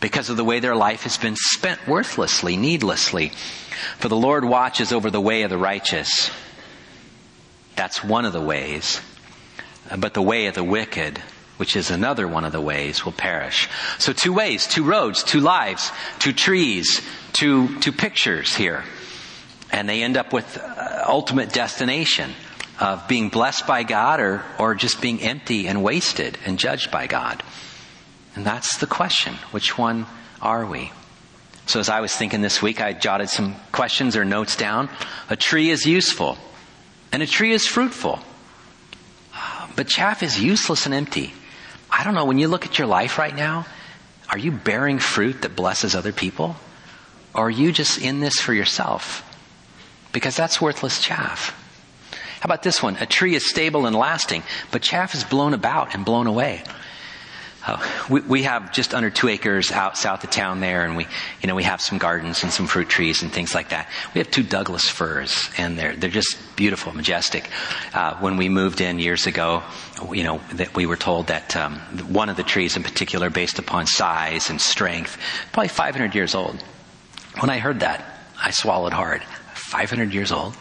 Because 0.00 0.30
of 0.30 0.36
the 0.36 0.44
way 0.44 0.60
their 0.60 0.74
life 0.74 1.04
has 1.04 1.16
been 1.16 1.36
spent 1.36 1.86
worthlessly, 1.86 2.56
needlessly. 2.56 3.30
For 3.98 4.08
the 4.08 4.16
Lord 4.16 4.44
watches 4.44 4.92
over 4.92 5.10
the 5.10 5.20
way 5.20 5.42
of 5.42 5.50
the 5.50 5.58
righteous 5.58 6.30
that's 7.76 8.04
one 8.04 8.24
of 8.24 8.32
the 8.32 8.40
ways. 8.40 9.00
But 9.96 10.14
the 10.14 10.22
way 10.22 10.46
of 10.46 10.54
the 10.54 10.64
wicked, 10.64 11.18
which 11.56 11.76
is 11.76 11.90
another 11.90 12.26
one 12.26 12.44
of 12.44 12.52
the 12.52 12.60
ways, 12.60 13.04
will 13.04 13.12
perish. 13.12 13.68
So 13.98 14.12
two 14.12 14.32
ways, 14.32 14.66
two 14.66 14.84
roads, 14.84 15.22
two 15.22 15.40
lives, 15.40 15.90
two 16.18 16.32
trees, 16.32 17.00
two, 17.32 17.78
two 17.80 17.92
pictures 17.92 18.54
here. 18.54 18.84
And 19.70 19.88
they 19.88 20.02
end 20.02 20.16
up 20.16 20.32
with 20.32 20.58
uh, 20.58 21.04
ultimate 21.06 21.52
destination 21.52 22.32
of 22.78 23.06
being 23.08 23.28
blessed 23.28 23.66
by 23.66 23.82
God 23.82 24.20
or, 24.20 24.42
or 24.58 24.74
just 24.74 25.00
being 25.00 25.20
empty 25.22 25.66
and 25.66 25.82
wasted 25.82 26.38
and 26.44 26.58
judged 26.58 26.90
by 26.90 27.06
God. 27.06 27.42
And 28.34 28.44
that's 28.44 28.78
the 28.78 28.86
question. 28.86 29.34
Which 29.50 29.76
one 29.76 30.06
are 30.40 30.64
we? 30.64 30.92
So 31.66 31.80
as 31.80 31.88
I 31.88 32.00
was 32.00 32.14
thinking 32.14 32.42
this 32.42 32.60
week, 32.60 32.80
I 32.80 32.92
jotted 32.92 33.28
some 33.28 33.56
questions 33.70 34.16
or 34.16 34.24
notes 34.24 34.56
down. 34.56 34.88
A 35.30 35.36
tree 35.36 35.70
is 35.70 35.86
useful. 35.86 36.38
And 37.12 37.22
a 37.22 37.26
tree 37.26 37.52
is 37.52 37.66
fruitful. 37.66 38.18
But 39.76 39.86
chaff 39.86 40.22
is 40.22 40.42
useless 40.42 40.86
and 40.86 40.94
empty. 40.94 41.32
I 41.90 42.04
don't 42.04 42.14
know, 42.14 42.24
when 42.24 42.38
you 42.38 42.48
look 42.48 42.64
at 42.64 42.78
your 42.78 42.86
life 42.86 43.18
right 43.18 43.34
now, 43.34 43.66
are 44.30 44.38
you 44.38 44.50
bearing 44.50 44.98
fruit 44.98 45.42
that 45.42 45.54
blesses 45.54 45.94
other 45.94 46.12
people? 46.12 46.56
Or 47.34 47.46
are 47.46 47.50
you 47.50 47.72
just 47.72 48.00
in 48.00 48.20
this 48.20 48.40
for 48.40 48.54
yourself? 48.54 49.28
Because 50.12 50.36
that's 50.36 50.60
worthless 50.60 51.02
chaff. 51.02 51.58
How 52.40 52.46
about 52.46 52.62
this 52.62 52.82
one? 52.82 52.96
A 52.96 53.06
tree 53.06 53.34
is 53.34 53.48
stable 53.48 53.86
and 53.86 53.94
lasting, 53.94 54.42
but 54.70 54.82
chaff 54.82 55.14
is 55.14 55.22
blown 55.22 55.54
about 55.54 55.94
and 55.94 56.04
blown 56.04 56.26
away. 56.26 56.62
Uh, 57.66 57.78
we, 58.10 58.20
we 58.22 58.42
have 58.42 58.72
just 58.72 58.94
under 58.94 59.10
two 59.10 59.28
acres 59.28 59.70
out 59.70 59.96
south 59.96 60.24
of 60.24 60.30
town 60.30 60.60
there, 60.60 60.84
and 60.84 60.96
we, 60.96 61.06
you 61.40 61.46
know, 61.46 61.54
we 61.54 61.62
have 61.62 61.80
some 61.80 61.98
gardens 61.98 62.42
and 62.42 62.52
some 62.52 62.66
fruit 62.66 62.88
trees 62.88 63.22
and 63.22 63.32
things 63.32 63.54
like 63.54 63.68
that. 63.68 63.88
We 64.14 64.18
have 64.18 64.30
two 64.30 64.42
Douglas 64.42 64.88
firs, 64.88 65.48
and 65.56 65.78
they're 65.78 65.94
they're 65.94 66.10
just 66.10 66.36
beautiful, 66.56 66.92
majestic. 66.92 67.48
Uh, 67.94 68.16
when 68.16 68.36
we 68.36 68.48
moved 68.48 68.80
in 68.80 68.98
years 68.98 69.26
ago, 69.26 69.62
you 70.12 70.24
know, 70.24 70.40
that 70.54 70.74
we 70.74 70.86
were 70.86 70.96
told 70.96 71.28
that 71.28 71.54
um, 71.56 71.76
one 72.08 72.28
of 72.28 72.36
the 72.36 72.42
trees 72.42 72.76
in 72.76 72.82
particular, 72.82 73.30
based 73.30 73.58
upon 73.58 73.86
size 73.86 74.50
and 74.50 74.60
strength, 74.60 75.16
probably 75.52 75.68
500 75.68 76.14
years 76.14 76.34
old. 76.34 76.62
When 77.38 77.50
I 77.50 77.58
heard 77.58 77.80
that, 77.80 78.04
I 78.42 78.50
swallowed 78.50 78.92
hard. 78.92 79.22
500 79.54 80.12
years 80.12 80.32
old. 80.32 80.56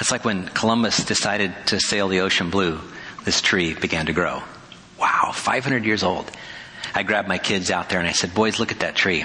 It's 0.00 0.10
like 0.10 0.24
when 0.24 0.48
Columbus 0.48 1.04
decided 1.04 1.54
to 1.66 1.78
sail 1.78 2.08
the 2.08 2.20
ocean 2.20 2.50
blue. 2.50 2.80
This 3.24 3.40
tree 3.40 3.74
began 3.74 4.06
to 4.06 4.12
grow. 4.12 4.42
Wow, 4.98 5.32
500 5.32 5.84
years 5.84 6.02
old. 6.02 6.30
I 6.94 7.02
grabbed 7.02 7.28
my 7.28 7.38
kids 7.38 7.70
out 7.70 7.88
there 7.88 7.98
and 7.98 8.08
I 8.08 8.12
said, 8.12 8.34
boys, 8.34 8.58
look 8.58 8.70
at 8.70 8.80
that 8.80 8.94
tree. 8.94 9.24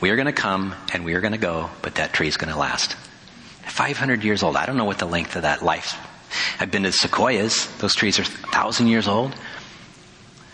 We 0.00 0.10
are 0.10 0.16
going 0.16 0.26
to 0.26 0.32
come 0.32 0.74
and 0.92 1.04
we 1.04 1.14
are 1.14 1.20
going 1.20 1.32
to 1.32 1.38
go, 1.38 1.70
but 1.82 1.96
that 1.96 2.12
tree 2.12 2.28
is 2.28 2.36
going 2.36 2.52
to 2.52 2.58
last. 2.58 2.94
500 3.66 4.22
years 4.22 4.42
old. 4.42 4.56
I 4.56 4.66
don't 4.66 4.76
know 4.76 4.84
what 4.84 4.98
the 4.98 5.06
length 5.06 5.34
of 5.36 5.42
that 5.42 5.62
life. 5.62 5.96
I've 6.60 6.70
been 6.70 6.84
to 6.84 6.92
sequoias. 6.92 7.66
Those 7.78 7.94
trees 7.94 8.18
are 8.18 8.22
1,000 8.22 8.86
years 8.88 9.08
old 9.08 9.34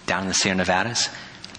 down 0.07 0.23
in 0.23 0.29
the 0.29 0.35
Sierra 0.35 0.57
Nevadas. 0.57 1.09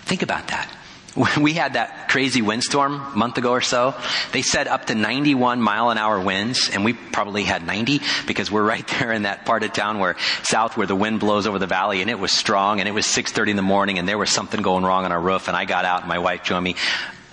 Think 0.05 0.21
about 0.23 0.47
that. 0.47 0.75
When 1.13 1.41
we 1.41 1.53
had 1.53 1.73
that 1.73 2.07
crazy 2.07 2.41
windstorm 2.41 2.93
a 2.93 3.17
month 3.17 3.37
ago 3.37 3.51
or 3.51 3.59
so, 3.59 3.95
they 4.31 4.41
said 4.41 4.69
up 4.69 4.85
to 4.85 4.95
91 4.95 5.61
mile 5.61 5.89
an 5.89 5.97
hour 5.97 6.21
winds, 6.21 6.69
and 6.69 6.85
we 6.85 6.93
probably 6.93 7.43
had 7.43 7.65
90 7.65 8.01
because 8.27 8.49
we're 8.49 8.63
right 8.63 8.87
there 8.99 9.11
in 9.11 9.23
that 9.23 9.45
part 9.45 9.63
of 9.63 9.73
town 9.73 9.99
where 9.99 10.15
south 10.43 10.77
where 10.77 10.87
the 10.87 10.95
wind 10.95 11.19
blows 11.19 11.47
over 11.47 11.59
the 11.59 11.67
valley, 11.67 12.01
and 12.01 12.09
it 12.09 12.17
was 12.17 12.31
strong, 12.31 12.79
and 12.79 12.87
it 12.87 12.93
was 12.93 13.05
6:30 13.05 13.51
in 13.51 13.55
the 13.57 13.61
morning, 13.61 13.99
and 13.99 14.07
there 14.07 14.17
was 14.17 14.29
something 14.29 14.61
going 14.61 14.85
wrong 14.85 15.03
on 15.03 15.11
our 15.11 15.19
roof, 15.19 15.49
and 15.49 15.57
I 15.57 15.65
got 15.65 15.83
out, 15.83 16.01
and 16.01 16.09
my 16.09 16.19
wife 16.19 16.43
joined 16.43 16.63
me. 16.63 16.75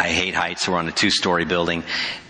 I 0.00 0.08
hate 0.08 0.34
heights. 0.34 0.68
We're 0.68 0.76
on 0.76 0.86
a 0.86 0.92
two-story 0.92 1.44
building 1.44 1.82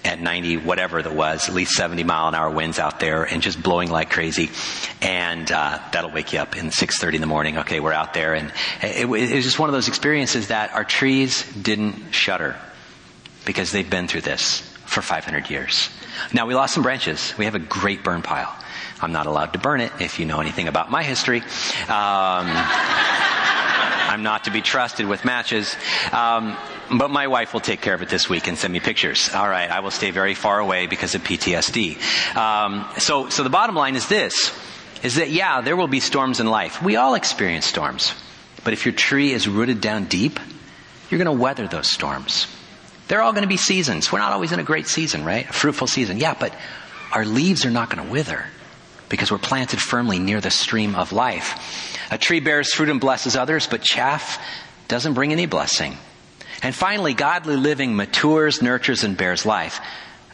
at 0.02 0.20
90, 0.20 0.56
whatever 0.58 1.02
that 1.02 1.14
was, 1.14 1.50
at 1.50 1.54
least 1.54 1.72
70 1.72 2.02
mile 2.02 2.28
an 2.28 2.34
hour 2.34 2.50
winds 2.50 2.78
out 2.78 2.98
there 2.98 3.24
and 3.24 3.42
just 3.42 3.62
blowing 3.62 3.90
like 3.90 4.08
crazy. 4.08 4.50
And, 5.02 5.50
uh, 5.52 5.78
that'll 5.92 6.10
wake 6.10 6.32
you 6.32 6.38
up 6.38 6.56
in 6.56 6.66
6.30 6.66 7.16
in 7.16 7.20
the 7.20 7.26
morning. 7.26 7.58
Okay, 7.58 7.78
we're 7.78 7.92
out 7.92 8.14
there 8.14 8.34
and 8.34 8.52
it, 8.82 9.02
it 9.02 9.08
was 9.08 9.44
just 9.44 9.58
one 9.58 9.68
of 9.68 9.74
those 9.74 9.88
experiences 9.88 10.48
that 10.48 10.72
our 10.72 10.84
trees 10.84 11.44
didn't 11.52 12.12
shudder 12.12 12.56
because 13.44 13.70
they've 13.70 13.88
been 13.88 14.08
through 14.08 14.22
this 14.22 14.60
for 14.86 15.02
500 15.02 15.50
years. 15.50 15.90
Now 16.32 16.46
we 16.46 16.54
lost 16.54 16.72
some 16.72 16.82
branches. 16.82 17.34
We 17.36 17.44
have 17.44 17.54
a 17.54 17.60
great 17.60 18.02
burn 18.02 18.22
pile. 18.22 18.54
I'm 19.00 19.12
not 19.12 19.26
allowed 19.26 19.52
to 19.52 19.58
burn 19.58 19.82
it 19.82 19.92
if 20.00 20.18
you 20.18 20.24
know 20.24 20.40
anything 20.40 20.68
about 20.68 20.90
my 20.90 21.02
history. 21.02 21.40
Um, 21.88 22.46
I'm 24.08 24.22
not 24.22 24.44
to 24.44 24.50
be 24.50 24.62
trusted 24.62 25.06
with 25.06 25.24
matches. 25.24 25.76
Um, 26.12 26.56
but 26.90 27.10
my 27.10 27.26
wife 27.26 27.52
will 27.52 27.60
take 27.60 27.82
care 27.82 27.94
of 27.94 28.00
it 28.00 28.08
this 28.08 28.28
week 28.28 28.48
and 28.48 28.56
send 28.56 28.72
me 28.72 28.80
pictures. 28.80 29.30
All 29.34 29.48
right, 29.48 29.70
I 29.70 29.80
will 29.80 29.90
stay 29.90 30.10
very 30.10 30.34
far 30.34 30.58
away 30.58 30.86
because 30.86 31.14
of 31.14 31.22
PTSD. 31.22 32.34
Um, 32.34 32.86
so, 32.98 33.28
so 33.28 33.42
the 33.42 33.50
bottom 33.50 33.74
line 33.74 33.96
is 33.96 34.08
this: 34.08 34.52
is 35.02 35.16
that 35.16 35.30
yeah, 35.30 35.60
there 35.60 35.76
will 35.76 35.88
be 35.88 36.00
storms 36.00 36.40
in 36.40 36.46
life. 36.46 36.82
We 36.82 36.96
all 36.96 37.14
experience 37.14 37.66
storms, 37.66 38.14
but 38.64 38.72
if 38.72 38.86
your 38.86 38.94
tree 38.94 39.32
is 39.32 39.46
rooted 39.46 39.80
down 39.80 40.04
deep, 40.04 40.40
you're 41.10 41.18
going 41.18 41.36
to 41.36 41.42
weather 41.42 41.68
those 41.68 41.90
storms. 41.90 42.46
They're 43.08 43.22
all 43.22 43.32
going 43.32 43.42
to 43.42 43.48
be 43.48 43.56
seasons. 43.56 44.10
We're 44.10 44.18
not 44.18 44.32
always 44.32 44.52
in 44.52 44.60
a 44.60 44.64
great 44.64 44.86
season, 44.86 45.24
right? 45.24 45.48
A 45.48 45.52
fruitful 45.52 45.86
season. 45.86 46.18
Yeah, 46.18 46.34
but 46.38 46.54
our 47.12 47.24
leaves 47.24 47.64
are 47.64 47.70
not 47.70 47.90
going 47.90 48.04
to 48.04 48.10
wither 48.10 48.46
because 49.08 49.30
we're 49.30 49.38
planted 49.38 49.80
firmly 49.80 50.18
near 50.18 50.40
the 50.40 50.50
stream 50.50 50.94
of 50.94 51.12
life. 51.12 51.96
A 52.10 52.18
tree 52.18 52.40
bears 52.40 52.72
fruit 52.72 52.88
and 52.88 53.00
blesses 53.00 53.36
others, 53.36 53.66
but 53.66 53.82
chaff 53.82 54.42
doesn't 54.88 55.14
bring 55.14 55.32
any 55.32 55.46
blessing. 55.46 55.96
And 56.62 56.74
finally, 56.74 57.14
godly 57.14 57.56
living 57.56 57.94
matures, 57.94 58.62
nurtures, 58.62 59.04
and 59.04 59.16
bears 59.16 59.46
life. 59.46 59.80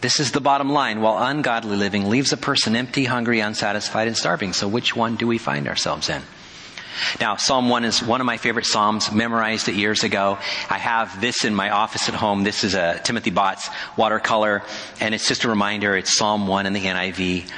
This 0.00 0.20
is 0.20 0.32
the 0.32 0.40
bottom 0.40 0.70
line. 0.70 1.00
While 1.00 1.18
ungodly 1.18 1.76
living 1.76 2.08
leaves 2.08 2.32
a 2.32 2.36
person 2.36 2.76
empty, 2.76 3.04
hungry, 3.04 3.40
unsatisfied, 3.40 4.06
and 4.06 4.16
starving. 4.16 4.52
So 4.52 4.68
which 4.68 4.94
one 4.94 5.16
do 5.16 5.26
we 5.26 5.38
find 5.38 5.66
ourselves 5.68 6.08
in? 6.08 6.22
Now, 7.20 7.36
Psalm 7.36 7.68
1 7.68 7.84
is 7.84 8.02
one 8.02 8.20
of 8.20 8.26
my 8.26 8.36
favorite 8.36 8.66
Psalms, 8.66 9.10
memorized 9.10 9.68
it 9.68 9.74
years 9.74 10.04
ago. 10.04 10.38
I 10.70 10.78
have 10.78 11.20
this 11.20 11.44
in 11.44 11.54
my 11.54 11.70
office 11.70 12.08
at 12.08 12.14
home. 12.14 12.44
This 12.44 12.64
is 12.64 12.74
a 12.74 13.00
Timothy 13.02 13.30
Botts 13.30 13.68
watercolor, 13.96 14.62
and 15.00 15.14
it's 15.14 15.26
just 15.26 15.44
a 15.44 15.48
reminder, 15.48 15.96
it's 15.96 16.16
Psalm 16.16 16.46
1 16.46 16.66
in 16.66 16.72
the 16.72 16.82
NIV. 16.82 17.50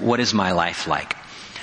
What 0.00 0.20
is 0.20 0.34
my 0.34 0.52
life 0.52 0.86
like? 0.86 1.16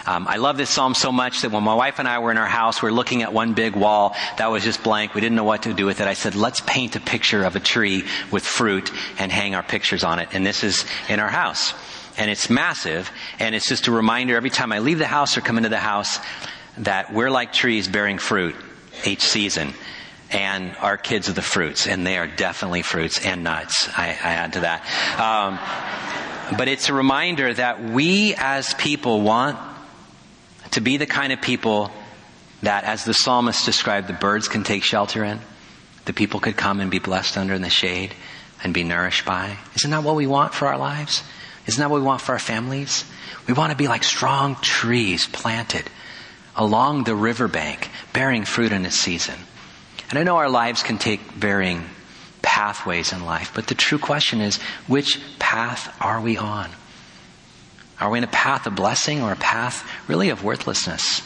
Um, 0.06 0.28
I 0.28 0.36
love 0.36 0.58
this 0.58 0.70
psalm 0.70 0.96
so 0.96 1.12
much 1.14 1.42
that 1.42 1.52
when 1.52 1.64
my 1.64 1.76
wife 1.76 2.00
and 2.00 2.08
I 2.08 2.20
were 2.20 2.32
in 2.32 2.38
our 2.38 2.46
house, 2.46 2.82
we 2.82 2.90
are 2.90 2.94
looking 2.94 3.22
at 3.24 3.32
one 3.32 3.54
big 3.54 3.76
wall 3.76 4.16
that 4.38 4.48
was 4.48 4.64
just 4.64 4.84
blank. 4.84 5.14
We 5.14 5.22
didn't 5.22 5.38
know 5.38 5.46
what 5.46 5.64
to 5.64 5.74
do 5.74 5.86
with 5.86 6.02
it. 6.02 6.08
I 6.08 6.14
said, 6.14 6.36
let's 6.36 6.60
paint 6.60 6.96
a 6.98 7.00
picture 7.00 7.44
of 7.46 7.56
a 7.56 7.62
tree 7.62 8.04
with 8.30 8.46
fruit 8.46 8.92
and 9.18 9.32
hang 9.32 9.56
our 9.56 9.64
pictures 9.64 10.04
on 10.04 10.20
it. 10.20 10.30
And 10.34 10.46
this 10.46 10.64
is 10.64 10.86
in 11.08 11.22
our 11.22 11.30
house. 11.30 11.74
And 12.18 12.30
it's 12.30 12.50
massive. 12.50 13.10
And 13.40 13.56
it's 13.56 13.68
just 13.68 13.88
a 13.88 13.92
reminder 13.92 14.36
every 14.36 14.50
time 14.50 14.74
I 14.74 14.80
leave 14.80 15.00
the 15.00 15.08
house 15.08 15.38
or 15.38 15.42
come 15.42 15.58
into 15.58 15.70
the 15.70 15.78
house 15.78 16.20
that 16.80 17.14
we're 17.14 17.32
like 17.32 17.54
trees 17.54 17.88
bearing 17.88 18.18
fruit 18.18 18.56
each 19.06 19.22
season 19.22 19.74
and 20.34 20.76
our 20.78 20.98
kids 20.98 21.30
are 21.30 21.34
the 21.34 21.44
fruits, 21.44 21.88
and 21.88 22.06
they 22.06 22.18
are 22.18 22.26
definitely 22.26 22.82
fruits 22.82 23.24
and 23.24 23.44
nuts. 23.44 23.88
I, 23.96 24.08
I 24.08 24.34
add 24.34 24.54
to 24.54 24.62
that. 24.62 24.82
Um, 25.20 25.60
but 26.58 26.68
it's 26.68 26.90
a 26.90 26.94
reminder 26.94 27.54
that 27.54 27.84
we 27.84 28.36
as 28.36 28.74
people 28.76 29.22
want 29.22 29.58
to 30.72 30.82
be 30.82 30.98
the 30.98 31.06
kind 31.06 31.32
of 31.32 31.42
people 31.42 31.92
that, 32.62 32.84
as 32.84 33.06
the 33.06 33.14
psalmist 33.14 33.66
described, 33.66 34.08
the 34.08 34.14
birds 34.14 34.48
can 34.48 34.64
take 34.64 34.84
shelter 34.84 35.24
in, 35.24 35.40
the 36.06 36.14
people 36.14 36.40
could 36.40 36.58
come 36.58 36.80
and 36.80 36.90
be 36.90 37.00
blessed 37.00 37.38
under 37.38 37.54
in 37.54 37.62
the 37.62 37.70
shade 37.70 38.14
and 38.64 38.74
be 38.74 38.84
nourished 38.84 39.26
by. 39.26 39.58
Isn't 39.76 39.92
that 39.92 40.04
what 40.04 40.16
we 40.16 40.28
want 40.28 40.54
for 40.54 40.68
our 40.68 40.78
lives? 40.78 41.24
Isn't 41.68 41.80
that 41.80 41.90
what 41.90 42.00
we 42.00 42.06
want 42.06 42.22
for 42.22 42.34
our 42.34 42.40
families? 42.40 43.06
We 43.48 43.54
want 43.54 43.72
to 43.72 43.78
be 43.78 43.88
like 43.88 44.04
strong 44.04 44.56
trees 44.56 45.28
planted 45.28 45.90
along 46.56 47.04
the 47.04 47.16
riverbank, 47.16 47.90
bearing 48.14 48.46
fruit 48.46 48.72
in 48.72 48.86
its 48.86 49.00
season. 49.00 49.36
And 50.10 50.20
I 50.20 50.24
know 50.24 50.38
our 50.38 50.50
lives 50.50 50.84
can 50.84 50.98
take 50.98 51.22
varying 51.22 51.84
pathways 52.44 53.12
in 53.12 53.26
life, 53.26 53.52
but 53.56 53.66
the 53.66 53.74
true 53.74 53.98
question 53.98 54.40
is, 54.40 54.58
which 54.86 55.20
path 55.40 55.96
are 56.00 56.22
we 56.22 56.38
on? 56.38 56.70
Are 58.00 58.12
we 58.12 58.20
in 58.20 58.24
a 58.24 58.28
path 58.28 58.68
of 58.68 58.76
blessing 58.76 59.24
or 59.24 59.32
a 59.32 59.38
path 59.38 59.90
really 60.08 60.30
of 60.30 60.44
worthlessness? 60.44 61.22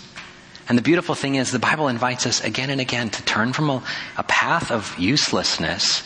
And 0.70 0.78
the 0.78 0.84
beautiful 0.84 1.16
thing 1.16 1.36
is 1.36 1.52
the 1.52 1.60
Bible 1.60 1.88
invites 1.88 2.26
us 2.26 2.44
again 2.44 2.70
and 2.70 2.80
again 2.80 3.10
to 3.10 3.24
turn 3.24 3.54
from 3.54 3.70
a, 3.70 3.84
a 4.18 4.24
path 4.24 4.72
of 4.72 4.98
uselessness, 5.00 6.04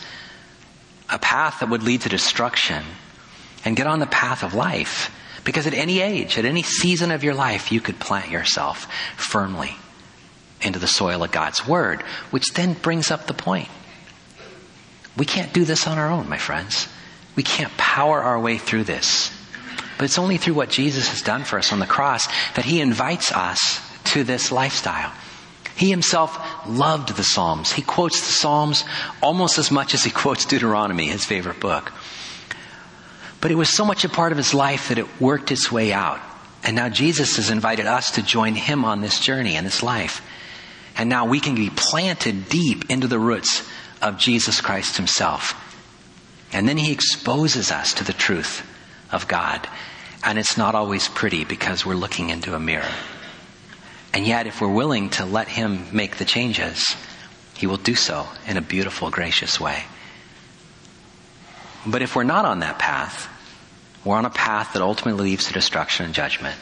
a 1.10 1.18
path 1.18 1.60
that 1.60 1.68
would 1.68 1.82
lead 1.82 2.02
to 2.02 2.08
destruction, 2.08 2.84
and 3.64 3.76
get 3.76 3.86
on 3.86 3.98
the 3.98 4.06
path 4.06 4.42
of 4.42 4.54
life. 4.54 5.14
Because 5.44 5.66
at 5.66 5.74
any 5.74 6.00
age, 6.00 6.38
at 6.38 6.44
any 6.44 6.62
season 6.62 7.10
of 7.10 7.24
your 7.24 7.34
life, 7.34 7.72
you 7.72 7.80
could 7.80 7.98
plant 7.98 8.30
yourself 8.30 8.86
firmly 9.16 9.76
into 10.60 10.78
the 10.78 10.86
soil 10.86 11.24
of 11.24 11.32
God's 11.32 11.66
Word, 11.66 12.02
which 12.30 12.54
then 12.54 12.74
brings 12.74 13.10
up 13.10 13.26
the 13.26 13.34
point. 13.34 13.68
We 15.16 15.26
can't 15.26 15.52
do 15.52 15.64
this 15.64 15.86
on 15.86 15.98
our 15.98 16.10
own, 16.10 16.28
my 16.28 16.38
friends. 16.38 16.88
We 17.36 17.42
can't 17.42 17.74
power 17.76 18.20
our 18.20 18.38
way 18.38 18.58
through 18.58 18.84
this. 18.84 19.30
But 19.98 20.06
it's 20.06 20.18
only 20.18 20.36
through 20.36 20.54
what 20.54 20.70
Jesus 20.70 21.08
has 21.08 21.22
done 21.22 21.44
for 21.44 21.58
us 21.58 21.72
on 21.72 21.78
the 21.78 21.86
cross 21.86 22.26
that 22.54 22.64
he 22.64 22.80
invites 22.80 23.30
us 23.32 23.80
to 24.04 24.24
this 24.24 24.50
lifestyle. 24.50 25.12
He 25.76 25.90
himself 25.90 26.38
loved 26.66 27.16
the 27.16 27.24
Psalms. 27.24 27.72
He 27.72 27.82
quotes 27.82 28.20
the 28.20 28.32
Psalms 28.32 28.84
almost 29.22 29.58
as 29.58 29.70
much 29.70 29.94
as 29.94 30.04
he 30.04 30.10
quotes 30.10 30.44
Deuteronomy, 30.44 31.06
his 31.06 31.24
favorite 31.24 31.60
book. 31.60 31.92
But 33.40 33.50
it 33.50 33.56
was 33.56 33.70
so 33.70 33.84
much 33.84 34.04
a 34.04 34.08
part 34.08 34.32
of 34.32 34.38
his 34.38 34.54
life 34.54 34.88
that 34.88 34.98
it 34.98 35.20
worked 35.20 35.50
its 35.50 35.72
way 35.72 35.92
out. 35.92 36.20
And 36.62 36.76
now 36.76 36.88
Jesus 36.88 37.36
has 37.36 37.50
invited 37.50 37.86
us 37.86 38.12
to 38.12 38.22
join 38.22 38.54
him 38.54 38.84
on 38.84 39.00
this 39.00 39.18
journey 39.18 39.56
and 39.56 39.66
this 39.66 39.82
life. 39.82 40.22
And 40.96 41.08
now 41.08 41.26
we 41.26 41.40
can 41.40 41.54
be 41.54 41.70
planted 41.70 42.48
deep 42.48 42.90
into 42.90 43.08
the 43.08 43.18
roots 43.18 43.68
of 44.02 44.18
Jesus 44.18 44.60
Christ 44.60 44.96
himself. 44.96 45.54
And 46.52 46.68
then 46.68 46.76
he 46.76 46.92
exposes 46.92 47.70
us 47.70 47.94
to 47.94 48.04
the 48.04 48.12
truth 48.12 48.66
of 49.10 49.28
God 49.28 49.68
and 50.24 50.38
it's 50.38 50.56
not 50.56 50.74
always 50.74 51.08
pretty 51.08 51.44
because 51.44 51.84
we're 51.84 51.94
looking 51.94 52.30
into 52.30 52.54
a 52.54 52.60
mirror. 52.60 52.90
And 54.14 54.26
yet, 54.26 54.46
if 54.46 54.60
we're 54.60 54.68
willing 54.68 55.10
to 55.10 55.24
let 55.24 55.48
Him 55.48 55.86
make 55.92 56.16
the 56.16 56.24
changes, 56.24 56.96
He 57.56 57.66
will 57.66 57.78
do 57.78 57.94
so 57.94 58.28
in 58.46 58.56
a 58.56 58.60
beautiful, 58.60 59.10
gracious 59.10 59.58
way. 59.58 59.84
But 61.86 62.02
if 62.02 62.14
we're 62.14 62.22
not 62.22 62.44
on 62.44 62.60
that 62.60 62.78
path, 62.78 63.28
we're 64.04 64.16
on 64.16 64.24
a 64.24 64.30
path 64.30 64.74
that 64.74 64.82
ultimately 64.82 65.30
leads 65.30 65.46
to 65.46 65.52
destruction 65.52 66.04
and 66.04 66.14
judgment. 66.14 66.56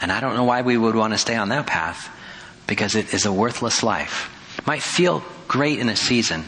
And 0.00 0.10
I 0.10 0.20
don't 0.20 0.36
know 0.36 0.44
why 0.44 0.62
we 0.62 0.78
would 0.78 0.94
want 0.94 1.12
to 1.12 1.18
stay 1.18 1.36
on 1.36 1.50
that 1.50 1.66
path 1.66 2.08
because 2.66 2.94
it 2.94 3.12
is 3.12 3.26
a 3.26 3.32
worthless 3.32 3.82
life. 3.82 4.34
It 4.60 4.66
might 4.66 4.82
feel 4.82 5.22
great 5.48 5.78
in 5.78 5.88
a 5.88 5.96
season, 5.96 6.44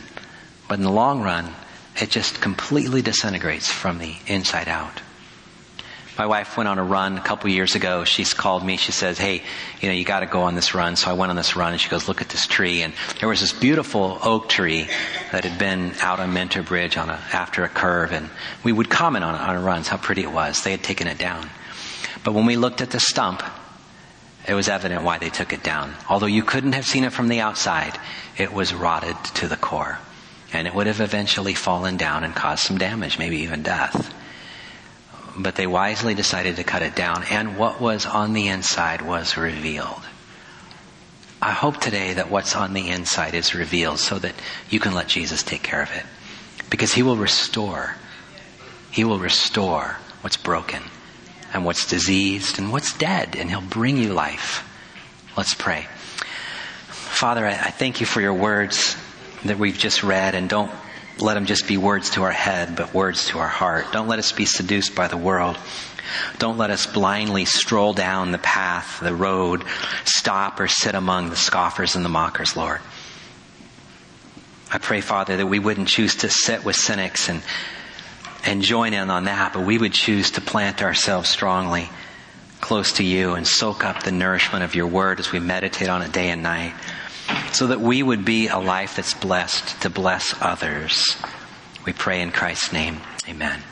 but 0.68 0.76
in 0.78 0.84
the 0.84 0.90
long 0.90 1.22
run, 1.22 1.48
it 1.98 2.10
just 2.10 2.42
completely 2.42 3.00
disintegrates 3.00 3.72
from 3.72 3.96
the 3.96 4.14
inside 4.26 4.68
out. 4.68 5.00
My 6.18 6.26
wife 6.26 6.58
went 6.58 6.68
on 6.68 6.78
a 6.78 6.84
run 6.84 7.16
a 7.16 7.22
couple 7.22 7.48
years 7.48 7.74
ago. 7.74 8.04
She's 8.04 8.34
called 8.34 8.66
me. 8.66 8.76
She 8.76 8.92
says, 8.92 9.16
Hey, 9.16 9.42
you 9.80 9.88
know, 9.88 9.94
you 9.94 10.04
got 10.04 10.20
to 10.20 10.26
go 10.26 10.42
on 10.42 10.54
this 10.54 10.74
run. 10.74 10.96
So 10.96 11.08
I 11.10 11.14
went 11.14 11.30
on 11.30 11.36
this 11.36 11.56
run 11.56 11.72
and 11.72 11.80
she 11.80 11.88
goes, 11.88 12.06
Look 12.06 12.20
at 12.20 12.28
this 12.28 12.46
tree. 12.46 12.82
And 12.82 12.92
there 13.18 13.30
was 13.30 13.40
this 13.40 13.54
beautiful 13.54 14.18
oak 14.22 14.50
tree 14.50 14.88
that 15.32 15.44
had 15.44 15.58
been 15.58 15.94
out 16.02 16.20
on 16.20 16.34
Mentor 16.34 16.62
Bridge 16.62 16.98
on 16.98 17.08
a, 17.08 17.18
after 17.32 17.64
a 17.64 17.68
curve. 17.70 18.12
And 18.12 18.28
we 18.62 18.72
would 18.72 18.90
comment 18.90 19.24
on 19.24 19.34
it 19.34 19.40
on 19.40 19.56
our 19.56 19.62
runs, 19.62 19.88
how 19.88 19.96
pretty 19.96 20.22
it 20.22 20.30
was. 20.30 20.62
They 20.62 20.72
had 20.72 20.82
taken 20.82 21.06
it 21.06 21.16
down. 21.16 21.48
But 22.24 22.34
when 22.34 22.44
we 22.44 22.56
looked 22.56 22.82
at 22.82 22.90
the 22.90 23.00
stump, 23.00 23.42
it 24.46 24.54
was 24.54 24.68
evident 24.68 25.04
why 25.04 25.18
they 25.18 25.30
took 25.30 25.52
it 25.52 25.62
down. 25.62 25.94
Although 26.08 26.26
you 26.26 26.42
couldn't 26.42 26.72
have 26.72 26.86
seen 26.86 27.04
it 27.04 27.12
from 27.12 27.28
the 27.28 27.40
outside, 27.40 27.98
it 28.36 28.52
was 28.52 28.74
rotted 28.74 29.16
to 29.34 29.48
the 29.48 29.56
core. 29.56 29.98
And 30.52 30.66
it 30.66 30.74
would 30.74 30.86
have 30.86 31.00
eventually 31.00 31.54
fallen 31.54 31.96
down 31.96 32.24
and 32.24 32.34
caused 32.34 32.64
some 32.64 32.78
damage, 32.78 33.18
maybe 33.18 33.38
even 33.38 33.62
death 33.62 34.12
but 35.36 35.54
they 35.54 35.66
wisely 35.66 36.14
decided 36.14 36.56
to 36.56 36.64
cut 36.64 36.82
it 36.82 36.94
down, 36.94 37.24
and 37.30 37.56
what 37.56 37.80
was 37.80 38.06
on 38.06 38.32
the 38.32 38.48
inside 38.48 39.02
was 39.02 39.36
revealed. 39.36 40.02
I 41.40 41.52
hope 41.52 41.78
today 41.78 42.14
that 42.14 42.30
what's 42.30 42.54
on 42.54 42.72
the 42.72 42.88
inside 42.88 43.34
is 43.34 43.54
revealed 43.54 43.98
so 43.98 44.18
that 44.18 44.34
you 44.70 44.78
can 44.78 44.94
let 44.94 45.08
Jesus 45.08 45.42
take 45.42 45.62
care 45.62 45.82
of 45.82 45.90
it. 45.92 46.04
Because 46.70 46.92
He 46.92 47.02
will 47.02 47.16
restore. 47.16 47.96
He 48.90 49.04
will 49.04 49.18
restore 49.18 49.96
what's 50.20 50.36
broken 50.36 50.82
and 51.52 51.64
what's 51.64 51.86
diseased 51.86 52.58
and 52.58 52.72
what's 52.72 52.96
dead, 52.96 53.36
and 53.36 53.50
He'll 53.50 53.60
bring 53.60 53.96
you 53.96 54.12
life. 54.12 54.68
Let's 55.36 55.54
pray. 55.54 55.86
Father, 56.88 57.46
I 57.46 57.70
thank 57.70 58.00
you 58.00 58.06
for 58.06 58.20
your 58.20 58.34
words. 58.34 58.96
that 59.44 59.58
we've 59.58 59.78
just 59.78 60.02
read 60.02 60.34
and 60.34 60.48
don't 60.48 60.70
let 61.18 61.34
them 61.34 61.46
just 61.46 61.66
be 61.66 61.76
words 61.76 62.10
to 62.10 62.22
our 62.22 62.32
head, 62.32 62.76
but 62.76 62.94
words 62.94 63.28
to 63.28 63.38
our 63.38 63.48
heart. 63.48 63.86
Don't 63.92 64.08
let 64.08 64.18
us 64.18 64.32
be 64.32 64.44
seduced 64.44 64.94
by 64.94 65.08
the 65.08 65.16
world. 65.16 65.58
Don't 66.38 66.58
let 66.58 66.70
us 66.70 66.86
blindly 66.86 67.44
stroll 67.44 67.92
down 67.92 68.32
the 68.32 68.38
path, 68.38 69.00
the 69.00 69.14
road, 69.14 69.64
stop 70.04 70.60
or 70.60 70.68
sit 70.68 70.94
among 70.94 71.30
the 71.30 71.36
scoffers 71.36 71.96
and 71.96 72.04
the 72.04 72.08
mockers, 72.08 72.56
Lord. 72.56 72.80
I 74.70 74.78
pray, 74.78 75.00
Father, 75.00 75.36
that 75.36 75.46
we 75.46 75.58
wouldn't 75.58 75.88
choose 75.88 76.16
to 76.16 76.30
sit 76.30 76.64
with 76.64 76.76
cynics 76.76 77.28
and, 77.28 77.42
and 78.44 78.62
join 78.62 78.92
in 78.94 79.10
on 79.10 79.24
that, 79.24 79.52
but 79.52 79.64
we 79.64 79.78
would 79.78 79.92
choose 79.92 80.32
to 80.32 80.40
plant 80.40 80.82
ourselves 80.82 81.28
strongly 81.28 81.88
close 82.60 82.92
to 82.94 83.04
you 83.04 83.34
and 83.34 83.46
soak 83.46 83.84
up 83.84 84.04
the 84.04 84.12
nourishment 84.12 84.64
of 84.64 84.74
your 84.74 84.86
word 84.86 85.18
as 85.18 85.32
we 85.32 85.40
meditate 85.40 85.88
on 85.88 86.00
it 86.00 86.12
day 86.12 86.30
and 86.30 86.42
night 86.42 86.72
so 87.52 87.66
that 87.66 87.80
we 87.80 88.02
would 88.02 88.24
be 88.24 88.48
a 88.48 88.58
life 88.58 88.96
that's 88.96 89.14
blessed 89.14 89.82
to 89.82 89.90
bless 89.90 90.34
others. 90.40 91.16
We 91.84 91.92
pray 91.92 92.22
in 92.22 92.30
Christ's 92.30 92.72
name. 92.72 93.00
Amen. 93.28 93.62